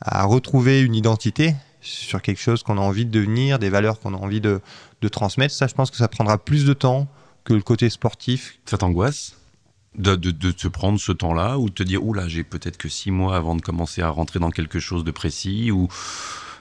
retrouver 0.00 0.80
une 0.80 0.94
identité 0.94 1.54
sur 1.80 2.22
quelque 2.22 2.40
chose 2.40 2.62
qu'on 2.62 2.78
a 2.78 2.80
envie 2.80 3.04
de 3.04 3.10
devenir, 3.10 3.58
des 3.58 3.68
valeurs 3.68 4.00
qu'on 4.00 4.14
a 4.14 4.16
envie 4.16 4.40
de, 4.40 4.60
de 5.00 5.08
transmettre. 5.08 5.54
Ça, 5.54 5.66
je 5.66 5.74
pense 5.74 5.90
que 5.90 5.96
ça 5.96 6.08
prendra 6.08 6.38
plus 6.38 6.64
de 6.64 6.72
temps 6.72 7.08
que 7.44 7.52
le 7.52 7.62
côté 7.62 7.90
sportif. 7.90 8.58
Ça 8.66 8.78
t'angoisse? 8.78 9.37
De, 9.98 10.14
de, 10.14 10.30
de, 10.30 10.50
te 10.50 10.68
prendre 10.68 10.98
ce 10.98 11.12
temps-là 11.12 11.58
ou 11.58 11.68
de 11.68 11.74
te 11.74 11.82
dire, 11.82 12.04
oula, 12.04 12.28
j'ai 12.28 12.44
peut-être 12.44 12.76
que 12.76 12.88
six 12.88 13.10
mois 13.10 13.36
avant 13.36 13.54
de 13.54 13.60
commencer 13.60 14.02
à 14.02 14.08
rentrer 14.08 14.38
dans 14.38 14.50
quelque 14.50 14.78
chose 14.78 15.04
de 15.04 15.10
précis 15.10 15.70
ou 15.70 15.88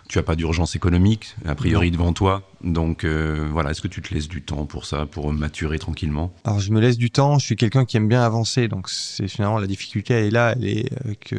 tu 0.08 0.20
as 0.20 0.24
pas 0.24 0.36
d'urgence 0.36 0.76
économique, 0.76 1.36
a 1.46 1.54
priori, 1.54 1.92
devant 1.92 2.14
toi. 2.14 2.44
Donc 2.64 3.04
euh, 3.04 3.48
voilà, 3.52 3.72
est-ce 3.72 3.82
que 3.82 3.88
tu 3.88 4.02
te 4.02 4.14
laisses 4.14 4.30
du 4.30 4.42
temps 4.42 4.66
pour 4.66 4.86
ça, 4.86 5.06
pour 5.06 5.32
maturer 5.34 5.80
tranquillement? 5.80 6.32
Alors 6.46 6.60
je 6.60 6.72
me 6.72 6.80
laisse 6.80 6.98
du 6.98 7.12
temps, 7.12 7.40
je 7.40 7.46
suis 7.46 7.56
quelqu'un 7.56 7.86
qui 7.86 7.98
aime 7.98 8.08
bien 8.08 8.24
avancer, 8.24 8.68
donc 8.68 8.90
c'est 8.90 9.28
finalement 9.28 9.60
la 9.60 9.68
difficulté, 9.68 10.14
elle 10.14 10.26
est 10.26 10.32
là, 10.32 10.54
elle 10.56 10.66
est 10.66 10.90
euh, 11.06 11.14
que 11.20 11.36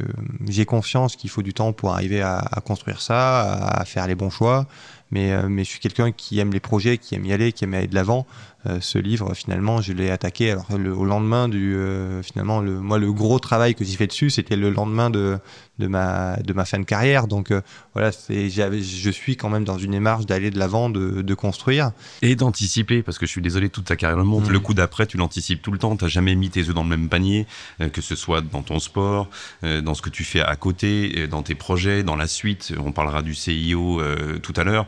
j'ai 0.47 0.67
confiance 0.67 1.17
qu'il 1.17 1.31
faut 1.31 1.43
du 1.43 1.55
temps 1.55 1.73
pour 1.73 1.93
arriver 1.93 2.21
à, 2.21 2.39
à, 2.39 2.61
construire 2.61 3.01
ça, 3.01 3.41
à 3.65 3.85
faire 3.85 4.07
les 4.07 4.15
bons 4.15 4.31
choix, 4.31 4.67
mais, 5.11 5.33
euh, 5.33 5.49
mais 5.49 5.65
je 5.65 5.71
suis 5.71 5.81
quelqu'un 5.81 6.13
qui 6.13 6.39
aime 6.39 6.53
les 6.53 6.61
projets, 6.61 6.99
qui 6.99 7.15
aime 7.15 7.25
y 7.25 7.33
aller, 7.33 7.53
qui 7.53 7.65
aime 7.65 7.75
aller 7.75 7.87
de 7.87 7.95
l'avant. 7.95 8.27
Euh, 8.67 8.79
ce 8.81 8.99
livre, 8.99 9.35
finalement, 9.35 9.81
je 9.81 9.93
l'ai 9.93 10.11
attaqué 10.11 10.51
alors, 10.51 10.67
au 10.71 11.05
lendemain 11.05 11.49
du. 11.49 11.77
Euh, 11.77 12.23
finalement, 12.25 12.61
le, 12.61 12.81
moi, 12.81 12.99
le 12.99 13.13
gros 13.13 13.39
travail 13.39 13.77
que 13.77 13.85
j'ai 13.85 13.97
fait 13.97 14.09
dessus, 14.09 14.31
c'était 14.31 14.57
le 14.57 14.71
lendemain 14.71 15.11
de, 15.11 15.39
de, 15.79 15.87
ma, 15.87 16.37
de 16.39 16.53
ma 16.53 16.65
fin 16.65 16.81
de 16.81 16.85
carrière. 16.85 17.29
Donc, 17.29 17.53
voilà, 17.95 18.11
c'est, 18.11 18.51
je 18.51 19.11
suis 19.11 19.37
quand 19.37 19.49
même 19.49 19.63
dans 19.63 19.79
une 19.79 19.93
démarche 19.93 20.27
d'aller 20.27 20.51
de 20.51 20.59
l'avant, 20.59 20.91
de, 20.91 21.23
de 21.23 21.35
construire. 21.35 21.93
Et 22.21 22.35
d'anticiper, 22.35 23.03
parce 23.05 23.19
que 23.19 23.27
je 23.27 23.31
suis 23.31 23.43
désolé, 23.43 23.69
toute 23.69 23.85
ta 23.85 23.95
carrière 23.95 24.19
le 24.19 24.25
montre. 24.25 24.51
Mmh. 24.51 24.53
Le 24.53 24.61
coup 24.61 24.75
d'après, 24.75 25.07
tu 25.07 25.19
l'anticipes 25.19 25.63
tout 25.63 25.71
le 25.71 25.79
temps. 25.79 25.97
Tu 25.97 26.05
n'as 26.05 26.11
jamais 26.11 26.35
mis 26.35 26.51
tes 26.51 26.63
œufs 26.63 26.75
dans 26.75 26.83
le 26.83 26.89
même 26.89 27.09
panier, 27.09 27.47
que 27.93 28.01
ce 28.01 28.17
soit 28.17 28.41
dans 28.41 28.63
ton 28.63 28.81
sport, 28.81 29.31
dans 29.63 29.95
ce 29.95 30.03
que 30.03 30.11
tu 30.11 30.25
fais 30.25 30.41
à 30.41 30.57
côté, 30.57 31.29
dans 31.29 31.43
tes 31.43 31.55
projets, 31.55 32.03
dans 32.03 32.17
la 32.17 32.27
suite. 32.27 32.75
On 32.85 32.91
parlera 32.91 33.23
du 33.23 33.35
CIO 33.35 34.03
tout 34.43 34.55
à 34.57 34.65
l'heure 34.65 34.87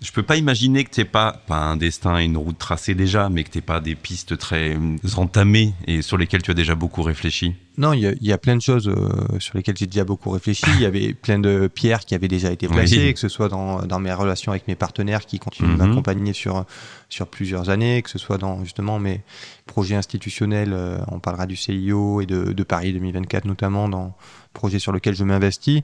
je 0.00 0.12
peux 0.12 0.22
pas 0.22 0.36
imaginer 0.36 0.84
que 0.84 0.90
t'aies 0.90 1.04
pas, 1.04 1.32
pas 1.46 1.58
un 1.58 1.76
destin 1.76 2.18
et 2.20 2.24
une 2.24 2.36
route 2.36 2.58
tracée 2.58 2.94
déjà, 2.94 3.28
mais 3.28 3.42
que 3.42 3.50
t'aies 3.50 3.60
pas 3.60 3.80
des 3.80 3.96
pistes 3.96 4.38
très 4.38 4.76
euh, 4.76 4.96
entamées 5.16 5.74
et 5.88 6.02
sur 6.02 6.16
lesquelles 6.16 6.42
tu 6.42 6.52
as 6.52 6.54
déjà 6.54 6.76
beaucoup 6.76 7.02
réfléchi. 7.02 7.54
Non, 7.78 7.92
il 7.92 8.18
y, 8.20 8.32
a, 8.32 8.38
plein 8.38 8.56
de 8.56 8.60
choses 8.60 8.88
euh, 8.88 9.38
sur 9.38 9.56
lesquelles 9.56 9.76
j'ai 9.76 9.86
déjà 9.86 10.04
beaucoup 10.04 10.30
réfléchi. 10.30 10.64
Il 10.74 10.80
y 10.80 10.84
avait 10.84 11.14
plein 11.14 11.38
de 11.38 11.70
pierres 11.72 12.00
qui 12.00 12.16
avaient 12.16 12.26
déjà 12.26 12.50
été 12.50 12.66
placées, 12.66 13.14
que 13.14 13.20
ce 13.20 13.28
soit 13.28 13.48
dans, 13.48 13.86
dans, 13.86 14.00
mes 14.00 14.12
relations 14.12 14.50
avec 14.50 14.66
mes 14.66 14.74
partenaires 14.74 15.24
qui 15.24 15.38
continuent 15.38 15.76
de 15.76 15.82
mhm. 15.82 15.88
m'accompagner 15.88 16.32
sur, 16.32 16.64
sur 17.08 17.28
plusieurs 17.28 17.70
années, 17.70 18.02
que 18.02 18.10
ce 18.10 18.18
soit 18.18 18.36
dans 18.36 18.64
justement 18.64 18.98
mes 18.98 19.22
projets 19.66 19.94
institutionnels, 19.94 20.72
euh, 20.72 20.98
on 21.06 21.20
parlera 21.20 21.46
du 21.46 21.54
CIO 21.54 22.20
et 22.20 22.26
de, 22.26 22.52
de 22.52 22.62
Paris 22.64 22.92
2024 22.92 23.44
notamment, 23.44 23.88
dans 23.88 24.16
projet 24.58 24.80
sur 24.80 24.92
lequel 24.92 25.14
je 25.14 25.24
m'investis, 25.24 25.82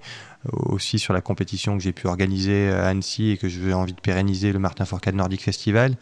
aussi 0.53 0.99
sur 0.99 1.15
la 1.15 1.21
compétition 1.21 1.79
que 1.79 1.83
j'ai 1.83 1.93
pu 1.93 2.09
organiser 2.09 2.71
à 2.71 2.89
Annecy 2.89 3.31
et 3.31 3.37
que 3.37 3.49
j'ai 3.49 3.73
envie 3.73 3.95
de 3.95 4.01
pérenniser, 4.01 4.53
le 4.53 4.59
Martin 4.59 4.85
Fourcade 4.85 5.15
Nordic 5.15 5.41
Festival. 5.41 5.97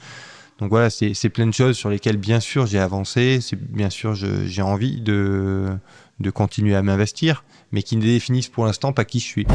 Donc 0.59 0.71
voilà, 0.71 0.89
c'est 0.91 1.29
plein 1.29 1.47
de 1.47 1.53
choses 1.53 1.77
sur 1.77 1.91
lesquelles 1.91 2.17
bien 2.17 2.41
sûr 2.41 2.67
j'ai 2.67 2.79
avancé, 2.79 3.41
bien 3.59 3.91
sûr 3.91 4.15
j'ai 4.15 4.63
envie 4.63 5.01
de, 5.01 5.77
de 6.21 6.31
continuer 6.31 6.75
à 6.75 6.83
m'investir, 6.83 7.45
mais 7.73 7.83
qui 7.83 7.97
ne 7.97 8.03
définissent 8.03 8.49
pour 8.49 8.65
l'instant 8.65 8.93
pas 8.93 9.05
qui 9.05 9.21
je 9.21 9.27
suis. 9.27 9.47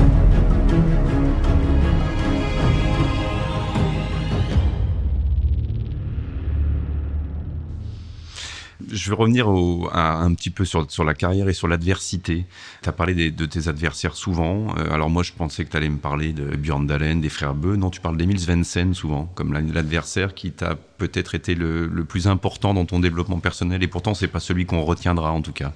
Je 8.97 9.09
vais 9.09 9.15
revenir 9.15 9.47
un 9.47 10.33
petit 10.33 10.49
peu 10.49 10.65
sur, 10.65 11.03
la 11.03 11.13
carrière 11.13 11.47
et 11.47 11.53
sur 11.53 11.67
l'adversité. 11.67 12.45
Tu 12.81 12.89
as 12.89 12.91
parlé 12.91 13.31
de 13.31 13.45
tes 13.45 13.67
adversaires 13.67 14.15
souvent. 14.15 14.75
Euh, 14.77 14.91
alors 14.91 15.09
moi, 15.09 15.23
je 15.23 15.33
pensais 15.33 15.63
que 15.63 15.71
tu 15.71 15.77
allais 15.77 15.89
me 15.89 15.97
parler 15.97 16.33
de 16.33 16.55
Björn 16.55 16.85
Dalen, 16.85 17.21
des 17.21 17.29
frères 17.29 17.53
Beu. 17.53 17.75
Non, 17.75 17.89
tu 17.89 18.01
parles 18.01 18.17
d'Emile 18.17 18.39
Svensson 18.39 18.93
souvent, 18.93 19.25
comme 19.35 19.53
l'adversaire 19.53 20.33
qui 20.33 20.51
t'a 20.51 20.75
peut-être 20.97 21.35
été 21.35 21.55
le, 21.55 21.87
plus 22.07 22.27
important 22.27 22.73
dans 22.73 22.85
ton 22.85 22.99
développement 22.99 23.39
personnel. 23.39 23.83
Et 23.83 23.87
pourtant, 23.87 24.13
c'est 24.13 24.27
pas 24.27 24.39
celui 24.39 24.65
qu'on 24.65 24.83
retiendra 24.83 25.31
en 25.31 25.41
tout 25.41 25.53
cas. 25.53 25.73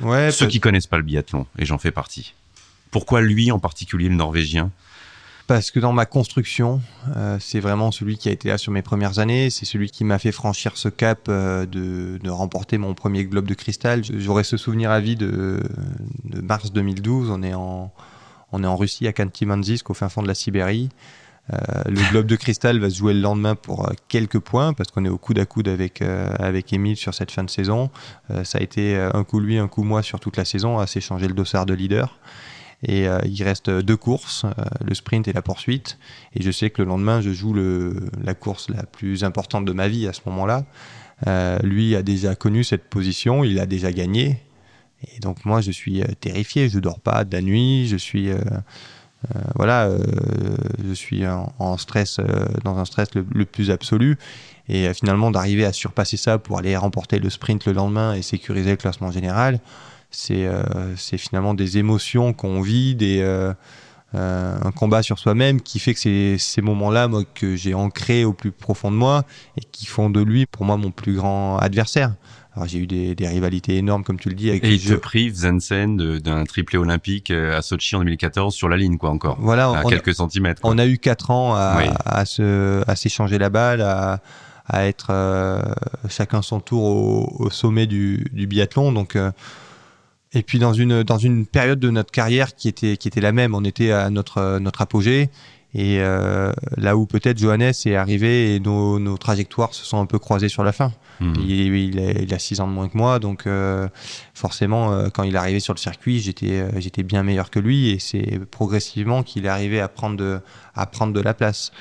Ouais, 0.00 0.30
Ceux 0.30 0.46
qui 0.46 0.60
connaissent 0.60 0.88
pas 0.88 0.96
le 0.96 1.04
biathlon, 1.04 1.46
et 1.58 1.64
j'en 1.64 1.78
fais 1.78 1.92
partie 1.92 2.34
Pourquoi 2.90 3.20
lui 3.20 3.52
en 3.52 3.60
particulier, 3.60 4.08
le 4.08 4.16
Norvégien? 4.16 4.72
Parce 5.46 5.70
que 5.70 5.78
dans 5.78 5.92
ma 5.92 6.06
construction, 6.06 6.80
euh, 7.16 7.36
c'est 7.38 7.60
vraiment 7.60 7.90
celui 7.90 8.16
qui 8.16 8.28
a 8.28 8.32
été 8.32 8.48
là 8.48 8.56
sur 8.56 8.72
mes 8.72 8.82
premières 8.82 9.18
années. 9.18 9.50
C'est 9.50 9.66
celui 9.66 9.90
qui 9.90 10.04
m'a 10.04 10.18
fait 10.18 10.32
franchir 10.32 10.76
ce 10.76 10.88
cap 10.88 11.26
euh, 11.28 11.66
de, 11.66 12.18
de, 12.22 12.30
remporter 12.30 12.78
mon 12.78 12.94
premier 12.94 13.24
globe 13.24 13.46
de 13.46 13.54
cristal. 13.54 14.02
J'aurai 14.04 14.44
ce 14.44 14.56
souvenir 14.56 14.90
à 14.90 15.00
vie 15.00 15.16
de, 15.16 15.60
de, 16.24 16.40
mars 16.40 16.72
2012. 16.72 17.30
On 17.30 17.42
est 17.42 17.52
en, 17.52 17.92
on 18.52 18.64
est 18.64 18.66
en 18.66 18.76
Russie 18.76 19.06
à 19.06 19.12
Kanty-Manzisk, 19.12 19.90
au 19.90 19.94
fin 19.94 20.08
fond 20.08 20.22
de 20.22 20.28
la 20.28 20.34
Sibérie. 20.34 20.88
Euh, 21.52 21.58
le 21.88 22.00
globe 22.10 22.26
de 22.26 22.36
cristal 22.36 22.78
va 22.78 22.88
se 22.88 22.96
jouer 22.96 23.12
le 23.12 23.20
lendemain 23.20 23.54
pour 23.54 23.92
quelques 24.08 24.38
points 24.38 24.72
parce 24.72 24.90
qu'on 24.90 25.04
est 25.04 25.10
au 25.10 25.18
coude 25.18 25.38
à 25.38 25.44
coude 25.44 25.68
avec 25.68 26.00
avec 26.00 26.72
Emile 26.72 26.96
sur 26.96 27.12
cette 27.12 27.30
fin 27.30 27.44
de 27.44 27.50
saison. 27.50 27.90
ça 28.44 28.58
a 28.58 28.60
été 28.62 28.96
un 28.96 29.24
coup 29.24 29.40
lui, 29.40 29.58
un 29.58 29.68
coup 29.68 29.82
moi 29.82 30.02
sur 30.02 30.20
toute 30.20 30.38
la 30.38 30.46
saison 30.46 30.78
à 30.78 30.86
s'échanger 30.86 31.28
le 31.28 31.34
dossard 31.34 31.66
de 31.66 31.74
leader. 31.74 32.18
Et 32.84 33.08
euh, 33.08 33.18
il 33.24 33.42
reste 33.42 33.70
deux 33.70 33.96
courses, 33.96 34.44
euh, 34.44 34.50
le 34.86 34.94
sprint 34.94 35.26
et 35.26 35.32
la 35.32 35.42
poursuite. 35.42 35.98
Et 36.34 36.42
je 36.42 36.50
sais 36.50 36.70
que 36.70 36.82
le 36.82 36.88
lendemain, 36.88 37.20
je 37.20 37.32
joue 37.32 37.54
la 37.54 38.34
course 38.34 38.68
la 38.68 38.84
plus 38.84 39.24
importante 39.24 39.64
de 39.64 39.72
ma 39.72 39.88
vie 39.88 40.06
à 40.06 40.12
ce 40.12 40.20
moment-là. 40.26 40.64
Euh, 41.26 41.58
lui 41.62 41.96
a 41.96 42.02
déjà 42.02 42.34
connu 42.34 42.64
cette 42.64 42.84
position, 42.84 43.44
il 43.44 43.58
a 43.58 43.66
déjà 43.66 43.90
gagné. 43.92 44.42
Et 45.16 45.20
donc 45.20 45.44
moi, 45.44 45.60
je 45.60 45.70
suis 45.70 46.02
terrifié. 46.20 46.68
Je 46.68 46.78
dors 46.78 47.00
pas 47.00 47.24
de 47.24 47.34
la 47.34 47.42
nuit. 47.42 47.88
Je 47.88 47.96
suis 47.96 48.30
voilà, 49.54 49.90
je 50.86 50.92
suis 50.92 51.26
en, 51.26 51.78
stress, 51.78 52.20
dans 52.62 52.78
un 52.78 52.84
stress 52.84 53.08
le, 53.14 53.44
plus 53.44 53.70
absolu. 53.70 54.18
Et 54.68 54.92
finalement, 54.92 55.30
d'arriver 55.30 55.64
à 55.64 55.72
surpasser 55.72 56.18
ça 56.18 56.38
pour 56.38 56.58
aller 56.58 56.76
remporter 56.76 57.18
le 57.18 57.30
sprint 57.30 57.66
le 57.66 57.72
lendemain 57.72 58.14
et 58.14 58.22
sécuriser 58.22 58.70
le 58.70 58.76
classement 58.76 59.10
général, 59.10 59.60
c'est 60.14 61.18
finalement 61.18 61.54
des 61.54 61.78
émotions 61.78 62.32
qu'on 62.32 62.60
vit, 62.60 62.94
des, 62.94 63.20
euh, 63.20 63.52
euh, 64.14 64.56
un 64.62 64.70
combat 64.70 65.02
sur 65.02 65.18
soi-même 65.18 65.60
qui 65.60 65.78
fait 65.78 65.94
que 65.94 66.00
c'est 66.00 66.36
ces 66.38 66.62
moments-là 66.62 67.08
moi, 67.08 67.22
que 67.34 67.56
j'ai 67.56 67.74
ancré 67.74 68.24
au 68.24 68.32
plus 68.32 68.52
profond 68.52 68.90
de 68.90 68.96
moi 68.96 69.24
et 69.56 69.62
qui 69.72 69.86
font 69.86 70.10
de 70.10 70.20
lui 70.20 70.46
pour 70.46 70.64
moi 70.64 70.76
mon 70.76 70.90
plus 70.90 71.14
grand 71.14 71.58
adversaire. 71.58 72.14
Alors 72.54 72.68
j'ai 72.68 72.78
eu 72.78 72.86
des, 72.86 73.16
des, 73.16 73.26
rivalités 73.26 73.76
énormes 73.76 74.04
comme 74.04 74.20
tu 74.20 74.28
le 74.28 74.36
dis. 74.36 74.48
Avec 74.50 74.62
et 74.62 74.74
il 74.74 74.80
te 74.80 74.94
prive 74.94 75.34
Zensen 75.34 75.96
d'un 76.20 76.44
triplé 76.44 76.78
olympique 76.78 77.32
à 77.32 77.60
Sochi 77.62 77.96
en 77.96 77.98
2014 77.98 78.54
sur 78.54 78.68
la 78.68 78.76
ligne 78.76 78.96
quoi 78.96 79.10
encore. 79.10 79.36
Voilà, 79.40 79.70
à 79.70 79.82
quelques 79.82 80.14
centimètres. 80.14 80.60
On 80.62 80.78
a 80.78 80.86
eu 80.86 80.98
quatre 80.98 81.32
ans 81.32 81.56
à, 81.56 81.82
à 82.04 82.24
se 82.24 82.88
à 82.88 82.94
s'échanger 82.94 83.38
la 83.38 83.50
balle, 83.50 83.80
à, 83.80 84.20
à 84.68 84.86
être 84.86 85.12
chacun 86.08 86.42
son 86.42 86.60
tour 86.60 86.84
au, 86.84 87.36
au 87.40 87.50
sommet 87.50 87.88
du, 87.88 88.24
du 88.32 88.46
biathlon. 88.46 88.92
Donc 88.92 89.18
et 90.34 90.42
puis 90.42 90.58
dans 90.58 90.72
une 90.72 91.02
dans 91.02 91.18
une 91.18 91.46
période 91.46 91.78
de 91.78 91.90
notre 91.90 92.10
carrière 92.10 92.54
qui 92.54 92.68
était 92.68 92.96
qui 92.96 93.08
était 93.08 93.20
la 93.20 93.32
même, 93.32 93.54
on 93.54 93.64
était 93.64 93.92
à 93.92 94.10
notre 94.10 94.58
notre 94.58 94.82
apogée 94.82 95.30
et 95.74 95.98
euh, 95.98 96.52
là 96.76 96.96
où 96.96 97.04
peut-être 97.04 97.36
Johannes 97.36 97.72
est 97.84 97.96
arrivé 97.96 98.54
et 98.54 98.60
nos, 98.60 99.00
nos 99.00 99.18
trajectoires 99.18 99.74
se 99.74 99.84
sont 99.84 100.00
un 100.00 100.06
peu 100.06 100.20
croisées 100.20 100.48
sur 100.48 100.62
la 100.62 100.70
fin. 100.70 100.92
Hmm. 101.18 101.32
Il, 101.40 101.50
il, 101.50 101.98
a, 101.98 102.12
il, 102.12 102.32
a, 102.32 102.38
six 102.38 102.60
ans 102.60 102.68
de 102.68 102.72
moins 102.72 102.88
que 102.88 102.96
moi, 102.96 103.18
donc 103.18 103.46
euh, 103.46 103.88
forcément 104.34 104.92
euh, 104.92 105.08
quand 105.12 105.24
il 105.24 105.34
est 105.34 105.38
arrivé 105.38 105.58
sur 105.58 105.74
le 105.74 105.78
circuit, 105.78 106.20
j'étais 106.20 106.64
j'étais 106.80 107.02
bien 107.02 107.24
meilleur 107.24 107.50
que 107.50 107.58
lui 107.58 107.90
et 107.90 107.98
c'est 107.98 108.38
progressivement 108.50 109.24
qu'il 109.24 109.46
est 109.46 109.48
arrivé 109.48 109.80
à 109.80 109.88
prendre 109.88 110.16
de 110.16 110.40
à 110.74 110.86
prendre 110.86 111.12
de 111.12 111.20
la 111.20 111.34
place. 111.34 111.72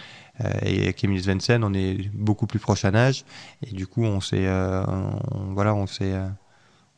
Et 0.65 0.81
avec 0.81 1.03
Emile 1.03 1.21
Svensson, 1.21 1.59
on 1.61 1.75
est 1.75 2.09
beaucoup 2.11 2.47
plus 2.47 2.57
proche 2.57 2.85
en 2.85 2.95
âge 2.95 3.23
et 3.61 3.71
du 3.71 3.85
coup 3.85 4.03
on 4.03 4.19
s'est 4.19 4.47
voilà 5.51 5.75
on 5.75 5.85
s'est 5.85 6.15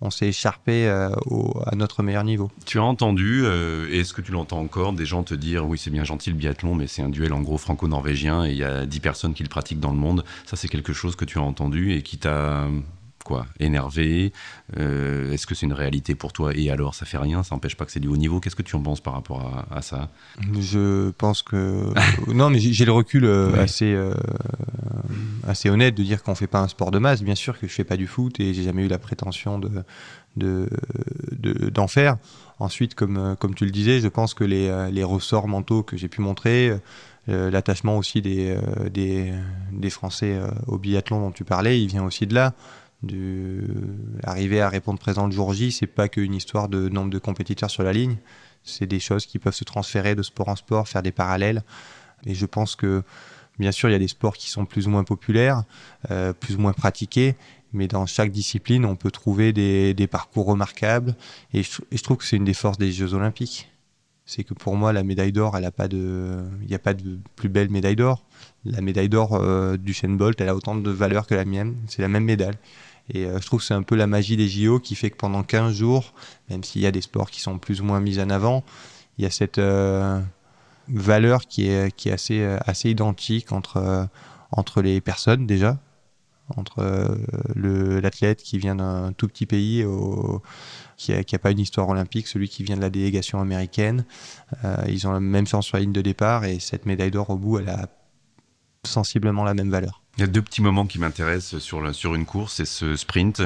on 0.01 0.09
s'est 0.09 0.27
écharpé 0.27 0.87
euh, 0.87 1.09
à 1.65 1.75
notre 1.75 2.03
meilleur 2.03 2.23
niveau. 2.23 2.51
Tu 2.65 2.79
as 2.79 2.83
entendu, 2.83 3.41
euh, 3.43 3.87
est-ce 3.91 4.13
que 4.13 4.21
tu 4.21 4.31
l'entends 4.31 4.59
encore, 4.59 4.93
des 4.93 5.05
gens 5.05 5.23
te 5.23 5.33
dire 5.33 5.65
oui 5.67 5.77
c'est 5.77 5.89
bien 5.89 6.03
gentil 6.03 6.29
le 6.29 6.35
biathlon, 6.35 6.75
mais 6.75 6.87
c'est 6.87 7.01
un 7.01 7.09
duel 7.09 7.33
en 7.33 7.41
gros 7.41 7.57
franco-norvégien 7.57 8.45
et 8.45 8.51
il 8.51 8.57
y 8.57 8.63
a 8.63 8.85
10 8.85 8.99
personnes 8.99 9.33
qui 9.33 9.43
le 9.43 9.49
pratiquent 9.49 9.79
dans 9.79 9.91
le 9.91 9.97
monde. 9.97 10.23
Ça 10.45 10.55
c'est 10.55 10.67
quelque 10.67 10.93
chose 10.93 11.15
que 11.15 11.25
tu 11.25 11.37
as 11.37 11.41
entendu 11.41 11.93
et 11.93 12.01
qui 12.01 12.17
t'a 12.17 12.67
quoi 13.25 13.47
Énervé 13.59 14.31
euh, 14.77 15.33
Est-ce 15.33 15.45
que 15.45 15.55
c'est 15.55 15.65
une 15.65 15.73
réalité 15.73 16.15
pour 16.15 16.31
toi 16.31 16.51
Et 16.55 16.69
alors, 16.69 16.95
ça 16.95 17.05
fait 17.05 17.17
rien 17.17 17.43
Ça 17.43 17.55
n'empêche 17.55 17.75
pas 17.75 17.83
que 17.83 17.91
c'est 17.91 17.99
du 17.99 18.07
haut 18.07 18.15
niveau? 18.15 18.39
Qu'est-ce 18.39 18.55
que 18.55 18.61
tu 18.61 18.75
en 18.77 18.81
penses 18.81 19.01
par 19.01 19.13
rapport 19.13 19.65
à, 19.69 19.81
ça? 19.81 20.09
Je 20.57 21.09
pense 21.11 21.41
que 21.41 21.91
non, 22.31 22.49
mais 22.49 22.59
j'ai 22.59 22.85
le 22.85 22.93
recul 22.93 23.25
euh, 23.25 23.61
assez 23.61 23.93
euh, 23.93 24.13
assez 25.45 25.69
honnête 25.69 25.95
de 25.95 26.03
dire 26.03 26.23
qu'on 26.23 26.35
fait 26.35 26.47
pas 26.47 26.61
un 26.61 26.69
sport 26.69 26.91
de 26.91 26.99
masse. 26.99 27.21
Bien 27.21 27.35
sûr 27.35 27.59
que 27.59 27.67
je 27.67 27.73
fais 27.73 27.83
pas 27.83 27.97
du 27.97 28.07
foot 28.07 28.39
et 28.39 28.53
j'ai 28.53 28.63
jamais 28.63 28.85
eu 28.85 28.87
la 28.87 28.99
prétention 28.99 29.59
de 29.59 29.83
d'en 30.37 31.85
de, 31.85 31.89
faire. 31.89 32.17
Ensuite, 32.59 32.93
comme 32.93 33.35
comme 33.39 33.55
tu 33.55 33.65
le 33.65 33.71
disais, 33.71 33.99
je 33.99 34.07
pense 34.07 34.33
que 34.33 34.43
les, 34.43 34.89
les 34.91 35.03
ressorts 35.03 35.47
mentaux 35.47 35.83
que 35.83 35.97
j'ai 35.97 36.07
pu 36.07 36.21
montrer. 36.21 36.71
L'attachement 37.27 37.97
aussi 37.97 38.21
des, 38.21 38.55
des, 38.93 39.33
des 39.71 39.89
Français 39.89 40.39
au 40.67 40.77
biathlon 40.77 41.21
dont 41.21 41.31
tu 41.31 41.43
parlais, 41.43 41.81
il 41.81 41.87
vient 41.87 42.03
aussi 42.03 42.27
de 42.27 42.35
là 42.35 42.53
de 43.05 43.63
arriver 44.23 44.61
à 44.61 44.69
répondre 44.69 44.99
présent 44.99 45.25
le 45.25 45.31
jour 45.31 45.53
J, 45.53 45.71
c'est 45.71 45.87
pas 45.87 46.09
qu'une 46.09 46.33
histoire 46.33 46.69
de 46.69 46.89
nombre 46.89 47.09
de 47.09 47.19
compétiteurs 47.19 47.69
sur 47.69 47.83
la 47.83 47.93
ligne, 47.93 48.17
c'est 48.63 48.87
des 48.87 48.99
choses 48.99 49.25
qui 49.25 49.39
peuvent 49.39 49.55
se 49.55 49.63
transférer 49.63 50.15
de 50.15 50.23
sport 50.23 50.49
en 50.49 50.55
sport, 50.55 50.87
faire 50.87 51.03
des 51.03 51.11
parallèles. 51.11 51.63
Et 52.25 52.33
je 52.33 52.45
pense 52.45 52.75
que, 52.75 53.03
bien 53.59 53.71
sûr, 53.71 53.89
il 53.89 53.93
y 53.93 53.95
a 53.95 53.99
des 53.99 54.07
sports 54.07 54.35
qui 54.35 54.49
sont 54.49 54.65
plus 54.65 54.87
ou 54.87 54.89
moins 54.89 55.03
populaires, 55.03 55.63
euh, 56.11 56.33
plus 56.33 56.55
ou 56.55 56.59
moins 56.59 56.73
pratiqués, 56.73 57.35
mais 57.73 57.87
dans 57.87 58.05
chaque 58.05 58.31
discipline, 58.31 58.85
on 58.85 58.95
peut 58.95 59.11
trouver 59.11 59.53
des, 59.53 60.07
parcours 60.07 60.47
remarquables. 60.47 61.15
Et 61.53 61.61
je, 61.63 62.01
trouve 62.01 62.17
que 62.17 62.25
c'est 62.25 62.37
une 62.37 62.45
des 62.45 62.53
forces 62.53 62.77
des 62.77 62.91
Jeux 62.91 63.13
Olympiques. 63.13 63.69
C'est 64.25 64.43
que 64.43 64.55
pour 64.55 64.75
moi, 64.75 64.91
la 64.91 65.03
médaille 65.03 65.31
d'or, 65.31 65.55
il 65.55 65.59
n'y 65.59 65.67
a 65.67 66.79
pas 66.79 66.93
de 66.93 67.19
plus 67.35 67.49
belle 67.49 67.69
médaille 67.69 67.95
d'or. 67.95 68.25
La 68.63 68.81
médaille 68.81 69.09
d'or 69.09 69.35
euh, 69.35 69.77
du 69.77 69.93
Shane 69.93 70.17
Bolt, 70.17 70.39
elle 70.41 70.49
a 70.49 70.55
autant 70.55 70.75
de 70.75 70.89
valeur 70.89 71.27
que 71.27 71.35
la 71.35 71.45
mienne. 71.45 71.75
C'est 71.87 72.01
la 72.01 72.07
même 72.07 72.23
médaille. 72.23 72.55
Et 73.13 73.25
euh, 73.25 73.39
je 73.39 73.45
trouve 73.45 73.59
que 73.59 73.65
c'est 73.65 73.73
un 73.73 73.83
peu 73.83 73.95
la 73.95 74.07
magie 74.07 74.37
des 74.37 74.47
JO 74.47 74.79
qui 74.79 74.95
fait 74.95 75.09
que 75.09 75.17
pendant 75.17 75.43
15 75.43 75.73
jours, 75.73 76.13
même 76.49 76.63
s'il 76.63 76.81
y 76.81 76.87
a 76.87 76.91
des 76.91 77.01
sports 77.01 77.29
qui 77.29 77.39
sont 77.39 77.59
plus 77.59 77.81
ou 77.81 77.83
moins 77.83 77.99
mis 77.99 78.19
en 78.19 78.29
avant, 78.29 78.63
il 79.17 79.23
y 79.23 79.27
a 79.27 79.31
cette 79.31 79.59
euh, 79.59 80.19
valeur 80.87 81.45
qui 81.47 81.67
est, 81.67 82.07
euh, 82.31 82.57
assez 82.65 82.89
identique 82.89 83.51
entre, 83.51 84.07
entre 84.51 84.81
les 84.81 85.01
personnes 85.01 85.45
déjà, 85.45 85.77
entre 86.57 87.17
l'athlète 87.55 88.43
qui 88.43 88.59
vient 88.59 88.75
d'un 88.75 89.13
tout 89.13 89.27
petit 89.27 89.47
pays 89.47 89.83
qui 90.95 91.11
n'a 91.11 91.39
pas 91.39 91.49
une 91.49 91.59
histoire 91.59 91.89
olympique, 91.89 92.27
celui 92.27 92.49
qui 92.49 92.63
vient 92.63 92.75
de 92.75 92.81
la 92.81 92.91
délégation 92.91 93.41
américaine. 93.41 94.05
Ils 94.87 95.07
ont 95.07 95.11
la 95.11 95.19
même 95.19 95.47
chance 95.47 95.65
sur 95.65 95.77
la 95.77 95.81
ligne 95.81 95.91
de 95.91 96.03
départ 96.03 96.45
et 96.45 96.59
cette 96.59 96.85
médaille 96.85 97.09
d'or 97.09 97.31
au 97.31 97.37
bout, 97.37 97.57
elle 97.57 97.69
a 97.69 97.87
sensiblement 98.83 99.43
la 99.43 99.55
même 99.55 99.71
valeur. 99.71 100.04
Il 100.17 100.21
y 100.21 100.23
a 100.23 100.27
deux 100.27 100.41
petits 100.41 100.61
moments 100.61 100.85
qui 100.85 100.97
m'intéressent 100.97 101.59
sur, 101.59 101.93
sur 101.93 102.15
une 102.15 102.25
course, 102.25 102.53
c'est 102.55 102.65
ce 102.65 102.95
sprint 102.95 103.41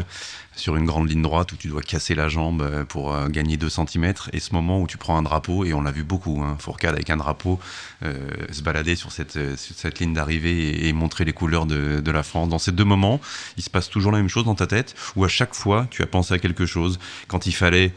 sur 0.56 0.76
une 0.76 0.86
grande 0.86 1.10
ligne 1.10 1.24
droite 1.24 1.52
où 1.52 1.56
tu 1.56 1.68
dois 1.68 1.82
casser 1.82 2.14
la 2.14 2.28
jambe 2.28 2.62
euh, 2.62 2.86
pour 2.86 3.12
euh, 3.12 3.28
gagner 3.28 3.58
2 3.58 3.70
cm 3.70 4.14
et 4.34 4.40
ce 4.40 4.54
moment 4.54 4.80
où 4.80 4.86
tu 4.86 4.98
prends 4.98 5.18
un 5.18 5.24
drapeau, 5.24 5.66
et 5.66 5.74
on 5.74 5.82
l'a 5.82 5.90
vu 5.90 6.04
beaucoup, 6.04 6.44
hein, 6.44 6.58
Fourcade 6.60 6.94
avec 6.94 7.10
un 7.10 7.18
drapeau 7.18 7.60
euh, 8.04 8.30
se 8.52 8.62
balader 8.62 8.96
sur 8.96 9.12
cette, 9.12 9.58
sur 9.58 9.76
cette 9.76 10.00
ligne 10.00 10.14
d'arrivée 10.14 10.70
et, 10.70 10.90
et, 10.90 10.94
montrer 10.94 11.26
les 11.26 11.34
couleurs 11.34 11.66
de, 11.66 12.02
de, 12.02 12.12
la 12.12 12.22
France. 12.22 12.50
Dans 12.50 12.60
ces 12.60 12.72
deux 12.72 12.84
moments, 12.84 13.20
il 13.58 13.64
se 13.64 13.72
passe 13.72 13.90
toujours 13.90 14.12
la 14.12 14.20
même 14.20 14.30
chose 14.30 14.46
dans 14.46 14.56
ta 14.56 14.68
tête 14.68 14.94
ou 15.16 15.24
à 15.24 15.28
chaque 15.28 15.56
fois 15.56 15.88
tu 15.90 16.04
as 16.04 16.08
pensé 16.08 16.36
à 16.36 16.40
quelque 16.40 16.68
chose 16.68 17.00
quand 17.28 17.48
il 17.48 17.54
fallait 17.54 17.94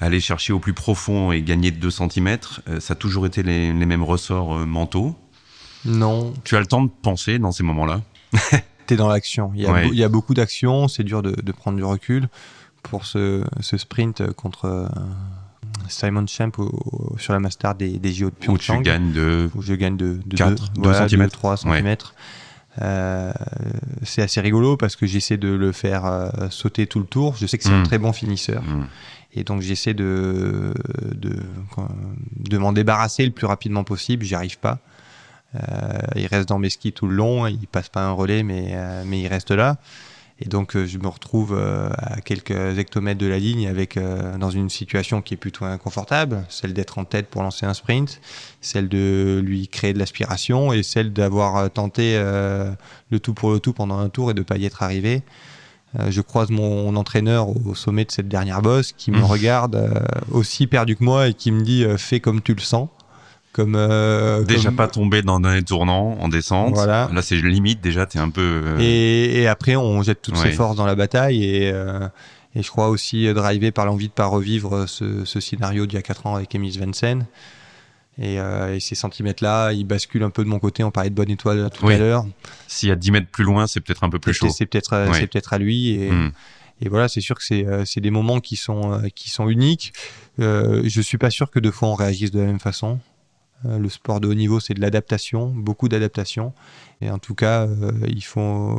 aller 0.00 0.18
chercher 0.18 0.52
au 0.52 0.58
plus 0.58 0.74
profond 0.74 1.30
et 1.30 1.42
gagner 1.42 1.70
2 1.70 1.90
cm, 1.90 2.38
ça 2.80 2.92
a 2.92 2.96
toujours 2.96 3.24
été 3.24 3.44
les, 3.44 3.72
les 3.72 3.86
mêmes 3.86 4.02
ressorts 4.02 4.66
mentaux? 4.66 5.16
Non. 5.84 6.34
Tu 6.44 6.56
as 6.56 6.60
le 6.60 6.66
temps 6.66 6.82
de 6.82 6.90
penser 7.02 7.38
dans 7.38 7.52
ces 7.52 7.62
moments-là? 7.62 8.02
T'es 8.86 8.96
dans 8.96 9.08
l'action. 9.08 9.52
Il, 9.54 9.66
ouais. 9.68 9.88
il, 9.88 9.96
y 9.96 10.04
a 10.04 10.08
beaucoup 10.08 10.34
d'action, 10.34 10.86
c'est 10.88 11.02
dur 11.02 11.22
de, 11.22 11.32
de, 11.32 11.52
prendre 11.52 11.76
du 11.76 11.84
recul. 11.84 12.28
Pour 12.82 13.04
ce, 13.04 13.42
ce 13.60 13.76
sprint 13.76 14.32
contre 14.34 14.66
euh, 14.66 14.86
Simon 15.88 16.24
Champ 16.28 16.52
au, 16.58 17.16
sur 17.18 17.32
la 17.32 17.40
Master 17.40 17.74
des, 17.74 17.98
des 17.98 18.12
JO 18.12 18.26
de 18.26 18.30
Pyeongchang. 18.30 18.74
Où 18.74 18.78
tu 18.78 18.82
gagnes 18.84 19.12
de, 19.12 19.50
où 19.56 19.62
je 19.62 19.74
gagne 19.74 19.96
de, 19.96 20.20
de 20.24 20.36
4, 20.36 20.72
2, 20.74 20.82
2 20.82 21.08
cm. 21.08 21.28
3 21.28 21.56
cm. 21.56 21.96
Euh, 22.82 23.32
c'est 24.02 24.22
assez 24.22 24.40
rigolo 24.40 24.76
parce 24.76 24.96
que 24.96 25.06
j'essaie 25.06 25.38
de 25.38 25.48
le 25.48 25.72
faire 25.72 26.04
euh, 26.04 26.28
sauter 26.50 26.86
tout 26.86 27.00
le 27.00 27.06
tour. 27.06 27.34
Je 27.36 27.46
sais 27.46 27.58
que 27.58 27.64
c'est 27.64 27.70
mmh. 27.70 27.80
un 27.80 27.82
très 27.84 27.98
bon 27.98 28.12
finisseur. 28.12 28.62
Mmh. 28.62 28.86
Et 29.34 29.44
donc 29.44 29.62
j'essaie 29.62 29.94
de, 29.94 30.72
de, 31.14 31.36
de 32.36 32.58
m'en 32.58 32.72
débarrasser 32.72 33.24
le 33.24 33.32
plus 33.32 33.46
rapidement 33.46 33.84
possible. 33.84 34.24
J'y 34.24 34.34
arrive 34.34 34.58
pas. 34.58 34.78
Euh, 35.56 35.98
il 36.16 36.26
reste 36.26 36.48
dans 36.48 36.58
mes 36.58 36.70
skis 36.70 36.92
tout 36.92 37.06
le 37.06 37.14
long, 37.14 37.46
il 37.46 37.66
passe 37.66 37.88
pas 37.88 38.04
un 38.04 38.12
relais, 38.12 38.42
mais, 38.42 38.70
euh, 38.72 39.02
mais 39.06 39.20
il 39.20 39.28
reste 39.28 39.50
là. 39.50 39.76
Et 40.38 40.50
donc 40.50 40.76
euh, 40.76 40.84
je 40.84 40.98
me 40.98 41.08
retrouve 41.08 41.58
à 41.58 42.20
quelques 42.20 42.50
hectomètres 42.50 43.18
de 43.18 43.26
la 43.26 43.38
ligne 43.38 43.68
avec 43.68 43.98
dans 44.38 44.50
une 44.50 44.68
situation 44.68 45.22
qui 45.22 45.32
est 45.32 45.38
plutôt 45.38 45.64
inconfortable, 45.64 46.44
celle 46.50 46.74
d'être 46.74 46.98
en 46.98 47.04
tête 47.04 47.28
pour 47.28 47.42
lancer 47.42 47.64
un 47.64 47.72
sprint, 47.72 48.20
celle 48.60 48.88
de 48.88 49.40
lui 49.42 49.68
créer 49.68 49.94
de 49.94 49.98
l'aspiration 49.98 50.74
et 50.74 50.82
celle 50.82 51.12
d'avoir 51.14 51.70
tenté 51.70 52.18
le 52.18 53.18
tout 53.18 53.32
pour 53.32 53.50
le 53.50 53.60
tout 53.60 53.72
pendant 53.72 53.98
un 53.98 54.10
tour 54.10 54.30
et 54.30 54.34
de 54.34 54.42
pas 54.42 54.58
y 54.58 54.66
être 54.66 54.82
arrivé. 54.82 55.22
Je 56.10 56.20
croise 56.20 56.50
mon, 56.50 56.94
entraîneur 56.96 57.48
au, 57.48 57.74
sommet 57.74 58.04
de 58.04 58.10
cette 58.10 58.28
dernière 58.28 58.60
bosse 58.60 58.92
qui 58.92 59.10
me 59.10 59.20
Mmh. 59.20 59.24
regarde 59.24 60.04
aussi 60.30 60.66
perdu 60.66 60.96
que 60.96 61.04
moi 61.04 61.28
et 61.28 61.34
qui 61.34 61.50
me 61.50 61.62
dit 61.62 61.86
fais 61.96 62.20
comme 62.20 62.42
tu 62.42 62.52
le 62.52 62.60
sens. 62.60 62.90
Comme, 63.56 63.74
euh, 63.74 64.42
Déjà 64.44 64.64
comme- 64.68 64.76
pas 64.76 64.86
tomber 64.86 65.22
dans 65.22 65.42
un 65.42 65.62
tournant 65.62 66.18
en 66.20 66.28
descente. 66.28 66.74
Voilà. 66.74 67.08
Là, 67.10 67.22
c'est 67.22 67.36
limite. 67.36 67.80
Déjà, 67.80 68.04
t'es 68.04 68.18
un 68.18 68.28
peu. 68.28 68.42
euh, 68.66 68.78
Et, 68.78 69.40
et 69.40 69.48
après, 69.48 69.76
on 69.76 70.02
jette 70.02 70.20
toutes 70.20 70.36
Ouais. 70.36 70.42
ses 70.42 70.52
forces 70.52 70.76
dans 70.76 70.84
la 70.84 70.94
bataille. 70.94 71.42
Et, 71.42 71.70
euh, 71.72 72.06
et 72.54 72.62
je 72.62 72.68
crois 72.70 72.88
aussi 72.90 73.32
drivé 73.32 73.70
par 73.70 73.86
l'envie 73.86 74.08
de 74.08 74.12
pas 74.12 74.26
revivre 74.26 74.86
ce, 74.86 75.24
ce 75.24 75.40
scénario 75.40 75.86
d'il 75.86 75.94
y 75.94 75.98
a 75.98 76.02
4 76.02 76.26
ans 76.26 76.34
avec 76.36 76.54
Emile 76.54 76.74
Svensson. 76.74 77.20
Et, 78.18 78.38
euh, 78.40 78.74
et 78.74 78.80
ces 78.80 78.94
centimètres-là, 78.94 79.72
ils 79.72 79.84
basculent 79.84 80.22
un 80.22 80.28
peu 80.30 80.44
de 80.44 80.48
mon 80.50 80.58
côté. 80.58 80.84
On 80.84 80.90
parlait 80.90 81.08
de 81.10 81.14
bonne 81.14 81.30
étoile 81.30 81.70
tout 81.72 81.86
Oui. 81.86 81.94
à 81.94 81.98
l'heure. 81.98 82.26
S'il 82.66 82.90
y 82.90 82.92
a 82.92 82.96
10 82.96 83.10
mètres 83.10 83.28
plus 83.30 83.44
loin, 83.44 83.66
c'est 83.66 83.80
peut-être 83.80 84.04
un 84.04 84.10
peu 84.10 84.18
plus 84.18 84.34
chaud. 84.34 84.48
C'est 84.50 84.66
peut-être 84.66 85.08
c'est 85.14 85.26
peut-être 85.28 85.54
à 85.54 85.58
lui. 85.58 85.92
Et, 85.92 86.10
Hmm. 86.10 86.30
et 86.82 86.90
voilà, 86.90 87.08
c'est 87.08 87.22
sûr 87.22 87.36
que 87.38 87.42
c'est 87.86 88.00
des 88.00 88.10
moments 88.10 88.40
qui 88.40 88.56
sont, 88.56 89.00
qui 89.14 89.30
sont 89.30 89.48
uniques. 89.48 89.94
Euh, 90.40 90.82
je 90.84 91.00
suis 91.00 91.16
pas 91.18 91.30
sûr 91.30 91.50
que 91.50 91.58
deux 91.58 91.70
fois 91.70 91.88
on 91.88 91.94
réagisse 91.94 92.30
de 92.30 92.40
la 92.40 92.46
même 92.46 92.60
façon. 92.60 92.98
Euh, 93.64 93.78
le 93.78 93.88
sport 93.88 94.20
de 94.20 94.28
haut 94.28 94.34
niveau, 94.34 94.60
c'est 94.60 94.74
de 94.74 94.80
l'adaptation, 94.80 95.48
beaucoup 95.48 95.88
d'adaptation. 95.88 96.52
Et 97.00 97.10
en 97.10 97.18
tout 97.18 97.34
cas, 97.34 97.66
euh, 97.66 97.92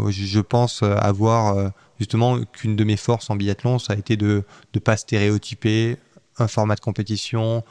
je 0.10 0.40
pense 0.40 0.84
avoir 0.84 1.58
euh, 1.58 1.70
justement 2.00 2.40
qu'une 2.44 2.76
de 2.76 2.84
mes 2.84 2.98
forces 2.98 3.30
en 3.30 3.36
biathlon, 3.36 3.80
ça 3.80 3.94
a 3.94 3.96
été 3.96 4.18
de 4.18 4.44
ne 4.74 4.80
pas 4.80 4.98
stéréotyper 4.98 5.98
un 6.38 6.48
format 6.48 6.76
de 6.76 6.82
compétition, 6.82 7.64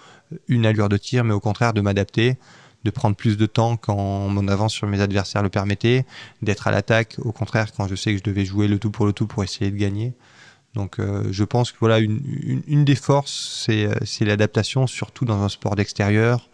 une 0.48 0.66
allure 0.66 0.88
de 0.88 0.96
tir, 0.96 1.22
mais 1.22 1.32
au 1.32 1.40
contraire 1.40 1.72
de 1.72 1.80
m'adapter, 1.80 2.36
de 2.82 2.90
prendre 2.90 3.14
plus 3.14 3.36
de 3.36 3.46
temps 3.46 3.76
quand 3.76 4.28
mon 4.28 4.48
avance 4.48 4.72
sur 4.72 4.88
mes 4.88 5.00
adversaires 5.00 5.44
le 5.44 5.48
permettait, 5.48 6.04
d'être 6.42 6.66
à 6.66 6.72
l'attaque, 6.72 7.16
au 7.20 7.30
contraire 7.30 7.72
quand 7.72 7.86
je 7.86 7.94
sais 7.94 8.12
que 8.12 8.18
je 8.18 8.24
devais 8.24 8.44
jouer 8.44 8.66
le 8.66 8.80
tout 8.80 8.90
pour 8.90 9.06
le 9.06 9.12
tout 9.12 9.28
pour 9.28 9.44
essayer 9.44 9.70
de 9.70 9.76
gagner. 9.76 10.14
Donc 10.74 11.00
je 11.30 11.44
pense 11.44 11.70
que 11.70 11.76
voilà 11.78 12.00
une, 12.00 12.84
des 12.84 12.96
forces, 12.96 13.68
c'est 13.68 14.24
l'adaptation, 14.24 14.88
surtout 14.88 15.24
dans 15.24 15.42
un 15.42 15.48
sport 15.48 15.76
d'extérieur 15.76 16.48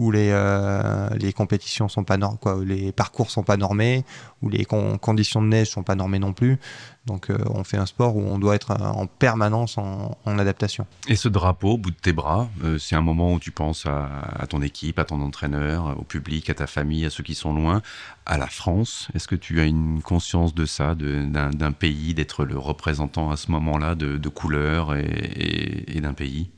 où 0.00 0.10
les, 0.10 0.30
euh, 0.32 1.10
les 1.18 1.34
compétitions 1.34 1.90
sont 1.90 2.04
pas 2.04 2.16
nor- 2.16 2.38
quoi, 2.40 2.56
où 2.56 2.62
les 2.62 2.90
parcours 2.90 3.30
sont 3.30 3.42
pas 3.42 3.58
normés, 3.58 4.06
où 4.40 4.48
les 4.48 4.64
con- 4.64 4.96
conditions 4.96 5.42
de 5.42 5.48
neige 5.48 5.68
sont 5.68 5.82
pas 5.82 5.94
normées 5.94 6.18
non 6.18 6.32
plus. 6.32 6.58
Donc 7.04 7.28
euh, 7.28 7.36
on 7.50 7.64
fait 7.64 7.76
un 7.76 7.84
sport 7.84 8.16
où 8.16 8.22
on 8.22 8.38
doit 8.38 8.54
être 8.54 8.70
euh, 8.70 8.82
en 8.82 9.06
permanence 9.06 9.76
en, 9.76 10.16
adaptation. 10.24 10.86
Et 11.06 11.16
ce 11.16 11.28
drapeau 11.28 11.72
au 11.72 11.76
bout 11.76 11.90
de 11.90 11.96
tes 11.96 12.14
bras, 12.14 12.48
c'est 12.78 12.94
un 12.94 13.02
moment 13.02 13.34
où 13.34 13.38
tu 13.38 13.50
penses 13.50 13.84
à, 13.84 14.46
ton 14.48 14.62
équipe, 14.62 14.98
à 14.98 15.04
ton 15.04 15.20
entraîneur, 15.20 15.98
au 15.98 16.04
public, 16.04 16.48
à 16.48 16.54
ta 16.54 16.66
famille, 16.66 17.04
à 17.04 17.10
ceux 17.10 17.22
qui 17.22 17.34
sont 17.34 17.52
loin, 17.52 17.82
à 18.24 18.38
la 18.38 18.46
France. 18.46 19.08
Est-ce 19.12 19.28
que 19.28 19.34
tu 19.34 19.60
as 19.60 19.64
une 19.64 20.00
conscience 20.00 20.54
de 20.54 20.64
ça, 20.64 20.94
d'un 20.94 21.72
pays, 21.72 22.14
d'être 22.14 22.44
le 22.44 22.56
représentant 22.56 23.30
à 23.30 23.36
ce 23.36 23.50
moment-là 23.50 23.96
de, 23.96 24.28
couleurs 24.28 24.94
et 24.94 26.00
d'un 26.00 26.14
pays? 26.14 26.48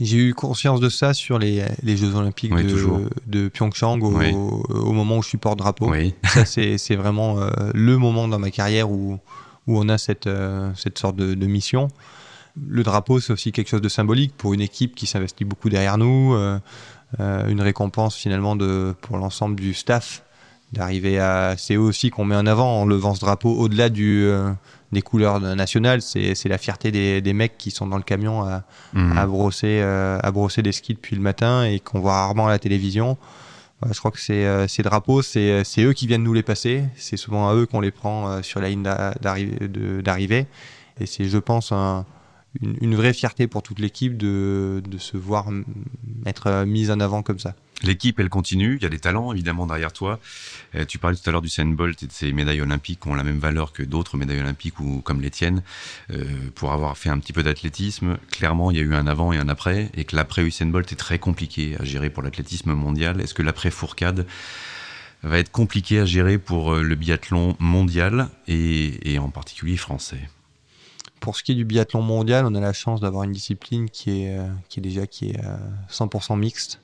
J'ai 0.00 0.18
eu 0.18 0.34
conscience 0.34 0.80
de 0.80 0.88
ça 0.88 1.14
sur 1.14 1.38
les, 1.38 1.64
les 1.82 1.96
Jeux 1.96 2.14
Olympiques 2.14 2.52
Oui, 2.54 2.64
de, 2.64 3.08
de 3.26 3.48
Pyeongchang 3.48 4.00
au, 4.02 4.12
Oui. 4.16 4.32
au 4.32 4.92
moment 4.92 5.18
où 5.18 5.22
je 5.22 5.28
suis 5.28 5.38
porte-drapeau. 5.38 5.90
Oui. 5.90 6.14
Ça, 6.24 6.44
c'est 6.44 6.96
vraiment 6.96 7.40
euh, 7.40 7.48
le 7.74 7.96
moment 7.98 8.26
dans 8.28 8.38
ma 8.38 8.50
carrière 8.50 8.90
où, 8.90 9.18
où 9.66 9.78
on 9.78 9.88
a 9.88 9.98
cette, 9.98 10.26
euh, 10.26 10.70
cette 10.76 10.98
sorte 10.98 11.16
de, 11.16 11.34
de 11.34 11.46
mission. 11.46 11.88
Le 12.68 12.82
drapeau, 12.82 13.18
c'est 13.20 13.32
aussi 13.32 13.50
quelque 13.52 13.68
chose 13.68 13.80
de 13.82 13.88
symbolique 13.88 14.32
pour 14.36 14.54
une 14.54 14.60
équipe 14.60 14.94
qui 14.94 15.06
s'investit 15.06 15.44
beaucoup 15.44 15.68
derrière 15.70 15.98
nous, 15.98 16.34
euh, 16.34 16.58
une 17.48 17.60
récompense 17.60 18.14
finalement 18.16 18.56
de, 18.56 18.94
pour 19.00 19.16
l'ensemble 19.18 19.56
du 19.56 19.74
staff 19.74 20.22
d'arriver 20.72 21.18
à. 21.20 21.54
C'est 21.56 21.74
eux 21.74 21.80
aussi 21.80 22.10
qu'on 22.10 22.24
met 22.24 22.34
en 22.36 22.46
avant 22.46 22.80
en 22.82 22.86
levant 22.86 23.14
ce 23.14 23.20
drapeau 23.20 23.50
au-delà 23.52 23.88
du, 23.90 24.28
des 24.94 25.02
couleurs 25.02 25.38
nationales. 25.40 26.00
C'est 26.00 26.48
la 26.48 26.56
fierté 26.56 26.90
des, 26.90 27.20
des 27.20 27.32
mecs 27.34 27.58
qui 27.58 27.70
sont 27.70 27.86
dans 27.86 27.98
le 27.98 28.02
camion 28.02 28.42
à, 28.42 28.62
à 29.18 29.26
brosser, 29.26 29.80
euh, 29.82 30.18
à 30.22 30.30
brosser 30.30 30.62
des 30.62 30.72
skis 30.72 30.94
depuis 30.94 31.14
le 31.16 31.22
matin 31.22 31.64
et 31.64 31.80
qu'on 31.80 32.00
voit 32.00 32.14
rarement 32.14 32.46
à 32.46 32.50
la 32.50 32.58
télévision. 32.58 33.18
Voilà, 33.80 33.92
je 33.92 33.98
crois 33.98 34.10
que 34.12 34.20
c'est, 34.20 34.46
euh, 34.46 34.66
ces 34.68 34.82
drapeaux, 34.82 35.20
c'est, 35.20 35.62
eux 35.80 35.92
qui 35.92 36.06
viennent 36.06 36.22
nous 36.22 36.32
les 36.32 36.42
passer. 36.44 36.84
C'est 36.96 37.16
souvent 37.18 37.48
à 37.50 37.54
eux 37.54 37.66
qu'on 37.66 37.80
les 37.80 37.90
prend 37.90 38.28
euh, 38.28 38.42
sur 38.42 38.60
la 38.60 38.70
ligne 38.70 38.84
d'arrivée. 40.02 40.46
Et 41.00 41.06
c'est, 41.06 41.24
je 41.24 41.38
pense, 41.38 41.72
un- 41.72 42.06
une, 42.62 42.76
une 42.80 42.94
vraie 42.94 43.12
fierté 43.12 43.48
pour 43.48 43.62
toute 43.62 43.80
l'équipe 43.80 44.16
de, 44.16 44.80
de 44.88 44.98
se 44.98 45.16
voir 45.16 45.46
être 46.24 46.46
euh, 46.46 46.64
mise 46.66 46.90
en 46.92 47.00
avant 47.00 47.22
comme 47.22 47.40
ça. 47.40 47.54
L'équipe, 47.82 48.18
elle 48.20 48.28
continue. 48.28 48.76
Il 48.76 48.82
y 48.82 48.86
a 48.86 48.88
des 48.88 48.98
talents, 48.98 49.32
évidemment, 49.32 49.66
derrière 49.66 49.92
toi. 49.92 50.20
Euh, 50.74 50.84
tu 50.84 50.98
parlais 50.98 51.16
tout 51.16 51.28
à 51.28 51.32
l'heure 51.32 51.42
du 51.42 51.48
Usain 51.48 51.66
Bolt 51.66 52.02
et 52.02 52.06
de 52.06 52.12
ces 52.12 52.32
médailles 52.32 52.60
olympiques 52.60 53.00
qui 53.00 53.08
ont 53.08 53.14
la 53.14 53.24
même 53.24 53.38
valeur 53.38 53.72
que 53.72 53.82
d'autres 53.82 54.16
médailles 54.16 54.40
olympiques 54.40 54.80
ou 54.80 55.00
comme 55.02 55.20
les 55.20 55.30
tiennes. 55.30 55.62
Euh, 56.10 56.24
pour 56.54 56.72
avoir 56.72 56.96
fait 56.96 57.10
un 57.10 57.18
petit 57.18 57.32
peu 57.32 57.42
d'athlétisme, 57.42 58.16
clairement, 58.30 58.70
il 58.70 58.76
y 58.76 58.80
a 58.80 58.82
eu 58.82 58.94
un 58.94 59.06
avant 59.06 59.32
et 59.32 59.38
un 59.38 59.48
après. 59.48 59.90
Et 59.94 60.04
que 60.04 60.16
l'après 60.16 60.42
Usain 60.42 60.66
Bolt 60.66 60.90
est 60.92 60.96
très 60.96 61.18
compliqué 61.18 61.76
à 61.78 61.84
gérer 61.84 62.10
pour 62.10 62.22
l'athlétisme 62.22 62.72
mondial. 62.72 63.20
Est-ce 63.20 63.34
que 63.34 63.42
l'après 63.42 63.70
Fourcade 63.70 64.26
va 65.22 65.38
être 65.38 65.50
compliqué 65.50 65.98
à 65.98 66.04
gérer 66.04 66.38
pour 66.38 66.74
euh, 66.74 66.82
le 66.82 66.94
biathlon 66.94 67.56
mondial 67.58 68.28
et, 68.46 69.18
en 69.18 69.30
particulier 69.30 69.76
français? 69.76 70.28
Pour 71.20 71.36
ce 71.36 71.42
qui 71.42 71.52
est 71.52 71.54
du 71.54 71.64
biathlon 71.64 72.02
mondial, 72.02 72.46
on 72.46 72.54
a 72.54 72.60
la 72.60 72.74
chance 72.74 73.00
d'avoir 73.00 73.24
une 73.24 73.32
discipline 73.32 73.88
qui 73.88 74.22
est, 74.22 74.38
qui 74.68 74.80
est 74.80 74.82
déjà 74.82 75.06
qui 75.06 75.30
est 75.30 75.38
euh, 75.38 75.56
100% 75.90 76.38
mixte, 76.38 76.80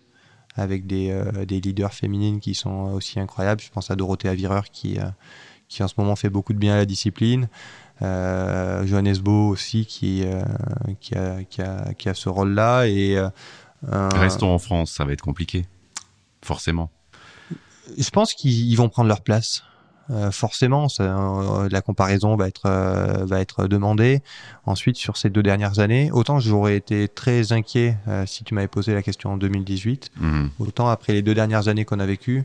avec 0.57 0.87
des, 0.87 1.11
euh, 1.11 1.45
des 1.45 1.61
leaders 1.61 1.95
féminines 1.95 2.41
qui 2.41 2.55
sont 2.55 2.93
aussi 2.93 3.21
incroyables. 3.21 3.61
Je 3.61 3.71
pense 3.71 3.91
à 3.91 3.97
Dorothée 3.97 4.35
Vireur 4.35 4.71
qui, 4.71 4.99
euh, 4.99 5.05
qui 5.69 5.83
en 5.83 5.89
ce 5.89 5.95
moment 5.99 6.17
fait 6.17 6.31
beaucoup 6.31 6.53
de 6.53 6.59
bien 6.59 6.75
à 6.75 6.77
la 6.79 6.87
discipline. 6.87 7.49
Euh, 8.03 8.87
Johannes 8.87 9.19
Beau 9.19 9.49
aussi 9.49 9.87
qui, 9.87 10.23
euh, 10.25 10.43
qui, 11.01 11.15
a, 11.15 11.45
qui, 11.45 11.61
a, 11.63 11.95
qui 11.95 12.09
a 12.09 12.15
ce 12.15 12.29
rôle-là. 12.29 12.87
Et, 12.87 13.23
Restons 13.83 14.53
en 14.53 14.59
France, 14.59 14.93
ça 14.93 15.05
va 15.05 15.13
être 15.13 15.23
compliqué. 15.23 15.65
Forcément. 16.43 16.91
je 17.97 18.11
pense 18.11 18.35
qu'ils 18.35 18.71
ils 18.71 18.77
vont 18.77 18.89
prendre 18.89 19.09
leur 19.09 19.23
place. 19.23 19.63
Euh, 20.11 20.31
forcément, 20.33 20.89
ça, 20.89 21.05
euh, 21.05 21.69
la 21.71 21.81
comparaison 21.83 22.35
va 22.37 22.49
être 22.49 22.67
euh, 22.67 23.25
va 23.27 23.41
être 23.41 23.67
demandée. 23.69 24.23
Ensuite, 24.67 24.97
sur 24.97 25.17
ces 25.17 25.31
deux 25.31 25.43
dernières 25.43 25.79
années, 25.79 26.11
autant 26.13 26.41
j'aurais 26.41 26.77
été 26.77 27.07
très 27.09 27.53
inquiet 27.53 27.97
si 28.27 28.43
tu 28.45 28.55
m'avais 28.55 28.69
posé 28.69 28.93
la 28.95 29.03
question 29.03 29.33
en 29.33 29.37
2018, 29.37 30.11
Mhm. 30.21 30.51
autant 30.59 30.89
après 30.89 31.13
les 31.13 31.23
deux 31.23 31.35
dernières 31.35 31.69
années 31.69 31.85
qu'on 31.85 32.01
a 32.01 32.07
vécues, 32.07 32.45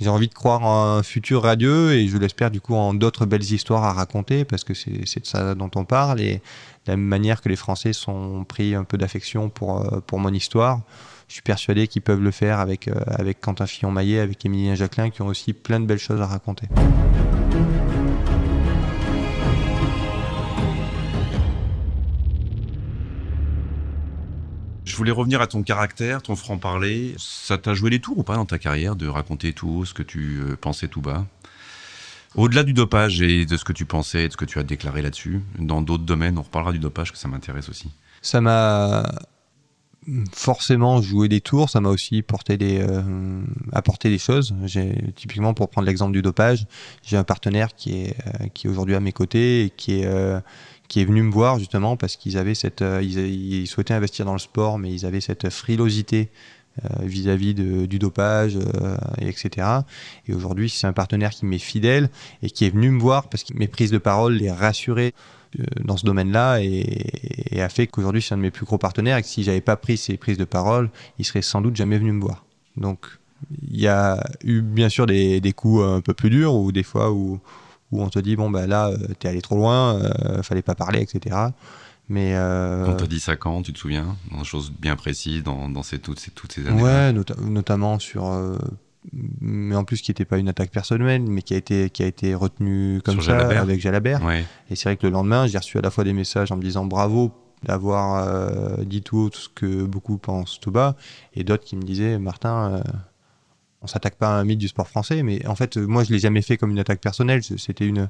j'ai 0.00 0.08
envie 0.08 0.28
de 0.28 0.34
croire 0.34 0.62
en 0.64 0.96
un 0.98 1.02
futur 1.02 1.42
radieux 1.42 1.92
et 1.92 2.08
je 2.08 2.16
l'espère 2.18 2.50
du 2.50 2.60
coup 2.60 2.74
en 2.74 2.92
d'autres 2.94 3.24
belles 3.26 3.42
histoires 3.52 3.84
à 3.84 3.92
raconter 3.92 4.44
parce 4.44 4.64
que 4.64 4.74
c'est 4.74 5.20
de 5.20 5.26
ça 5.26 5.54
dont 5.54 5.70
on 5.76 5.84
parle 5.84 6.20
et 6.20 6.36
de 6.36 6.40
la 6.90 6.96
même 6.96 7.06
manière 7.06 7.40
que 7.40 7.48
les 7.48 7.56
Français 7.56 7.92
sont 7.92 8.44
pris 8.44 8.74
un 8.74 8.84
peu 8.84 8.98
d'affection 8.98 9.48
pour 9.48 10.02
pour 10.06 10.18
mon 10.18 10.32
histoire. 10.32 10.80
Je 11.32 11.36
suis 11.36 11.42
persuadé 11.42 11.88
qu'ils 11.88 12.02
peuvent 12.02 12.20
le 12.20 12.30
faire 12.30 12.60
avec, 12.60 12.88
euh, 12.88 13.00
avec 13.06 13.40
Quentin 13.40 13.66
Fillon-Maillet, 13.66 14.20
avec 14.20 14.44
Émilien 14.44 14.74
Jacquelin, 14.74 15.08
qui 15.08 15.22
ont 15.22 15.28
aussi 15.28 15.54
plein 15.54 15.80
de 15.80 15.86
belles 15.86 15.96
choses 15.96 16.20
à 16.20 16.26
raconter. 16.26 16.68
Je 24.84 24.94
voulais 24.94 25.10
revenir 25.10 25.40
à 25.40 25.46
ton 25.46 25.62
caractère, 25.62 26.20
ton 26.20 26.36
franc-parler. 26.36 27.14
Ça 27.16 27.56
t'a 27.56 27.72
joué 27.72 27.88
des 27.88 28.00
tours 28.00 28.18
ou 28.18 28.24
pas 28.24 28.36
dans 28.36 28.44
ta 28.44 28.58
carrière 28.58 28.94
de 28.94 29.08
raconter 29.08 29.54
tout 29.54 29.70
haut 29.70 29.84
ce 29.86 29.94
que 29.94 30.02
tu 30.02 30.38
euh, 30.42 30.56
pensais 30.60 30.88
tout 30.88 31.00
bas? 31.00 31.24
Au-delà 32.34 32.62
du 32.62 32.74
dopage 32.74 33.22
et 33.22 33.46
de 33.46 33.56
ce 33.56 33.64
que 33.64 33.72
tu 33.72 33.86
pensais 33.86 34.24
et 34.24 34.28
de 34.28 34.32
ce 34.34 34.36
que 34.36 34.44
tu 34.44 34.58
as 34.58 34.64
déclaré 34.64 35.00
là-dessus, 35.00 35.40
dans 35.58 35.80
d'autres 35.80 36.04
domaines, 36.04 36.36
on 36.36 36.42
reparlera 36.42 36.72
du 36.72 36.78
dopage 36.78 37.10
que 37.10 37.16
ça 37.16 37.26
m'intéresse 37.26 37.70
aussi. 37.70 37.90
Ça 38.20 38.42
m'a 38.42 39.02
forcément 40.32 41.00
joué 41.00 41.28
des 41.28 41.40
tours, 41.40 41.70
ça 41.70 41.80
m'a 41.80 41.88
aussi 41.88 42.24
euh, 42.50 43.42
apporté 43.72 44.08
des 44.08 44.18
choses. 44.18 44.54
Typiquement, 45.14 45.54
pour 45.54 45.68
prendre 45.68 45.86
l'exemple 45.86 46.12
du 46.12 46.22
dopage, 46.22 46.66
j'ai 47.04 47.16
un 47.16 47.24
partenaire 47.24 47.74
qui 47.74 48.02
est, 48.02 48.16
euh, 48.26 48.48
qui 48.52 48.66
est 48.66 48.70
aujourd'hui 48.70 48.94
à 48.94 49.00
mes 49.00 49.12
côtés 49.12 49.64
et 49.64 49.70
qui 49.70 50.00
est, 50.00 50.06
euh, 50.06 50.40
qui 50.88 51.00
est 51.00 51.04
venu 51.04 51.22
me 51.22 51.30
voir 51.30 51.58
justement 51.58 51.96
parce 51.96 52.16
qu'ils 52.16 52.36
avaient 52.36 52.54
cette, 52.54 52.84
ils, 53.02 53.66
souhaitaient 53.66 53.94
investir 53.94 54.24
dans 54.24 54.32
le 54.32 54.38
sport, 54.38 54.78
mais 54.78 54.92
ils 54.92 55.06
avaient 55.06 55.20
cette 55.20 55.50
frilosité 55.50 56.30
vis-à-vis 57.02 57.52
du 57.52 57.98
dopage, 57.98 58.58
et 59.20 59.28
etc. 59.28 59.66
Et 60.26 60.32
aujourd'hui, 60.32 60.70
c'est 60.70 60.86
un 60.86 60.94
partenaire 60.94 61.30
qui 61.30 61.44
m'est 61.44 61.58
fidèle 61.58 62.08
et 62.42 62.48
qui 62.48 62.64
est 62.64 62.70
venu 62.70 62.90
me 62.90 62.98
voir 62.98 63.28
parce 63.28 63.44
que 63.44 63.52
mes 63.54 63.68
prises 63.68 63.90
de 63.90 63.98
parole 63.98 64.36
les 64.36 64.50
rassuraient 64.50 65.12
dans 65.84 65.96
ce 65.96 66.04
domaine-là 66.06 66.60
et, 66.62 67.56
et 67.56 67.62
a 67.62 67.68
fait 67.68 67.86
qu'aujourd'hui, 67.86 68.22
c'est 68.22 68.34
un 68.34 68.38
de 68.38 68.42
mes 68.42 68.50
plus 68.50 68.64
gros 68.64 68.78
partenaires 68.78 69.16
et 69.18 69.22
que 69.22 69.28
si 69.28 69.42
j'avais 69.42 69.60
pas 69.60 69.76
pris 69.76 69.96
ces 69.96 70.16
prises 70.16 70.38
de 70.38 70.44
parole, 70.44 70.90
il 71.18 71.24
serait 71.24 71.42
sans 71.42 71.60
doute 71.60 71.76
jamais 71.76 71.98
venu 71.98 72.12
me 72.12 72.20
voir. 72.22 72.44
Donc, 72.76 73.06
il 73.70 73.80
y 73.80 73.88
a 73.88 74.22
eu 74.44 74.62
bien 74.62 74.88
sûr 74.88 75.06
des, 75.06 75.40
des 75.40 75.52
coups 75.52 75.82
un 75.84 76.00
peu 76.00 76.14
plus 76.14 76.30
durs 76.30 76.54
ou 76.54 76.72
des 76.72 76.82
fois 76.84 77.10
où, 77.12 77.40
où 77.90 78.02
on 78.02 78.08
te 78.08 78.18
dit 78.18 78.36
bon 78.36 78.48
bah 78.50 78.66
là 78.66 78.88
euh, 78.88 78.96
t'es 79.18 79.28
allé 79.28 79.42
trop 79.42 79.56
loin, 79.56 79.96
euh, 79.96 80.42
fallait 80.42 80.62
pas 80.62 80.74
parler, 80.74 81.00
etc. 81.00 81.36
Mais 82.08 82.34
euh, 82.34 82.86
On 82.88 82.94
t'a 82.94 83.06
dit 83.06 83.20
ça 83.20 83.36
quand, 83.36 83.62
tu 83.62 83.72
te 83.72 83.78
souviens 83.78 84.16
Dans 84.30 84.38
des 84.38 84.44
choses 84.44 84.70
bien 84.72 84.96
précises, 84.96 85.42
dans, 85.42 85.68
dans 85.68 85.82
ces, 85.82 85.98
toutes, 85.98 86.20
ces, 86.20 86.30
toutes 86.30 86.52
ces 86.52 86.66
années 86.66 86.82
ouais, 86.82 87.12
nota- 87.12 87.34
notamment 87.40 87.98
sur 87.98 88.26
euh, 88.30 88.56
mais 89.12 89.74
en 89.74 89.84
plus 89.84 90.00
qui 90.00 90.10
n'était 90.10 90.24
pas 90.24 90.38
une 90.38 90.48
attaque 90.48 90.70
personnelle, 90.70 91.22
mais 91.22 91.42
qui 91.42 91.54
a 91.54 91.56
été, 91.56 91.90
qui 91.90 92.02
a 92.02 92.06
été 92.06 92.34
retenue 92.34 93.00
comme 93.04 93.14
Sur 93.14 93.24
ça 93.24 93.32
Jalabert. 93.38 93.62
avec 93.62 93.80
Jalabert. 93.80 94.24
Ouais. 94.24 94.44
Et 94.70 94.76
c'est 94.76 94.88
vrai 94.88 94.96
que 94.96 95.06
le 95.06 95.12
lendemain, 95.12 95.46
j'ai 95.46 95.58
reçu 95.58 95.78
à 95.78 95.80
la 95.80 95.90
fois 95.90 96.04
des 96.04 96.12
messages 96.12 96.52
en 96.52 96.56
me 96.56 96.62
disant 96.62 96.84
bravo 96.84 97.32
d'avoir 97.64 98.26
euh, 98.26 98.84
dit 98.84 99.02
tout 99.02 99.18
haut 99.18 99.30
tout 99.30 99.38
ce 99.38 99.48
que 99.48 99.84
beaucoup 99.84 100.18
pensent 100.18 100.58
tout 100.60 100.70
bas, 100.70 100.96
et 101.34 101.44
d'autres 101.44 101.64
qui 101.64 101.76
me 101.76 101.82
disaient 101.82 102.18
Martin, 102.18 102.72
euh, 102.72 102.82
on 103.82 103.86
s'attaque 103.86 104.16
pas 104.16 104.36
à 104.36 104.40
un 104.40 104.44
mythe 104.44 104.58
du 104.58 104.68
sport 104.68 104.88
français, 104.88 105.22
mais 105.22 105.44
en 105.46 105.54
fait, 105.54 105.76
moi, 105.76 106.04
je 106.04 106.12
l'ai 106.12 106.18
jamais 106.18 106.42
fait 106.42 106.56
comme 106.56 106.70
une 106.70 106.78
attaque 106.78 107.00
personnelle. 107.00 107.42
C'était 107.42 107.86
une, 107.86 108.08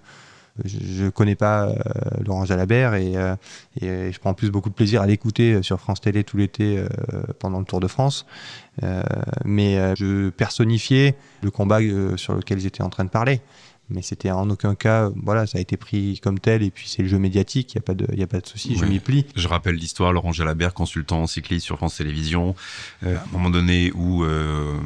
je, 0.64 0.78
je 0.80 1.08
connais 1.08 1.34
pas 1.34 1.68
euh, 1.68 1.74
Laurent 2.24 2.44
Jalabert 2.44 2.94
et, 2.94 3.16
euh, 3.16 3.36
je 3.80 4.18
prends 4.18 4.30
en 4.30 4.34
plus 4.34 4.50
beaucoup 4.50 4.68
de 4.68 4.74
plaisir 4.74 5.00
à 5.02 5.06
l'écouter 5.06 5.54
euh, 5.54 5.62
sur 5.62 5.80
France 5.80 6.00
Télé 6.00 6.24
tout 6.24 6.36
l'été 6.36 6.84
pendant 7.38 7.58
le 7.58 7.64
Tour 7.64 7.80
de 7.80 7.88
France. 7.88 8.26
Mais 9.44 9.94
je 9.96 10.30
personnifiais 10.30 11.14
le 11.42 11.50
combat 11.50 11.78
sur 12.16 12.34
lequel 12.34 12.58
j'étais 12.58 12.82
en 12.82 12.90
train 12.90 13.04
de 13.04 13.10
parler. 13.10 13.40
Mais 13.94 14.02
c'était 14.02 14.30
en 14.30 14.48
aucun 14.50 14.74
cas, 14.74 15.10
voilà, 15.22 15.46
ça 15.46 15.58
a 15.58 15.60
été 15.60 15.76
pris 15.76 16.18
comme 16.22 16.38
tel 16.38 16.62
et 16.62 16.70
puis 16.70 16.88
c'est 16.88 17.02
le 17.02 17.08
jeu 17.08 17.18
médiatique, 17.18 17.74
il 17.74 17.78
n'y 17.78 17.80
a 17.80 17.82
pas 17.82 17.94
de, 17.94 18.06
y 18.16 18.22
a 18.22 18.26
pas 18.26 18.40
de 18.40 18.46
souci, 18.46 18.76
je 18.78 18.84
m'y 18.84 19.00
plie. 19.00 19.26
Je 19.36 19.48
rappelle 19.48 19.74
l'histoire, 19.74 20.12
Laurent 20.12 20.32
Jalabert, 20.32 20.74
consultant 20.74 21.26
cycliste 21.26 21.66
sur 21.66 21.76
France 21.76 21.96
Télévisions, 21.96 22.54
euh, 23.04 23.16
à 23.16 23.20
un 23.20 23.32
moment 23.32 23.50
donné 23.50 23.92
où 23.94 24.24
euh, 24.24 24.76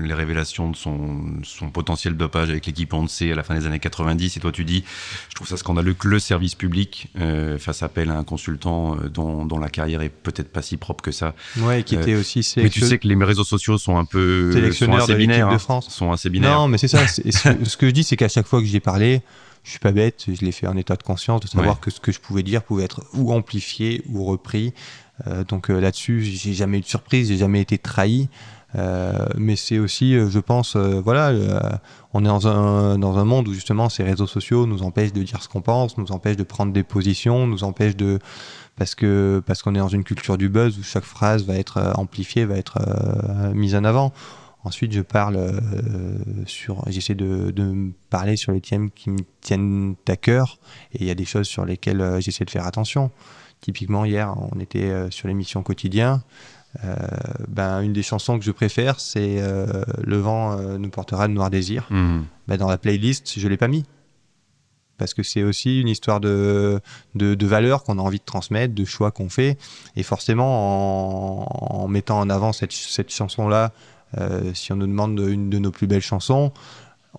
les 0.00 0.14
révélations 0.14 0.70
de 0.70 0.76
son, 0.76 1.20
son 1.42 1.70
potentiel 1.70 2.16
dopage 2.16 2.50
avec 2.50 2.66
l'équipe 2.66 2.92
Once 2.92 3.22
à 3.22 3.34
la 3.34 3.42
fin 3.42 3.54
des 3.58 3.66
années 3.66 3.78
90, 3.80 4.36
et 4.36 4.40
toi 4.40 4.52
tu 4.52 4.64
dis, 4.64 4.84
je 5.30 5.34
trouve 5.34 5.48
ça 5.48 5.56
scandaleux 5.56 5.94
que 5.94 6.08
le 6.08 6.18
service 6.18 6.54
public 6.54 7.08
euh, 7.18 7.58
fasse 7.58 7.82
appel 7.82 8.10
à 8.10 8.16
un 8.18 8.24
consultant 8.24 8.96
dont, 9.12 9.44
dont 9.46 9.58
la 9.58 9.68
carrière 9.68 10.02
est 10.02 10.08
peut-être 10.10 10.50
pas 10.52 10.62
si 10.62 10.76
propre 10.76 11.02
que 11.02 11.10
ça. 11.12 11.34
Ouais, 11.58 11.80
et 11.80 11.82
qui 11.82 11.94
était 11.96 12.14
aussi 12.14 12.38
Mais 12.38 12.68
tu 12.68 12.80
sélection- 12.80 12.86
sais 12.86 12.98
que 12.98 13.08
les 13.08 13.14
réseaux 13.24 13.44
sociaux 13.44 13.78
sont 13.78 13.96
un 13.96 14.04
peu 14.04 14.50
sont 14.52 14.58
sélectionneur 14.58 15.02
assez 15.04 15.12
de 15.12 15.18
binaires, 15.18 15.48
de 15.48 15.54
hein. 15.54 15.58
France. 15.58 15.88
sont 15.90 16.12
assez 16.12 16.30
binaires. 16.30 16.52
Non, 16.58 16.68
mais 16.68 16.78
c'est 16.78 16.88
ça. 16.88 17.06
c'est- 17.06 17.30
ce, 17.32 17.48
que- 17.48 17.64
ce 17.64 17.76
que 17.76 17.86
je 17.86 17.90
dis, 17.92 18.04
c'est 18.04 18.16
qu'à 18.16 18.28
chaque 18.28 18.43
fois 18.44 18.60
que 18.60 18.66
j'y 18.66 18.76
ai 18.76 18.80
parlé, 18.80 19.22
je 19.64 19.70
suis 19.70 19.78
pas 19.78 19.92
bête, 19.92 20.24
je 20.28 20.44
l'ai 20.44 20.52
fait 20.52 20.66
en 20.66 20.76
état 20.76 20.94
de 20.96 21.02
conscience, 21.02 21.40
de 21.40 21.48
savoir 21.48 21.74
Ouais. 21.74 21.80
que 21.80 21.90
ce 21.90 21.98
que 22.00 22.12
je 22.12 22.20
pouvais 22.20 22.42
dire 22.42 22.62
pouvait 22.62 22.84
être 22.84 23.02
ou 23.14 23.32
amplifié 23.32 24.02
ou 24.10 24.24
repris. 24.24 24.74
Euh, 25.26 25.44
donc 25.44 25.70
euh, 25.70 25.80
là-dessus, 25.80 26.22
j'ai 26.22 26.52
jamais 26.52 26.78
eu 26.78 26.80
de 26.82 26.86
surprise, 26.86 27.28
j'ai 27.28 27.36
jamais 27.38 27.60
été 27.60 27.78
trahi. 27.78 28.28
Euh, 28.76 29.26
mais 29.38 29.54
c'est 29.54 29.78
aussi, 29.78 30.14
je 30.14 30.38
pense, 30.40 30.76
voilà, 30.76 31.32
on 32.12 32.24
est 32.24 32.28
dans 32.28 32.48
un, 32.48 32.98
dans 32.98 33.18
un 33.18 33.24
monde 33.24 33.46
où 33.46 33.54
justement 33.54 33.88
ces 33.88 34.02
réseaux 34.02 34.26
sociaux 34.26 34.66
nous 34.66 34.82
empêchent 34.82 35.12
de 35.12 35.22
dire 35.22 35.40
ce 35.42 35.48
qu'on 35.48 35.60
pense, 35.62 35.96
nous 35.96 36.10
empêchent 36.10 36.36
de 36.36 36.42
prendre 36.42 36.72
des 36.72 36.82
positions, 36.82 37.46
nous 37.46 37.62
empêchent 37.62 37.96
de 37.96 38.18
parce 38.76 38.96
que 38.96 39.40
parce 39.46 39.62
qu'on 39.62 39.76
est 39.76 39.78
dans 39.78 39.86
une 39.88 40.02
culture 40.02 40.36
du 40.36 40.48
buzz 40.48 40.76
où 40.76 40.82
chaque 40.82 41.04
phrase 41.04 41.44
va 41.44 41.54
être 41.54 41.92
amplifiée, 41.94 42.44
va 42.46 42.56
être 42.56 42.80
mise 43.54 43.76
en 43.76 43.84
avant. 43.84 44.12
Ensuite, 44.64 44.92
je 44.92 45.02
parle 45.02 45.36
euh, 45.36 46.18
sur, 46.46 46.82
j'essaie 46.88 47.14
de, 47.14 47.52
parler 48.08 48.36
sur 48.36 48.50
les 48.52 48.62
thèmes 48.62 48.90
qui 48.90 49.10
me 49.10 49.18
tiennent 49.42 49.94
à 50.08 50.16
cœur, 50.16 50.58
et 50.92 51.02
il 51.02 51.06
y 51.06 51.10
a 51.10 51.14
des 51.14 51.26
choses 51.26 51.46
sur 51.46 51.66
lesquelles 51.66 52.00
euh, 52.00 52.20
j'essaie 52.20 52.46
de 52.46 52.50
faire 52.50 52.66
attention. 52.66 53.10
Typiquement, 53.60 54.06
hier, 54.06 54.34
on 54.52 54.58
était 54.60 54.90
euh, 54.90 55.10
sur 55.10 55.28
l'émission 55.28 55.62
quotidien. 55.62 56.22
Ben, 57.46 57.82
une 57.82 57.92
des 57.92 58.02
chansons 58.02 58.36
que 58.36 58.44
je 58.44 58.50
préfère, 58.50 58.98
c'est 58.98 59.40
Le 60.02 60.16
vent 60.16 60.56
nous 60.76 60.90
portera 60.90 61.28
de 61.28 61.32
noir 61.32 61.48
désir. 61.48 61.86
Mhm. 61.90 62.24
Ben, 62.48 62.56
dans 62.56 62.68
la 62.68 62.78
playlist, 62.78 63.38
je 63.38 63.46
l'ai 63.46 63.56
pas 63.56 63.68
mis. 63.68 63.84
Parce 64.98 65.14
que 65.14 65.22
c'est 65.22 65.44
aussi 65.44 65.80
une 65.80 65.86
histoire 65.86 66.18
de, 66.18 66.80
de, 67.14 67.36
de 67.36 67.46
valeurs 67.46 67.84
qu'on 67.84 68.00
a 68.00 68.02
envie 68.02 68.18
de 68.18 68.24
transmettre, 68.24 68.74
de 68.74 68.84
choix 68.84 69.12
qu'on 69.12 69.28
fait. 69.28 69.56
Et 69.94 70.02
forcément, 70.02 71.44
en, 71.44 71.82
en 71.84 71.86
mettant 71.86 72.18
en 72.18 72.28
avant 72.28 72.52
cette, 72.52 72.72
cette 72.72 73.12
chanson-là, 73.12 73.72
si 74.54 74.72
on 74.72 74.76
nous 74.76 74.86
demande 74.86 75.18
une 75.18 75.50
de 75.50 75.58
nos 75.58 75.70
plus 75.70 75.86
belles 75.86 76.02
chansons, 76.02 76.52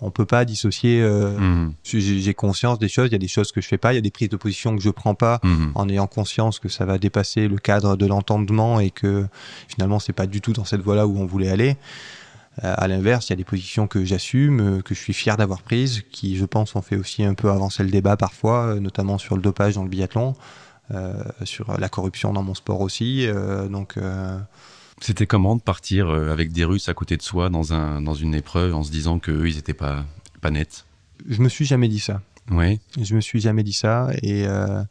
on 0.01 0.11
peut 0.11 0.25
pas 0.25 0.43
dissocier. 0.43 1.01
euh, 1.01 1.37
Mhm. 1.39 1.73
J'ai 1.83 2.33
conscience 2.33 2.79
des 2.79 2.89
choses, 2.89 3.07
il 3.07 3.13
y 3.13 3.15
a 3.15 3.19
des 3.19 3.29
choses 3.29 3.51
que 3.53 3.61
je 3.61 3.67
fais 3.67 3.77
pas, 3.77 3.93
il 3.93 3.95
y 3.95 3.99
a 3.99 4.01
des 4.01 4.11
prises 4.11 4.27
de 4.29 4.35
position 4.35 4.75
que 4.75 4.81
je 4.81 4.89
prends 4.89 5.15
pas 5.15 5.39
Mhm. 5.43 5.71
en 5.75 5.87
ayant 5.89 6.07
conscience 6.07 6.59
que 6.59 6.67
ça 6.69 6.83
va 6.85 6.97
dépasser 6.97 7.47
le 7.47 7.57
cadre 7.57 7.95
de 7.95 8.05
l'entendement 8.05 8.79
et 8.81 8.89
que 8.91 9.25
finalement 9.69 9.99
c'est 9.99 10.11
pas 10.13 10.27
du 10.27 10.41
tout 10.41 10.51
dans 10.53 10.65
cette 10.65 10.81
voie-là 10.81 11.07
où 11.07 11.17
on 11.17 11.25
voulait 11.25 11.49
aller. 11.49 11.77
Euh, 12.63 12.73
à 12.77 12.87
l'inverse, 12.87 13.27
il 13.27 13.31
y 13.31 13.33
a 13.33 13.35
des 13.35 13.43
positions 13.43 13.85
que 13.87 14.03
j'assume, 14.05 14.59
euh, 14.77 14.81
que 14.81 14.95
je 14.95 14.99
suis 15.01 15.13
fier 15.13 15.35
d'avoir 15.37 15.61
prises, 15.61 16.03
qui 16.11 16.37
je 16.37 16.45
pense 16.45 16.75
ont 16.77 16.81
fait 16.81 16.95
aussi 16.95 17.23
un 17.23 17.33
peu 17.33 17.49
avancer 17.51 17.83
le 17.83 17.89
débat 17.89 18.15
parfois, 18.17 18.67
euh, 18.75 18.79
notamment 18.79 19.17
sur 19.17 19.35
le 19.35 19.41
dopage 19.41 19.75
dans 19.75 19.83
le 19.83 19.89
biathlon, 19.89 20.35
euh, 20.93 21.13
sur 21.43 21.77
la 21.79 21.89
corruption 21.89 22.31
dans 22.31 22.43
mon 22.43 22.53
sport 22.53 22.79
aussi. 22.81 23.27
euh, 23.27 23.67
donc 23.67 23.97
euh, 23.97 24.37
C'était 25.01 25.27
comment 25.27 25.55
de 25.55 25.61
partir 25.61 26.07
euh, 26.09 26.31
avec 26.31 26.51
des 26.51 26.63
Russes 26.63 26.87
à 26.89 26.93
côté 26.93 27.17
de 27.17 27.21
soi 27.21 27.49
dans, 27.49 27.73
un, 27.73 28.01
dans 28.01 28.13
une 28.13 28.33
épreuve 28.33 28.73
en 28.73 28.83
se 28.83 28.91
disant 28.91 29.19
qu'eux, 29.19 29.47
ils 29.47 29.57
étaient 29.57 29.73
pas, 29.73 30.05
pas 30.41 30.51
nets? 30.51 30.85
Je 31.27 31.41
me 31.41 31.49
suis 31.49 31.65
jamais 31.65 31.87
dit 31.87 31.99
ça. 31.99 32.21
Ouais. 32.49 32.79
Je 33.01 33.15
me 33.15 33.21
suis 33.21 33.41
jamais 33.41 33.63
dit 33.63 33.73
ça 33.73 34.09
et, 34.21 34.45
euh, 34.45 34.83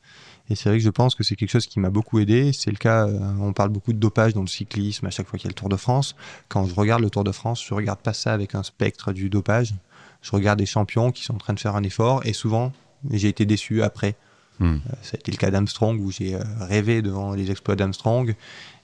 et 0.50 0.57
c'est 0.57 0.68
vrai 0.68 0.78
que 0.78 0.84
je 0.84 0.90
pense 0.90 1.14
que 1.14 1.22
c'est 1.22 1.36
quelque 1.36 1.50
chose 1.50 1.66
qui 1.66 1.78
m'a 1.80 1.90
beaucoup 1.90 2.18
aidé. 2.18 2.52
C'est 2.52 2.70
le 2.70 2.76
cas, 2.76 3.07
euh, 3.07 3.18
on 3.40 3.52
parle 3.52 3.70
beaucoup 3.70 3.92
de 3.92 3.98
dopage 3.98 4.34
dans 4.34 4.40
le 4.42 4.46
cyclisme 4.48 5.07
à 5.07 5.11
chaque 5.11 5.26
fois 5.28 5.38
qu'il 5.38 5.46
y 5.46 5.48
a 5.48 5.52
le 5.52 5.55
Tour 5.55 5.68
de 5.68 5.76
France. 5.76 6.16
Quand 6.48 6.66
je 6.66 6.74
regarde 6.74 7.00
le 7.00 7.11
Tour 7.11 7.24
de 7.24 7.32
France, 7.32 7.64
je 7.66 7.72
regarde 7.72 8.00
pas 8.00 8.12
ça 8.12 8.32
avec 8.32 8.55
un 8.55 8.62
spectre 8.62 9.12
du 9.12 9.30
dopage. 9.30 9.74
Je 10.20 10.30
regarde 10.32 10.59
des 10.59 10.66
champions 10.66 11.12
qui 11.12 11.22
sont 11.22 11.34
en 11.34 11.38
train 11.38 11.55
de 11.55 11.61
faire 11.61 11.76
un 11.76 11.82
effort 11.82 12.26
et 12.26 12.32
souvent 12.32 12.72
j'ai 13.11 13.28
été 13.28 13.46
déçu 13.46 13.82
après. 13.82 14.16
Euh, 14.61 14.76
Ça 15.02 15.12
a 15.14 15.18
été 15.18 15.32
le 15.32 15.36
cas 15.36 15.50
d'Armstrong 15.50 16.00
où 16.00 16.11
j'ai 16.11 16.36
rêvé 16.61 17.02
devant 17.02 17.34
les 17.34 17.50
exploits 17.50 17.76
d'Armstrong 17.76 18.34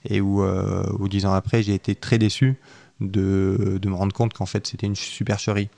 et 0.05 0.21
où, 0.21 0.43
euh, 0.43 0.85
où 0.99 1.09
dix 1.09 1.27
ans 1.27 1.33
après 1.33 1.63
j'ai 1.63 1.75
été 1.75 1.95
très 1.95 2.19
déçu 2.19 2.57
de, 3.01 3.79
de 3.81 3.89
me 3.89 3.95
rendre 3.95 4.15
compte 4.15 4.33
qu'en 4.33 4.47
fait 4.47 4.67
c'était 4.67 4.87
une 4.87 4.97
supercherie. 4.97 5.69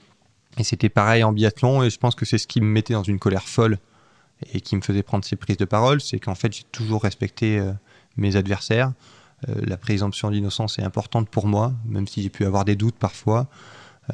Et 0.57 0.63
c'était 0.63 0.89
pareil 0.89 1.23
en 1.23 1.31
biathlon 1.31 1.83
et 1.83 1.89
je 1.89 1.97
pense 1.97 2.15
que 2.15 2.25
c'est 2.25 2.37
ce 2.37 2.47
qui 2.47 2.61
me 2.61 2.67
mettait 2.67 2.93
dans 2.93 3.03
une 3.03 3.19
colère 3.19 3.47
folle 3.47 3.79
et 4.53 4.61
qui 4.61 4.75
me 4.75 4.81
faisait 4.81 5.03
prendre 5.03 5.23
ces 5.23 5.35
prises 5.35 5.57
de 5.57 5.65
parole, 5.65 6.01
c'est 6.01 6.19
qu'en 6.19 6.35
fait 6.35 6.53
j'ai 6.53 6.63
toujours 6.71 7.03
respecté 7.03 7.59
euh, 7.59 7.71
mes 8.17 8.35
adversaires. 8.35 8.93
Euh, 9.49 9.55
la 9.65 9.77
présomption 9.77 10.31
d'innocence 10.31 10.79
est 10.79 10.83
importante 10.83 11.29
pour 11.29 11.47
moi, 11.47 11.73
même 11.85 12.07
si 12.07 12.21
j'ai 12.21 12.29
pu 12.29 12.45
avoir 12.45 12.65
des 12.65 12.75
doutes 12.75 12.95
parfois. 12.95 13.47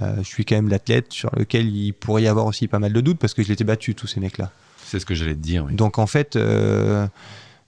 Euh, 0.01 0.17
je 0.17 0.27
suis 0.27 0.45
quand 0.45 0.55
même 0.55 0.69
l'athlète 0.69 1.11
sur 1.11 1.31
lequel 1.35 1.67
il 1.67 1.93
pourrait 1.93 2.23
y 2.23 2.27
avoir 2.27 2.45
aussi 2.45 2.67
pas 2.67 2.79
mal 2.79 2.93
de 2.93 3.01
doutes 3.01 3.17
parce 3.17 3.33
que 3.33 3.41
je 3.43 3.51
les 3.51 3.61
ai 3.61 3.65
battus 3.65 3.95
tous 3.95 4.07
ces 4.07 4.19
mecs-là. 4.19 4.51
C'est 4.85 4.99
ce 4.99 5.05
que 5.05 5.15
j'allais 5.15 5.35
te 5.35 5.39
dire. 5.39 5.65
oui. 5.65 5.75
Donc 5.75 5.97
en 5.99 6.07
fait, 6.07 6.37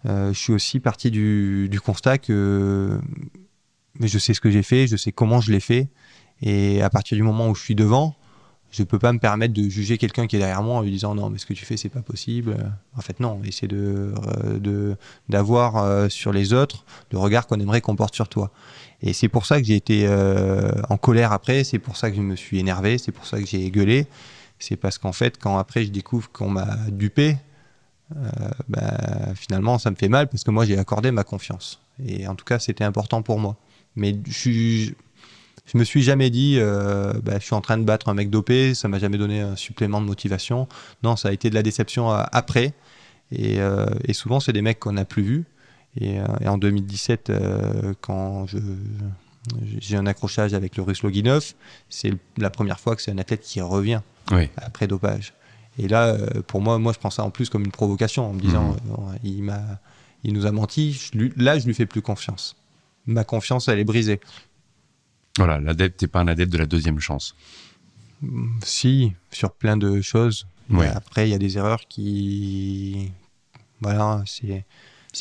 je 0.06 0.34
suis 0.34 0.54
aussi 0.54 0.80
parti 0.80 1.12
du, 1.12 1.80
constat 1.84 2.18
que 2.18 3.00
je 4.00 4.18
sais 4.18 4.34
ce 4.34 4.42
que 4.42 4.50
j'ai 4.50 4.64
fait, 4.64 4.88
je 4.88 4.98
sais 4.98 5.12
comment 5.12 5.42
je 5.42 5.52
l'ai 5.52 5.60
fait, 5.60 5.90
et 6.42 6.82
à 6.82 6.90
partir 6.90 7.16
du 7.16 7.24
moment 7.24 7.50
où 7.50 7.56
je 7.56 7.62
suis 7.62 7.76
devant, 7.76 8.16
je 8.72 8.84
peux 8.84 9.00
pas 9.00 9.12
me 9.12 9.20
permettre 9.20 9.54
de 9.54 9.68
juger 9.70 9.98
quelqu'un 9.98 10.28
qui 10.28 10.38
est 10.38 10.40
derrière 10.40 10.64
moi 10.64 10.78
en 10.78 10.82
lui 10.82 10.92
disant 10.92 11.14
non 11.14 11.30
mais 11.30 11.38
ce 11.38 11.46
que 11.46 11.54
tu 11.54 11.66
fais 11.66 11.76
c'est 11.76 11.90
pas 11.90 12.02
possible. 12.02 12.56
En 12.98 13.02
fait 13.02 13.20
non, 13.20 13.42
essayer 13.44 13.68
de 13.68 14.14
euh, 14.66 14.96
d'avoir 15.30 15.78
euh, 15.78 16.10
sur 16.10 16.32
les 16.32 16.54
autres 16.54 16.86
le 17.12 17.18
regard 17.18 17.48
qu'on 17.48 17.60
aimerait 17.60 17.82
qu'on 17.82 17.98
porte 17.98 18.16
sur 18.16 18.30
toi. 18.30 18.52
Et 19.02 19.14
c'est 19.14 19.28
pour 19.28 19.46
ça 19.46 19.60
que 19.60 19.68
j'ai 19.68 19.76
été 19.76 20.06
euh, 20.08 20.72
en 20.90 20.98
colère 20.98 21.34
après, 21.34 21.64
c'est 21.64 21.80
pour 21.80 21.98
ça 21.98 22.10
que 22.10 22.16
je 22.16 22.22
me 22.22 22.36
suis 22.36 22.60
énervé, 22.60 22.98
c'est 22.98 23.12
pour 23.12 23.26
ça 23.26 23.40
que 23.40 23.46
j'ai 23.46 23.70
gueulé. 23.70 24.08
C'est 24.58 24.78
parce 24.78 24.98
qu'en 24.98 25.12
fait, 25.12 25.38
quand 25.38 25.58
après 25.58 25.84
je 25.84 25.90
découvre 25.90 26.32
qu'on 26.32 26.50
m'a 26.50 26.78
dupé, 26.92 27.32
euh, 27.32 27.51
bah, 28.70 29.34
finalement 29.36 29.78
ça 29.80 29.92
me 29.92 29.96
fait 29.96 30.10
mal 30.10 30.28
parce 30.28 30.44
que 30.44 30.52
moi 30.52 30.66
j'ai 30.66 30.78
accordé 30.78 31.12
ma 31.12 31.24
confiance. 31.24 31.80
Et 32.06 32.28
en 32.28 32.36
tout 32.36 32.46
cas, 32.46 32.58
c'était 32.60 32.84
important 32.84 33.22
pour 33.22 33.38
moi. 33.40 33.58
Mais 33.96 34.16
je, 34.26 34.34
suis- 34.34 34.96
je 35.66 35.78
me 35.78 35.84
suis 35.84 36.02
jamais 36.02 36.30
dit, 36.32 36.56
euh, 36.58 37.14
bah, 37.24 37.34
je 37.40 37.44
suis 37.46 37.54
en 37.54 37.62
train 37.62 37.78
de 37.78 37.84
battre 37.84 38.10
un 38.10 38.14
mec 38.16 38.30
dopé, 38.30 38.74
ça 38.74 38.88
m'a 38.88 38.98
jamais 38.98 39.18
donné 39.20 39.42
un 39.42 39.56
supplément 39.56 40.02
de 40.02 40.06
motivation. 40.08 40.68
Non, 41.04 41.16
ça 41.16 41.30
a 41.30 41.32
été 41.32 41.50
de 41.50 41.56
la 41.56 41.62
déception 41.64 42.12
euh, 42.12 42.24
après. 42.32 42.74
Et, 43.32 43.60
euh, 43.62 43.86
et 44.08 44.14
souvent, 44.14 44.40
c'est 44.40 44.52
des 44.54 44.62
mecs 44.64 44.80
qu'on 44.80 44.94
n'a 44.94 45.06
plus 45.06 45.22
vus. 45.24 45.46
Et, 46.00 46.20
euh, 46.20 46.26
et 46.42 46.48
en 46.48 46.58
2017, 46.58 47.30
euh, 47.30 47.94
quand 48.02 48.48
j'ai 49.80 49.98
un 49.98 50.06
accrochage 50.06 50.54
avec 50.54 50.78
le 50.78 50.84
russe 50.84 51.04
Loginov, 51.04 51.54
c'est 51.90 52.14
la 52.38 52.50
première 52.50 52.80
fois 52.80 52.96
que 52.96 53.02
c'est 53.02 53.12
un 53.12 53.18
athlète 53.18 53.42
qui 53.42 53.62
revient 53.62 54.02
Oui. 54.32 54.50
après 54.58 54.88
dopage. 54.88 55.34
Et 55.78 55.88
là, 55.88 56.08
euh, 56.16 56.42
pour 56.46 56.62
moi, 56.62 56.78
moi, 56.80 56.94
je 56.94 57.00
prends 57.00 57.10
ça 57.10 57.24
en 57.24 57.32
plus 57.32 57.50
comme 57.50 57.64
une 57.64 57.72
provocation, 57.72 58.30
en 58.30 58.34
me 58.34 58.42
disant, 58.42 58.72
Mhm. 58.72 58.78
euh, 59.14 59.18
il 59.24 59.44
m'a, 59.44 59.80
il 60.24 60.34
nous 60.34 60.46
a 60.46 60.52
menti. 60.52 60.94
Je 60.94 61.18
lui- 61.18 61.34
là, 61.38 61.58
je 61.60 61.66
lui 61.66 61.74
fais 61.74 61.86
plus 61.86 62.02
confiance. 62.02 62.56
Ma 63.08 63.24
confiance, 63.24 63.68
elle 63.68 63.80
est 63.80 63.84
brisée. 63.86 64.20
Voilà, 65.38 65.60
l'adepte, 65.60 65.98
t'es 66.00 66.08
pas 66.08 66.20
un 66.20 66.28
adepte 66.28 66.52
de 66.52 66.58
la 66.58 66.66
deuxième 66.66 67.00
chance. 67.00 67.36
Si, 68.64 69.14
sur 69.32 69.52
plein 69.54 69.78
de 69.78 70.02
choses. 70.02 70.46
Ouais. 70.70 70.88
Après, 70.88 71.28
il 71.28 71.32
y 71.32 71.34
a 71.34 71.40
des 71.40 71.58
erreurs 71.58 71.82
qui, 71.90 73.12
voilà, 73.82 74.24
c'est. 74.28 74.66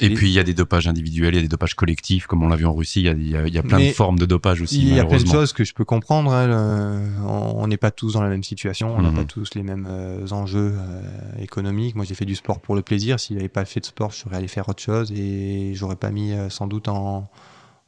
Et 0.00 0.10
puis, 0.10 0.28
il 0.28 0.32
y 0.32 0.38
a 0.38 0.44
des 0.44 0.54
dopages 0.54 0.86
individuels, 0.86 1.34
il 1.34 1.36
y 1.36 1.40
a 1.40 1.42
des 1.42 1.48
dopages 1.48 1.74
collectifs, 1.74 2.28
comme 2.28 2.44
on 2.44 2.48
l'a 2.48 2.54
vu 2.54 2.64
en 2.64 2.72
Russie. 2.72 3.00
Il 3.00 3.06
y 3.06 3.08
a, 3.08 3.12
il 3.12 3.28
y 3.28 3.36
a- 3.36 3.46
il 3.48 3.52
y 3.52 3.58
a 3.58 3.62
plein 3.64 3.78
Mais 3.78 3.88
de 3.88 3.92
formes 3.94 4.20
de 4.20 4.24
dopage 4.26 4.60
aussi, 4.62 4.80
Il 4.80 4.94
y 4.94 5.00
a 5.00 5.04
plein 5.04 5.18
de 5.20 5.26
choses 5.26 5.52
que 5.52 5.64
je 5.64 5.74
peux 5.74 5.84
comprendre. 5.84 6.32
hein, 6.32 6.46
le- 6.46 7.24
on 7.26 7.66
n'est 7.66 7.76
pas 7.76 7.90
tous 7.90 8.12
dans 8.12 8.22
la 8.22 8.28
même 8.28 8.44
situation, 8.44 8.94
on 8.96 9.02
n'a 9.02 9.10
Mhm. 9.10 9.16
pas 9.16 9.24
tous 9.24 9.54
les 9.56 9.64
mêmes 9.64 9.88
euh, 9.90 10.24
enjeux 10.30 10.74
euh, 10.76 11.02
économiques. 11.40 11.96
Moi, 11.96 12.04
j'ai 12.04 12.14
fait 12.14 12.24
du 12.24 12.36
sport 12.36 12.60
pour 12.60 12.76
le 12.76 12.82
plaisir. 12.82 13.18
S'il 13.18 13.34
n'avait 13.36 13.48
pas 13.48 13.64
fait 13.64 13.80
de 13.80 13.86
sport, 13.86 14.12
je 14.12 14.18
serais 14.18 14.36
allé 14.36 14.46
faire 14.48 14.68
autre 14.68 14.82
chose 14.82 15.10
et 15.10 15.72
j'aurais 15.74 15.96
pas 15.96 16.10
mis 16.10 16.32
euh, 16.34 16.50
sans 16.50 16.68
doute 16.68 16.86
en, 16.86 17.28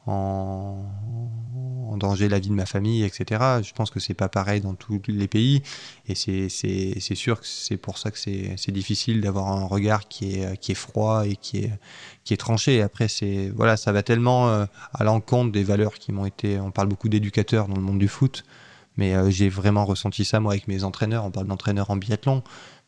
en, 0.07 0.85
en 1.93 1.97
danger 1.97 2.29
la 2.29 2.39
vie 2.39 2.49
de 2.49 2.55
ma 2.55 2.67
famille, 2.67 3.05
etc. 3.05 3.41
Je 3.63 3.73
pense 3.73 3.91
que 3.91 4.01
c'est 4.01 4.15
pas 4.15 4.29
pareil 4.29 4.61
dans 4.61 4.75
tous 4.75 5.01
les 5.09 5.29
pays, 5.29 5.63
et 6.09 6.15
c'est 6.15 7.15
sûr 7.15 7.41
que 7.41 7.47
c'est 7.47 7.77
pour 7.77 7.99
ça 7.99 8.11
que 8.11 8.19
c'est 8.19 8.71
difficile 8.71 9.21
d'avoir 9.21 9.49
un 9.53 9.67
regard 9.67 10.09
qui 10.09 10.35
est 10.37 10.57
qui 10.59 10.73
est 10.73 10.77
froid 10.77 11.27
et 11.27 11.37
qui 11.37 11.59
est 11.59 11.71
qui 12.25 12.35
est 12.35 12.39
tranché. 12.39 12.83
Après, 12.83 13.09
c'est 13.09 13.51
voilà, 13.55 13.77
ça 13.77 13.93
va 13.93 14.03
tellement 14.03 14.49
euh, 14.49 14.65
à 14.95 15.05
l'encontre 15.05 15.53
des 15.53 15.65
valeurs 15.65 15.95
qui 15.95 16.13
m'ont 16.13 16.27
été. 16.27 16.59
On 16.59 16.71
parle 16.71 16.89
beaucoup 16.89 17.09
d'éducateurs 17.09 17.69
dans 17.69 17.77
le 17.77 17.83
monde 17.83 17.99
du 17.99 18.09
foot, 18.09 18.45
mais 18.97 19.15
euh, 19.15 19.31
j'ai 19.31 19.49
vraiment 19.49 19.85
ressenti 19.85 20.25
ça 20.25 20.41
moi 20.41 20.53
avec 20.53 20.69
mes 20.69 20.85
entraîneurs. 20.85 21.25
On 21.25 21.31
parle 21.31 21.47
d'entraîneurs 21.47 21.91
en 21.91 21.97
biathlon. 21.97 22.43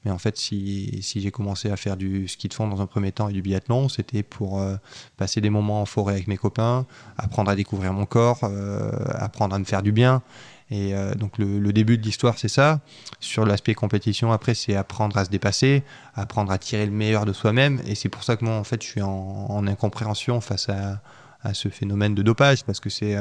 Mais 0.05 0.11
en 0.11 0.19
fait, 0.19 0.37
si, 0.37 0.99
si 1.03 1.21
j'ai 1.21 1.31
commencé 1.31 1.71
à 1.71 1.77
faire 1.77 1.97
du 1.97 2.29
ski 2.29 2.49
de 2.49 2.55
fond 2.55 2.69
dans 2.69 2.81
un 2.83 2.87
premier 2.87 3.13
temps 3.13 3.29
et 3.29 3.33
du 3.33 3.43
biathlon, 3.43 3.89
c'était 3.89 4.23
pour 4.23 4.61
euh, 4.61 4.77
passer 5.17 5.41
des 5.41 5.51
moments 5.51 5.81
en 5.81 5.87
forêt 5.87 6.15
avec 6.15 6.29
mes 6.29 6.37
copains, 6.37 6.87
apprendre 7.17 7.51
à 7.51 7.57
découvrir 7.57 7.93
mon 7.93 8.05
corps, 8.05 8.41
euh, 8.45 8.91
apprendre 9.15 9.55
à 9.55 9.59
me 9.59 9.65
faire 9.65 9.83
du 9.83 9.93
bien. 9.93 10.23
Et 10.71 10.95
euh, 10.95 11.15
donc 11.15 11.39
le, 11.39 11.73
début 11.73 11.99
de 11.99 12.03
l'histoire, 12.03 12.39
c'est 12.39 12.49
ça. 12.49 12.81
Sur 13.21 13.45
l'aspect 13.45 13.75
compétition, 13.75 14.33
après, 14.33 14.55
c'est 14.55 14.77
apprendre 14.77 15.17
à 15.17 15.25
se 15.25 15.31
dépasser, 15.31 15.83
apprendre 16.15 16.53
à 16.53 16.59
tirer 16.59 16.87
le 16.87 16.93
meilleur 16.93 17.25
de 17.25 17.33
soi-même. 17.33 17.81
Et 17.87 17.95
c'est 17.95 18.09
pour 18.09 18.25
ça 18.25 18.37
que 18.37 18.45
moi, 18.45 18.55
en 18.55 18.65
fait, 18.65 18.83
je 18.83 18.89
suis 18.89 19.03
en, 19.03 19.47
en 19.49 19.67
incompréhension 19.67 20.41
face 20.41 20.69
à, 20.69 21.01
à, 21.43 21.55
ce 21.55 21.69
phénomène 21.69 22.15
de 22.15 22.23
dopage, 22.23 22.65
parce 22.65 22.81
que 22.81 22.91
c'est 22.91 23.17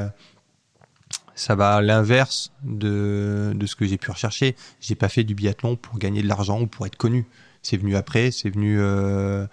ça 1.34 1.54
va 1.54 1.76
à 1.76 1.82
l'inverse 1.82 2.52
de, 2.62 3.52
de, 3.54 3.66
ce 3.66 3.76
que 3.76 3.86
j'ai 3.86 3.98
pu 3.98 4.10
rechercher. 4.10 4.56
J'ai 4.80 4.94
pas 4.94 5.08
fait 5.08 5.24
du 5.24 5.34
biathlon 5.34 5.76
pour 5.76 5.98
gagner 5.98 6.22
de 6.22 6.28
l'argent 6.28 6.60
ou 6.60 6.66
pour 6.66 6.86
être 6.86 6.96
connu. 6.96 7.26
C'est 7.62 7.78
venu 7.78 7.96
après, 7.96 8.30
c'est 8.30 8.50
venu 8.50 8.76
euh, 8.78 9.46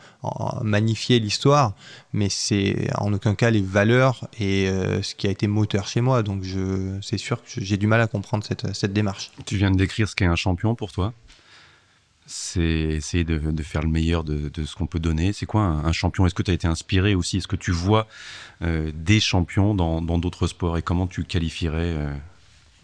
magnifier 0.63 1.19
l'histoire, 1.19 1.73
mais 2.11 2.27
c'est 2.27 2.89
en 2.97 3.13
aucun 3.13 3.35
cas 3.35 3.49
les 3.49 3.61
valeurs 3.61 4.27
et 4.37 4.67
euh, 4.67 5.01
ce 5.01 5.15
qui 5.15 5.27
a 5.27 5.31
été 5.31 5.47
moteur 5.47 5.87
chez 5.87 6.01
moi. 6.01 6.21
Donc 6.21 6.43
c'est 7.01 7.17
sûr 7.17 7.41
que 7.41 7.49
j'ai 7.61 7.77
du 7.77 7.87
mal 7.87 8.01
à 8.01 8.07
comprendre 8.07 8.43
cette, 8.43 8.75
cette 8.75 8.91
démarche. 8.91 9.31
Tu 9.45 9.55
viens 9.55 9.71
de 9.71 9.77
décrire 9.77 10.09
ce 10.09 10.15
qu'est 10.15 10.25
un 10.25 10.35
champion 10.35 10.75
pour 10.75 10.91
toi 10.91 11.13
c'est 12.31 12.61
essayer 12.61 13.23
de, 13.23 13.37
de, 13.37 13.63
faire 13.63 13.81
le 13.81 13.89
meilleur 13.89 14.23
de, 14.23 14.49
de 14.49 14.63
ce 14.63 14.75
qu'on 14.75 14.87
peut 14.87 14.99
donner. 14.99 15.33
C'est 15.33 15.45
quoi 15.45 15.61
un, 15.61 15.85
un 15.85 15.91
champion? 15.91 16.25
Est-ce 16.25 16.33
que 16.33 16.43
tu 16.43 16.51
as 16.51 16.53
été 16.53 16.67
inspiré 16.67 17.13
aussi? 17.13 17.37
Est-ce 17.37 17.47
que 17.47 17.57
tu 17.57 17.71
vois 17.71 18.07
euh, 18.61 18.91
des 18.95 19.19
champions 19.19 19.75
dans 19.75 20.01
d'autres 20.01 20.47
sports? 20.47 20.77
Et 20.77 20.81
comment 20.81 21.07
tu 21.07 21.23
qualifierais 21.25 21.93
euh, 21.93 22.13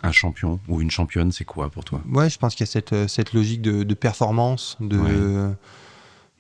un 0.03 0.11
champion 0.11 0.59
ou 0.67 0.81
une 0.81 0.91
championne? 0.91 1.31
C'est 1.31 1.45
quoi 1.45 1.69
pour 1.69 1.85
toi? 1.85 2.01
Ouais, 2.11 2.29
je 2.29 2.37
pense 2.37 2.55
qu'il 2.55 2.65
y 2.65 2.69
a 2.69 2.71
cette, 2.71 2.93
euh, 2.93 3.07
cette 3.07 3.33
logique 3.33 3.61
de, 3.61 3.83
de 3.83 3.93
performance, 3.93 4.77
ouais. 4.81 5.55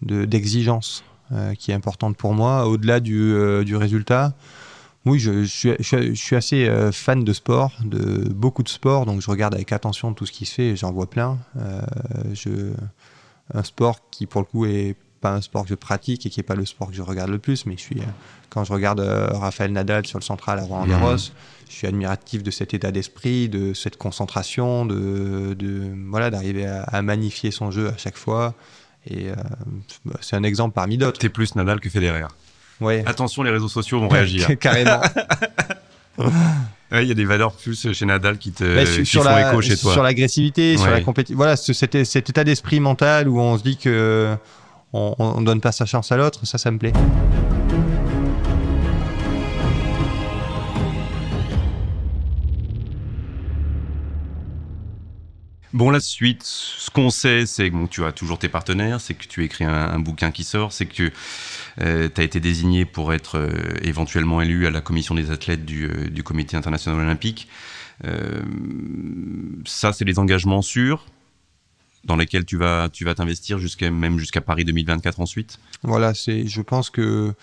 d'exigence 0.01 1.03
euh, 1.31 1.55
qui 1.55 1.71
est 1.71 1.75
importante 1.75 2.17
pour 2.17 2.33
moi, 2.33 2.67
au-delà 2.67 2.99
du, 2.99 3.33
du 3.63 3.75
résultat. 3.75 4.33
Oui, 5.05 5.19
je, 5.19 5.43
je, 5.43 5.47
suis, 5.47 5.71
je, 5.79 6.13
suis, 6.15 6.35
assez 6.35 6.69
fan 6.91 7.23
de 7.23 7.31
sport, 7.31 7.71
de 7.81 8.27
beaucoup 8.27 8.61
de 8.61 8.67
sport, 8.67 9.05
donc 9.05 9.21
je 9.21 9.31
regarde 9.31 9.55
avec 9.55 9.71
attention 9.71 10.13
tout 10.13 10.25
ce 10.25 10.33
qui 10.33 10.45
se 10.45 10.53
fait, 10.53 10.75
j'en 10.75 10.91
vois 10.91 11.09
plein. 11.09 11.37
Euh, 11.55 11.81
je, 12.33 12.73
un 13.53 13.63
sport 13.63 14.09
qui, 14.09 14.25
pour 14.25 14.41
le 14.41 14.45
coup, 14.45 14.65
est 14.65 14.95
pas 15.21 15.33
un 15.33 15.41
sport 15.41 15.63
que 15.63 15.69
je 15.69 15.75
pratique 15.75 16.25
et 16.25 16.29
qui 16.29 16.39
est 16.39 16.43
pas 16.43 16.55
le 16.55 16.65
sport 16.65 16.89
que 16.89 16.95
je 16.95 17.01
regarde 17.01 17.31
le 17.31 17.39
plus, 17.39 17.65
mais 17.65 17.75
je 17.75 17.81
suis, 17.81 18.01
quand 18.49 18.63
je 18.63 18.71
regarde 18.71 18.99
euh, 18.99 19.27
Raphaël 19.33 19.71
Nadal 19.71 20.05
sur 20.05 20.19
le 20.19 20.23
central 20.23 20.59
à 20.59 20.63
Roland 20.63 20.85
Garros, 20.85 21.15
mmh. 21.15 21.31
je 21.69 21.73
suis 21.73 21.87
admiratif 21.87 22.43
de 22.43 22.51
cet 22.51 22.73
état 22.73 22.91
d'esprit, 22.91 23.49
de 23.49 23.73
cette 23.73 23.97
concentration, 23.97 24.85
de, 24.85 25.55
de 25.57 25.91
voilà, 26.09 26.29
d'arriver 26.29 26.65
à, 26.65 26.83
à, 26.83 27.01
magnifier 27.01 27.51
son 27.51 27.71
jeu 27.71 27.89
à 27.89 27.97
chaque 27.97 28.17
fois. 28.17 28.53
Et 29.09 29.29
euh, 29.29 29.35
c'est 30.21 30.35
un 30.35 30.43
exemple 30.43 30.73
parmi 30.75 30.97
d'autres. 30.97 31.19
T'es 31.19 31.29
plus 31.29 31.55
Nadal 31.55 31.79
que 31.79 31.89
Federer. 31.89 32.25
Ouais. 32.79 33.03
Attention, 33.05 33.43
les 33.43 33.51
réseaux 33.51 33.69
sociaux 33.69 33.99
vont 33.99 34.09
réagir. 34.09 34.47
Carrément. 34.59 35.01
Il 36.91 37.03
y 37.03 37.11
a 37.11 37.15
des 37.15 37.25
valeurs 37.25 37.51
plus 37.53 37.91
chez 37.91 38.05
Nadal 38.05 38.37
qui 38.37 38.51
te 38.51 38.63
bah, 38.63 38.85
qui 38.85 39.05
font 39.05 39.23
la, 39.23 39.49
écho 39.49 39.61
chez 39.61 39.75
toi. 39.75 39.91
Sur 39.91 40.03
l'agressivité, 40.03 40.71
ouais. 40.71 40.77
sur 40.77 40.89
la 40.89 41.01
compétition. 41.01 41.35
Voilà, 41.35 41.57
cet, 41.57 42.03
cet 42.05 42.29
état 42.29 42.43
d'esprit 42.43 42.79
mental 42.79 43.27
où 43.27 43.39
on 43.39 43.57
se 43.57 43.63
dit 43.63 43.77
que 43.77 44.35
on, 44.93 45.13
on 45.17 45.41
donne 45.41 45.59
pas 45.59 45.73
sa 45.73 45.85
chance 45.85 46.11
à 46.11 46.17
l'autre, 46.17 46.45
ça, 46.45 46.57
ça 46.57 46.71
me 46.71 46.77
plaît. 46.77 46.93
Bon, 55.73 55.89
la 55.89 55.99
suite, 55.99 56.43
ce 56.43 56.89
qu'on 56.89 57.09
sait, 57.09 57.45
c'est 57.45 57.69
que 57.69 57.75
bon, 57.75 57.87
tu 57.87 58.05
as 58.05 58.13
toujours 58.13 58.39
tes 58.39 58.47
partenaires, 58.47 59.01
c'est 59.01 59.13
que 59.13 59.27
tu 59.27 59.43
écris 59.43 59.65
un, 59.65 59.73
un, 59.73 59.99
bouquin 59.99 60.31
qui 60.31 60.43
sort, 60.43 60.71
c'est 60.71 60.85
que 60.85 61.11
euh, 61.81 62.09
tu 62.13 62.21
as 62.21 62.23
été 62.23 62.39
désigné 62.39 62.85
pour 62.85 63.13
être 63.13 63.37
euh, 63.37 63.49
éventuellement 63.81 64.41
élu 64.41 64.65
à 64.65 64.71
la 64.71 64.79
commission 64.79 65.13
des 65.13 65.29
athlètes 65.29 65.65
du, 65.65 65.85
euh, 65.85 66.09
du 66.09 66.23
Comité 66.23 66.55
international 66.55 67.01
olympique. 67.01 67.47
Ça, 69.65 69.91
c'est 69.91 70.05
des 70.05 70.19
engagements 70.19 70.61
sûrs 70.61 71.07
dans 72.03 72.15
lesquels 72.15 72.45
tu 72.45 72.55
vas 72.55 72.89
tu 72.93 73.03
vas 73.05 73.15
t'investir 73.15 73.57
jusqu'à 73.57 73.89
même 73.89 74.19
jusqu'à 74.19 74.39
Paris 74.39 74.65
2024 74.65 75.19
ensuite? 75.19 75.59
Voilà, 75.81 76.13
c'est 76.13 76.45
je 76.45 76.61
pense 76.61 76.91
que 76.91 77.33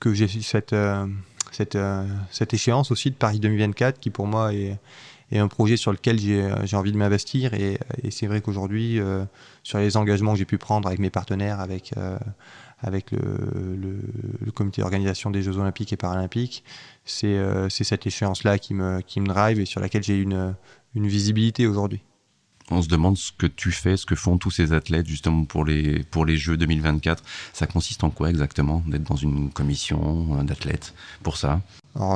que 0.00 0.12
j'ai 0.12 0.26
cette 0.26 0.74
cette 1.52 1.78
cette 2.32 2.54
échéance 2.54 2.90
aussi 2.90 3.10
de 3.10 3.14
Paris 3.14 3.38
2024 3.38 4.00
qui 4.00 4.10
pour 4.10 4.26
moi 4.26 4.52
est 4.52 4.76
et 5.32 5.38
un 5.38 5.48
projet 5.48 5.76
sur 5.76 5.92
lequel 5.92 6.18
j'ai 6.18 6.76
envie 6.76 6.92
de 6.92 6.96
m'investir. 6.96 7.54
Et, 7.54 7.78
et 8.02 8.10
c'est 8.10 8.26
vrai 8.26 8.40
qu'aujourd'hui, 8.40 8.98
euh, 8.98 9.24
sur 9.62 9.78
les 9.78 9.96
engagements 9.96 10.32
que 10.32 10.38
j'ai 10.38 10.44
pu 10.44 10.58
prendre 10.58 10.88
avec 10.88 11.00
mes 11.00 11.10
partenaires, 11.10 11.60
avec, 11.60 11.92
euh, 11.96 12.18
avec 12.80 13.12
le, 13.12 14.00
comité 14.54 14.82
d'organisation 14.82 15.30
des 15.30 15.42
Jeux 15.42 15.58
Olympiques 15.58 15.92
et 15.92 15.96
Paralympiques, 15.96 16.64
c'est 17.04 17.38
euh, 17.38 17.68
cette 17.68 18.06
échéance-là 18.06 18.58
qui 18.58 18.74
me, 18.74 19.00
qui 19.00 19.20
me 19.20 19.26
drive 19.26 19.60
et 19.60 19.66
sur 19.66 19.80
laquelle 19.80 20.02
j'ai 20.02 20.18
une, 20.18 20.54
une 20.94 21.06
visibilité 21.06 21.66
aujourd'hui 21.66 22.02
on 22.70 22.82
se 22.82 22.88
demande 22.88 23.16
ce 23.16 23.32
que 23.36 23.46
tu 23.46 23.72
fais, 23.72 23.96
ce 23.96 24.06
que 24.06 24.14
font 24.14 24.38
tous 24.38 24.50
ces 24.50 24.72
athlètes 24.72 25.06
justement 25.06 25.44
pour 25.44 25.64
les, 25.64 26.04
pour 26.10 26.24
les 26.24 26.36
Jeux 26.36 26.56
2024. 26.56 27.22
Ça 27.52 27.66
consiste 27.66 28.04
en 28.04 28.10
quoi 28.10 28.30
exactement 28.30 28.82
d'être 28.86 29.04
dans 29.04 29.16
une 29.16 29.50
commission 29.50 30.42
d'athlètes 30.44 30.94
pour 31.22 31.36
ça? 31.36 31.60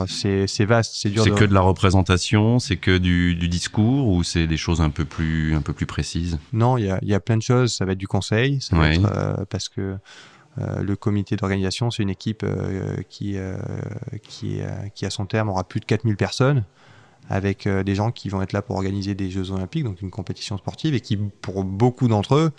C'est 0.07 0.64
vaste, 0.64 0.94
c'est 0.96 1.11
dur. 1.11 1.24
C'est 1.24 1.30
de... 1.30 1.34
que 1.34 1.44
de 1.44 1.55
la 1.55 1.61
représentation, 1.61 2.59
c'est 2.59 2.76
que 2.76 2.96
du, 2.96 3.34
du, 3.34 3.48
discours 3.48 4.09
ou 4.09 4.22
c'est 4.22 4.46
des 4.46 4.57
choses 4.57 4.80
un 4.80 4.90
peu 4.90 5.05
plus, 5.05 5.55
un 5.55 5.62
peu 5.62 5.72
plus 5.72 5.86
précises? 5.86 6.38
Non, 6.52 6.78
il 6.78 6.84
y 6.84 6.90
a, 6.90 6.98
y 7.02 7.14
a, 7.14 7.20
plein 7.20 7.36
de 7.36 7.42
choses. 7.42 7.74
Ça 7.74 7.84
va 7.84 7.92
être 7.92 7.98
du 7.98 8.07
conseil, 8.07 8.61
ça 8.61 8.76
va 8.76 8.92
être, 8.92 9.05
euh, 9.05 9.44
parce 9.50 9.68
que 9.68 9.96
euh, 10.59 10.82
le 10.82 10.96
comité 10.96 11.36
d'organisation, 11.36 11.90
c'est 11.90 12.02
une 12.02 12.11
équipe 12.11 12.42
euh, 12.44 12.96
qui, 13.09 13.36
euh, 13.36 13.57
qui, 14.22 14.61
qui, 14.94 15.07
à 15.07 15.11
son 15.11 15.26
terme, 15.26 15.48
aura 15.48 15.64
plus 15.64 15.80
de 15.80 15.84
4000 15.84 16.16
personnes 16.16 16.64
avec 17.29 17.66
euh, 17.66 17.83
des 17.83 17.95
gens 17.95 18.11
qui 18.11 18.29
vont 18.29 18.43
être 18.43 18.53
là 18.53 18.62
pour 18.62 18.77
organiser 18.77 19.14
des 19.14 19.31
Jeux 19.31 19.51
Olympiques, 19.51 19.85
donc 19.85 20.03
une 20.03 20.11
compétition 20.11 20.57
sportive, 20.59 20.95
et 20.95 21.01
qui, 21.01 21.16
pour 21.16 21.64
beaucoup 21.64 22.09
d'entre 22.09 22.37
eux, 22.37 22.53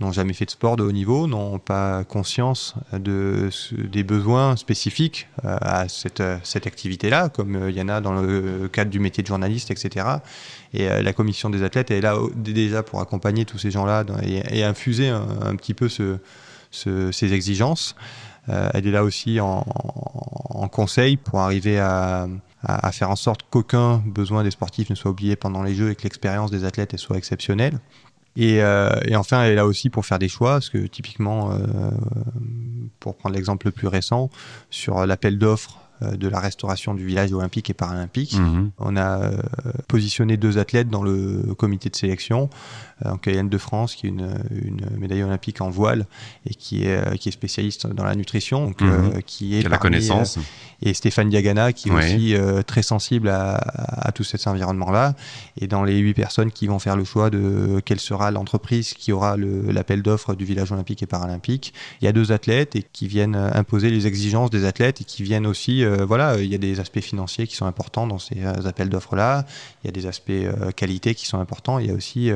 n'ont 0.00 0.12
jamais 0.12 0.32
fait 0.32 0.46
de 0.46 0.50
sport 0.50 0.76
de 0.76 0.82
haut 0.82 0.92
niveau, 0.92 1.26
n'ont 1.26 1.58
pas 1.58 2.04
conscience 2.04 2.74
de, 2.92 3.50
des 3.72 4.02
besoins 4.02 4.56
spécifiques 4.56 5.28
euh, 5.44 5.56
à 5.60 5.88
cette, 5.88 6.22
cette 6.42 6.66
activité-là, 6.66 7.28
comme 7.28 7.56
euh, 7.56 7.70
il 7.70 7.76
y 7.76 7.82
en 7.82 7.88
a 7.88 8.00
dans 8.00 8.12
le 8.12 8.68
cadre 8.68 8.90
du 8.90 8.98
métier 8.98 9.22
de 9.22 9.28
journaliste, 9.28 9.70
etc. 9.70 10.06
Et 10.72 10.88
euh, 10.88 11.02
la 11.02 11.12
commission 11.12 11.50
des 11.50 11.62
athlètes 11.62 11.90
est 11.90 12.00
là 12.00 12.16
déjà 12.34 12.82
pour 12.82 13.00
accompagner 13.00 13.44
tous 13.44 13.58
ces 13.58 13.70
gens-là 13.70 14.04
et, 14.22 14.64
infuser 14.64 15.08
un, 15.08 15.54
petit 15.56 15.74
peu 15.74 15.88
ce, 15.88 16.18
ce, 16.70 17.12
ces 17.12 17.32
exigences. 17.32 17.94
Euh, 18.48 18.70
elle 18.72 18.86
est 18.86 18.90
là 18.90 19.04
aussi 19.04 19.38
en 19.40 19.64
conseil 20.72 21.16
pour 21.16 21.40
arriver 21.40 21.78
à 21.78 22.26
à, 22.62 22.92
faire 22.92 23.10
en 23.10 23.16
sorte 23.16 23.42
qu'aucun 23.50 23.98
besoin 24.06 24.44
des 24.44 24.50
sportifs 24.50 24.90
ne 24.90 24.94
soit 24.94 25.10
oublié 25.10 25.36
pendant 25.36 25.62
les 25.62 25.74
Jeux 25.74 25.90
et 25.90 25.94
que 25.94 26.02
l'expérience 26.02 26.50
des 26.50 26.64
athlètes 26.64 26.96
soit 26.96 27.16
exceptionnelle. 27.16 27.78
Et, 28.36 28.62
euh, 28.62 28.90
et, 29.06 29.16
enfin, 29.16 29.42
elle 29.42 29.52
est 29.52 29.56
là 29.56 29.66
aussi 29.66 29.90
pour 29.90 30.06
faire 30.06 30.18
des 30.18 30.28
choix, 30.28 30.52
parce 30.52 30.70
que 30.70 30.78
typiquement, 30.78 31.52
euh, 31.52 31.90
pour 33.00 33.16
prendre 33.16 33.34
l'exemple 33.34 33.66
le 33.66 33.72
plus 33.72 33.88
récent, 33.88 34.30
sur 34.70 35.04
l'appel 35.06 35.38
d'offres 35.38 35.79
de 36.02 36.28
la 36.28 36.40
restauration 36.40 36.94
du 36.94 37.04
village 37.04 37.32
olympique 37.32 37.70
et 37.70 37.74
paralympique. 37.74 38.38
Mmh. 38.38 38.70
On 38.78 38.96
a 38.96 39.20
euh, 39.20 39.32
positionné 39.88 40.36
deux 40.36 40.58
athlètes 40.58 40.88
dans 40.88 41.02
le 41.02 41.54
comité 41.56 41.90
de 41.90 41.96
sélection. 41.96 42.50
Euh, 43.04 43.10
en 43.10 43.16
Cayenne 43.16 43.48
de 43.48 43.58
France, 43.58 43.94
qui 43.94 44.06
est 44.06 44.10
une, 44.10 44.34
une, 44.50 44.98
médaille 44.98 45.22
olympique 45.22 45.60
en 45.62 45.70
voile 45.70 46.06
et 46.46 46.54
qui 46.54 46.84
est, 46.84 47.18
qui 47.18 47.30
est 47.30 47.32
spécialiste 47.32 47.86
dans 47.86 48.04
la 48.04 48.14
nutrition, 48.14 48.66
donc, 48.66 48.82
mmh. 48.82 49.22
qui 49.26 49.58
est 49.58 49.66
la 49.66 49.78
connaissance. 49.78 50.38
et 50.82 50.92
Stéphane 50.92 51.30
Diagana, 51.30 51.72
qui 51.72 51.88
est 51.88 51.92
aussi 51.92 52.34
très 52.66 52.82
sensible 52.82 53.28
à, 53.28 53.54
à, 53.54 54.12
tout 54.12 54.24
cet 54.24 54.46
environnement-là. 54.46 55.14
Et 55.58 55.66
dans 55.66 55.82
les 55.82 55.98
huit 55.98 56.14
personnes 56.14 56.50
qui 56.50 56.66
vont 56.66 56.78
faire 56.78 56.96
le 56.96 57.04
choix 57.04 57.30
de 57.30 57.80
quelle 57.84 58.00
sera 58.00 58.30
l'entreprise 58.30 58.92
qui 58.92 59.12
aura 59.12 59.36
l'appel 59.38 60.02
d'offres 60.02 60.34
du 60.34 60.44
village 60.44 60.70
olympique 60.70 61.02
et 61.02 61.06
paralympique, 61.06 61.72
il 62.00 62.04
y 62.04 62.08
a 62.08 62.12
deux 62.12 62.32
athlètes 62.32 62.76
et 62.76 62.82
qui 62.82 63.08
viennent 63.08 63.36
imposer 63.36 63.90
les 63.90 64.06
exigences 64.06 64.50
des 64.50 64.66
athlètes 64.66 65.00
et 65.00 65.04
qui 65.04 65.22
viennent 65.22 65.46
aussi 65.46 65.82
euh, 65.90 66.04
voilà, 66.04 66.38
il 66.38 66.46
y 66.46 66.54
a 66.54 66.58
des 66.58 66.80
aspects 66.80 67.00
financiers 67.00 67.46
qui 67.46 67.56
sont 67.56 67.66
importants 67.66 68.06
dans 68.06 68.18
ces 68.18 68.44
euh, 68.44 68.66
appels 68.66 68.88
d'offres-là. 68.88 69.44
Il 69.82 69.86
y 69.86 69.90
a 69.90 69.92
des 69.92 70.06
aspects 70.06 70.30
euh, 70.30 70.70
qualité 70.70 71.14
qui 71.14 71.26
sont 71.26 71.38
importants. 71.38 71.78
Il 71.78 71.86
y 71.86 71.90
a 71.90 71.94
aussi 71.94 72.30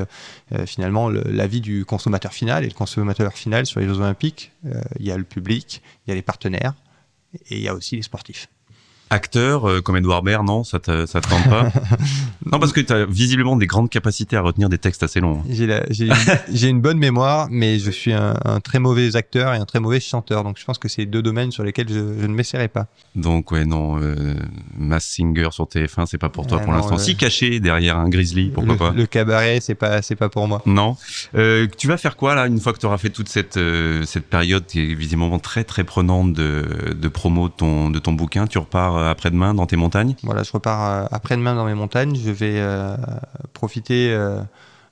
finalement 0.65 1.09
l'avis 1.09 1.61
du 1.61 1.85
consommateur 1.85 2.33
final. 2.33 2.63
Et 2.63 2.67
le 2.67 2.73
consommateur 2.73 3.33
final 3.33 3.65
sur 3.65 3.79
les 3.79 3.87
Jeux 3.87 3.99
Olympiques, 3.99 4.51
il 4.99 5.05
y 5.05 5.11
a 5.11 5.17
le 5.17 5.23
public, 5.23 5.81
il 6.05 6.09
y 6.09 6.11
a 6.11 6.15
les 6.15 6.21
partenaires 6.21 6.73
et 7.49 7.57
il 7.57 7.61
y 7.61 7.67
a 7.67 7.73
aussi 7.73 7.95
les 7.95 8.01
sportifs. 8.01 8.47
Acteur 9.15 9.69
euh, 9.69 9.81
comme 9.81 9.95
Edouard 9.97 10.23
Baird, 10.23 10.45
non 10.45 10.63
Ça 10.65 10.79
te, 10.79 11.05
ça 11.05 11.21
te 11.21 11.29
tente 11.29 11.47
pas 11.49 11.71
Non, 12.51 12.59
parce 12.59 12.73
que 12.73 12.81
tu 12.81 12.91
as 12.93 13.05
visiblement 13.05 13.55
des 13.55 13.65
grandes 13.65 13.89
capacités 13.89 14.35
à 14.35 14.41
retenir 14.41 14.67
des 14.69 14.77
textes 14.77 15.01
assez 15.03 15.19
longs. 15.21 15.41
J'ai, 15.49 15.65
la- 15.67 15.85
j'ai, 15.89 16.09
j'ai 16.53 16.67
une 16.67 16.81
bonne 16.81 16.97
mémoire, 16.99 17.47
mais 17.49 17.79
je 17.79 17.89
suis 17.91 18.13
un, 18.13 18.35
un 18.43 18.59
très 18.59 18.79
mauvais 18.79 19.15
acteur 19.15 19.53
et 19.53 19.57
un 19.57 19.65
très 19.65 19.79
mauvais 19.79 19.99
chanteur. 19.99 20.43
Donc 20.43 20.57
je 20.59 20.65
pense 20.65 20.77
que 20.77 20.87
c'est 20.89 21.05
deux 21.05 21.21
domaines 21.21 21.51
sur 21.51 21.63
lesquels 21.63 21.87
je, 21.89 21.93
je 22.21 22.27
ne 22.27 22.33
m'essaierai 22.33 22.67
pas. 22.67 22.87
Donc 23.15 23.51
ouais, 23.51 23.65
non, 23.65 23.97
euh, 24.01 24.35
Mass 24.77 25.05
Singer 25.05 25.47
sur 25.51 25.65
TF1, 25.65 26.05
c'est 26.07 26.17
pas 26.17 26.29
pour 26.29 26.45
toi 26.45 26.57
Ah 26.61 26.63
pour 26.65 26.73
non, 26.73 26.79
l'instant. 26.79 26.97
Si 26.97 27.15
caché 27.15 27.59
derrière 27.59 27.97
un 27.97 28.09
grizzly, 28.09 28.49
pourquoi 28.49 28.73
le, 28.73 28.77
pas 28.79 28.91
le 28.91 29.05
cabaret, 29.05 29.59
c'est 29.61 29.75
pas, 29.75 30.01
c'est 30.01 30.15
pas 30.15 30.29
pour 30.29 30.47
moi. 30.47 30.61
Non. 30.65 30.97
Euh, 31.35 31.67
tu 31.77 31.87
vas 31.87 31.97
faire 31.97 32.17
quoi 32.17 32.35
là 32.35 32.47
une 32.47 32.59
fois 32.59 32.73
que 32.73 32.79
tu 32.79 32.85
auras 32.85 32.97
fait 32.97 33.09
toute 33.09 33.29
cette 33.29 33.57
euh, 33.57 34.03
cette 34.05 34.25
période 34.29 34.65
qui 34.65 34.81
est 34.91 34.93
visiblement 34.93 35.39
très 35.39 35.63
très 35.63 35.83
prenante 35.83 36.33
de, 36.33 36.93
de 36.93 37.07
promo 37.07 37.47
de 37.47 37.53
ton 37.53 37.89
de 37.89 37.99
ton 37.99 38.13
bouquin? 38.13 38.45
Tu 38.47 38.57
repars 38.57 38.97
après-demain 39.09 39.53
dans 39.53 39.65
tes 39.65 39.75
montagnes? 39.75 40.15
Voilà, 40.23 40.43
je 40.43 40.51
repars 40.51 40.85
euh, 40.85 41.05
après-demain 41.11 41.55
dans 41.55 41.65
mes 41.65 41.73
montagnes. 41.73 42.15
Je 42.15 42.31
vais 42.31 42.55
euh, 42.57 42.95
profiter 43.53 44.11
euh, 44.11 44.39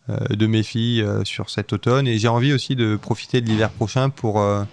euh, 0.09 0.17
de 0.29 0.47
mes 0.47 0.63
filles 0.63 1.01
euh, 1.01 1.23
sur 1.23 1.49
cet 1.49 1.73
automne 1.73 2.07
et 2.07 2.17
j'ai 2.17 2.27
envie 2.27 2.53
aussi 2.53 2.75
de 2.75 2.95
profiter 2.95 3.41
de 3.41 3.47
l'hiver 3.47 3.69
prochain 3.69 4.09
pour 4.09 4.41
euh, 4.41 4.63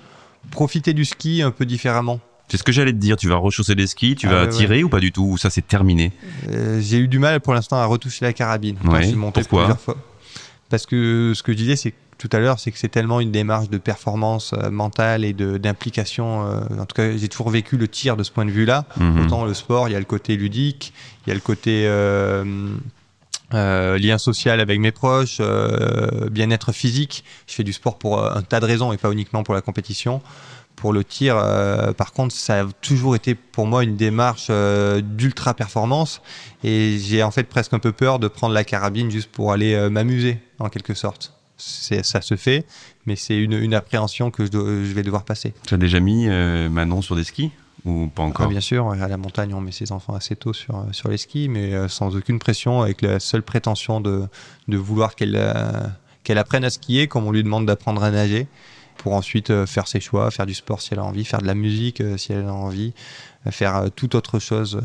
profiter 0.51 0.93
du 0.93 1.05
ski 1.05 1.43
un 1.43 1.51
peu 1.51 1.66
différemment. 1.66 2.20
C'est 2.49 2.57
ce 2.57 2.62
que 2.64 2.72
j'allais 2.72 2.93
te 2.93 2.99
dire. 2.99 3.16
Tu 3.16 3.28
vas 3.28 3.36
rechausser 3.36 3.76
les 3.76 3.86
skis, 3.86 4.16
tu 4.16 4.26
Ah 4.26 4.30
vas 4.32 4.43
ouais, 4.43 4.49
tirer 4.49 4.82
ou 4.82 4.88
pas 4.88 4.99
du 4.99 5.12
tout 5.12 5.22
Ou 5.24 5.38
ça 5.38 5.51
c'est 5.51 5.66
terminé? 5.66 6.11
Euh, 6.49 6.80
j'ai 6.80 6.99
eu 6.99 7.07
du 7.07 7.20
mal 7.20 7.38
pour 7.41 7.55
l'instant 7.55 7.76
à 7.76 7.84
retoucher 7.86 8.24
la 8.24 8.32
carabine. 8.32 8.76
quand 8.82 8.91
Ouais, 8.93 9.03
je 9.03 9.09
suis 9.09 9.16
monté 9.16 9.41
pourquoi? 9.43 9.61
plusieurs 9.61 9.80
fois. 9.80 9.97
Parce 10.68 10.84
que 10.86 11.32
ce 11.34 11.43
que 11.45 11.53
je 11.53 11.57
disais, 11.57 11.76
c'est 11.76 11.95
tout 12.21 12.29
à 12.33 12.39
l'heure, 12.39 12.61
c'est 12.61 12.71
que 12.71 12.79
c'est 12.79 12.91
tellement 12.91 13.21
une 13.21 13.33
démarche 13.33 13.71
de 13.71 13.79
performance 13.79 14.53
euh, 14.53 14.71
mentale 14.71 15.25
et 15.25 15.33
d'implication. 15.33 16.47
euh, 16.47 16.61
en 16.79 16.85
tout 16.85 16.95
cas, 16.95 17.16
j'ai 17.16 17.29
toujours 17.29 17.49
vécu 17.49 17.79
le 17.79 17.89
tir 17.89 18.14
de 18.14 18.23
ce 18.23 18.31
point 18.31 18.45
de 18.45 18.51
vue-là. 18.51 18.85
Mhm. 18.99 19.25
Autant 19.25 19.45
le 19.47 19.55
sport, 19.55 19.89
il 19.89 19.93
y 19.93 19.95
a 19.95 19.99
le 19.99 20.05
côté 20.05 20.37
ludique, 20.37 20.93
il 21.25 21.31
y 21.31 21.33
a 21.33 21.35
le 21.35 21.41
côté 21.41 21.87
euh, 21.87 22.45
lien 23.53 24.18
social 24.18 24.61
avec 24.61 24.79
mes 24.79 24.93
proches, 24.93 25.41
bien-être 26.31 26.73
physique. 26.73 27.25
Je 27.49 27.55
fais 27.55 27.64
du 27.64 27.73
sport 27.73 27.99
pour 27.99 28.23
un 28.23 28.43
tas 28.43 28.61
de 28.61 28.66
raisons 28.66 28.93
et 28.93 28.99
pas 28.99 29.11
uniquement 29.11 29.43
pour 29.43 29.55
la 29.55 29.62
compétition. 29.62 30.21
Pour 30.81 30.95
le 30.95 31.05
tir, 31.05 31.37
euh, 31.37 31.93
par 31.93 32.12
contre, 32.12 32.35
ça 32.35 32.61
a 32.61 32.64
toujours 32.81 33.14
été 33.14 33.35
pour 33.35 33.66
moi 33.66 33.83
une 33.83 33.97
démarche 33.97 34.47
euh, 34.49 35.03
d'ultra 35.03 35.53
performance 35.53 36.23
et 36.64 36.99
j'ai 36.99 37.23
en 37.23 37.31
fait 37.31 37.45
presque 37.45 37.75
un 37.75 37.79
peu 37.79 37.93
peur 37.93 38.18
de 38.18 38.29
prendre 38.29 38.55
la 38.55 38.64
carabine 38.64 39.11
juste 39.11 39.31
pour 39.31 39.53
aller 39.53 39.75
euh, 39.75 39.91
m'amuser 39.91 40.39
en 40.59 40.71
quelque 40.71 40.95
sorte. 40.95 41.35
Ça 41.61 42.20
se 42.22 42.36
fait, 42.36 42.64
mais 43.06 43.16
c'est 43.16 43.36
une, 43.36 43.52
une 43.52 43.74
appréhension 43.74 44.30
que 44.30 44.44
je, 44.46 44.50
dois- 44.50 44.64
je 44.66 44.92
vais 44.92 45.02
devoir 45.02 45.24
passer. 45.24 45.52
Tu 45.66 45.74
as 45.74 45.76
déjà 45.76 46.00
mis 46.00 46.26
euh, 46.28 46.68
Manon 46.68 47.02
sur 47.02 47.16
des 47.16 47.24
skis 47.24 47.50
ou 47.84 48.08
pas 48.08 48.22
Ah, 48.22 48.26
encore 48.26 48.48
bien 48.48 48.61
sûr, 48.61 48.90
à 48.90 49.08
la 49.08 49.16
montagne, 49.16 49.54
on 49.54 49.61
met 49.61 49.72
ses 49.72 49.92
enfants 49.92 50.14
assez 50.14 50.36
tôt 50.36 50.52
sur, 50.52 50.76
euh, 50.76 50.82
sur 50.92 51.08
les 51.08 51.16
skis, 51.16 51.48
mais 51.48 51.72
euh, 51.74 51.88
sans 51.88 52.14
aucune 52.16 52.38
pression, 52.38 52.82
avec 52.82 53.00
la 53.02 53.20
seule 53.20 53.42
prétention 53.42 54.00
de, 54.00 54.24
de 54.68 54.76
vouloir 54.76 55.14
qu'elle 55.14 55.34
euh, 55.36 55.70
qu'elle 56.22 56.36
apprenne 56.38 56.64
à 56.64 56.70
skier, 56.70 57.06
comme 57.08 57.24
on 57.26 57.32
lui 57.32 57.42
demande 57.42 57.64
d'apprendre 57.66 58.02
à 58.02 58.11
nager, 58.11 58.46
pour 58.98 59.14
ensuite 59.14 59.64
faire 59.64 59.88
ses 59.88 60.00
choix, 60.00 60.30
faire 60.30 60.44
du 60.44 60.52
sport 60.52 60.82
si 60.82 60.90
elle 60.92 60.98
a 60.98 61.04
envie, 61.04 61.24
faire 61.24 61.40
de 61.40 61.46
la 61.46 61.54
musique 61.54 62.02
si 62.18 62.32
elle 62.34 62.44
a 62.46 62.52
envie, 62.52 62.92
faire 63.48 63.84
toute 63.96 64.14
autre 64.14 64.38
chose 64.38 64.82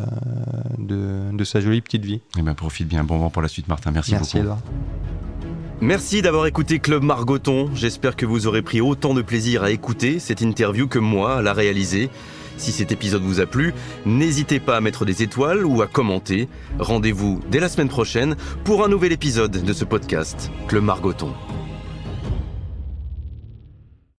de, 0.77 1.31
de 1.33 1.43
sa 1.43 1.59
jolie 1.59 1.81
petite 1.81 2.05
vie. 2.05 2.21
Eh 2.37 2.41
ben 2.41 2.53
profite 2.53 2.87
bien. 2.87 3.03
Bon 3.03 3.17
vent 3.19 3.29
pour 3.29 3.41
la 3.41 3.49
suite, 3.49 3.67
Martin. 3.67 3.91
Merci, 3.91 4.11
Merci 4.13 4.37
beaucoup. 4.37 4.45
Edouard. 4.45 4.59
Merci 5.85 6.23
d'avoir 6.23 6.47
écouté 6.47 6.79
Club 6.79 7.03
Margoton. 7.03 7.69
J'espère 7.75 8.15
que 8.15 8.25
vous 8.25 8.47
aurez 8.47 8.63
pris 8.63 8.81
autant 8.81 9.13
de 9.13 9.21
plaisir 9.21 9.61
à 9.61 9.69
écouter 9.69 10.17
cette 10.17 10.41
interview 10.41 10.87
que 10.87 10.97
moi 10.97 11.35
à 11.35 11.41
la 11.43 11.53
réaliser. 11.53 12.09
Si 12.57 12.71
cet 12.71 12.91
épisode 12.91 13.21
vous 13.21 13.39
a 13.39 13.45
plu, 13.45 13.71
n'hésitez 14.03 14.59
pas 14.59 14.77
à 14.77 14.81
mettre 14.81 15.05
des 15.05 15.21
étoiles 15.21 15.63
ou 15.63 15.83
à 15.83 15.87
commenter. 15.87 16.49
Rendez-vous 16.79 17.39
dès 17.51 17.59
la 17.59 17.69
semaine 17.69 17.89
prochaine 17.89 18.35
pour 18.63 18.83
un 18.83 18.87
nouvel 18.87 19.11
épisode 19.11 19.63
de 19.63 19.73
ce 19.73 19.85
podcast, 19.85 20.49
Club 20.67 20.85
Margoton. 20.85 21.35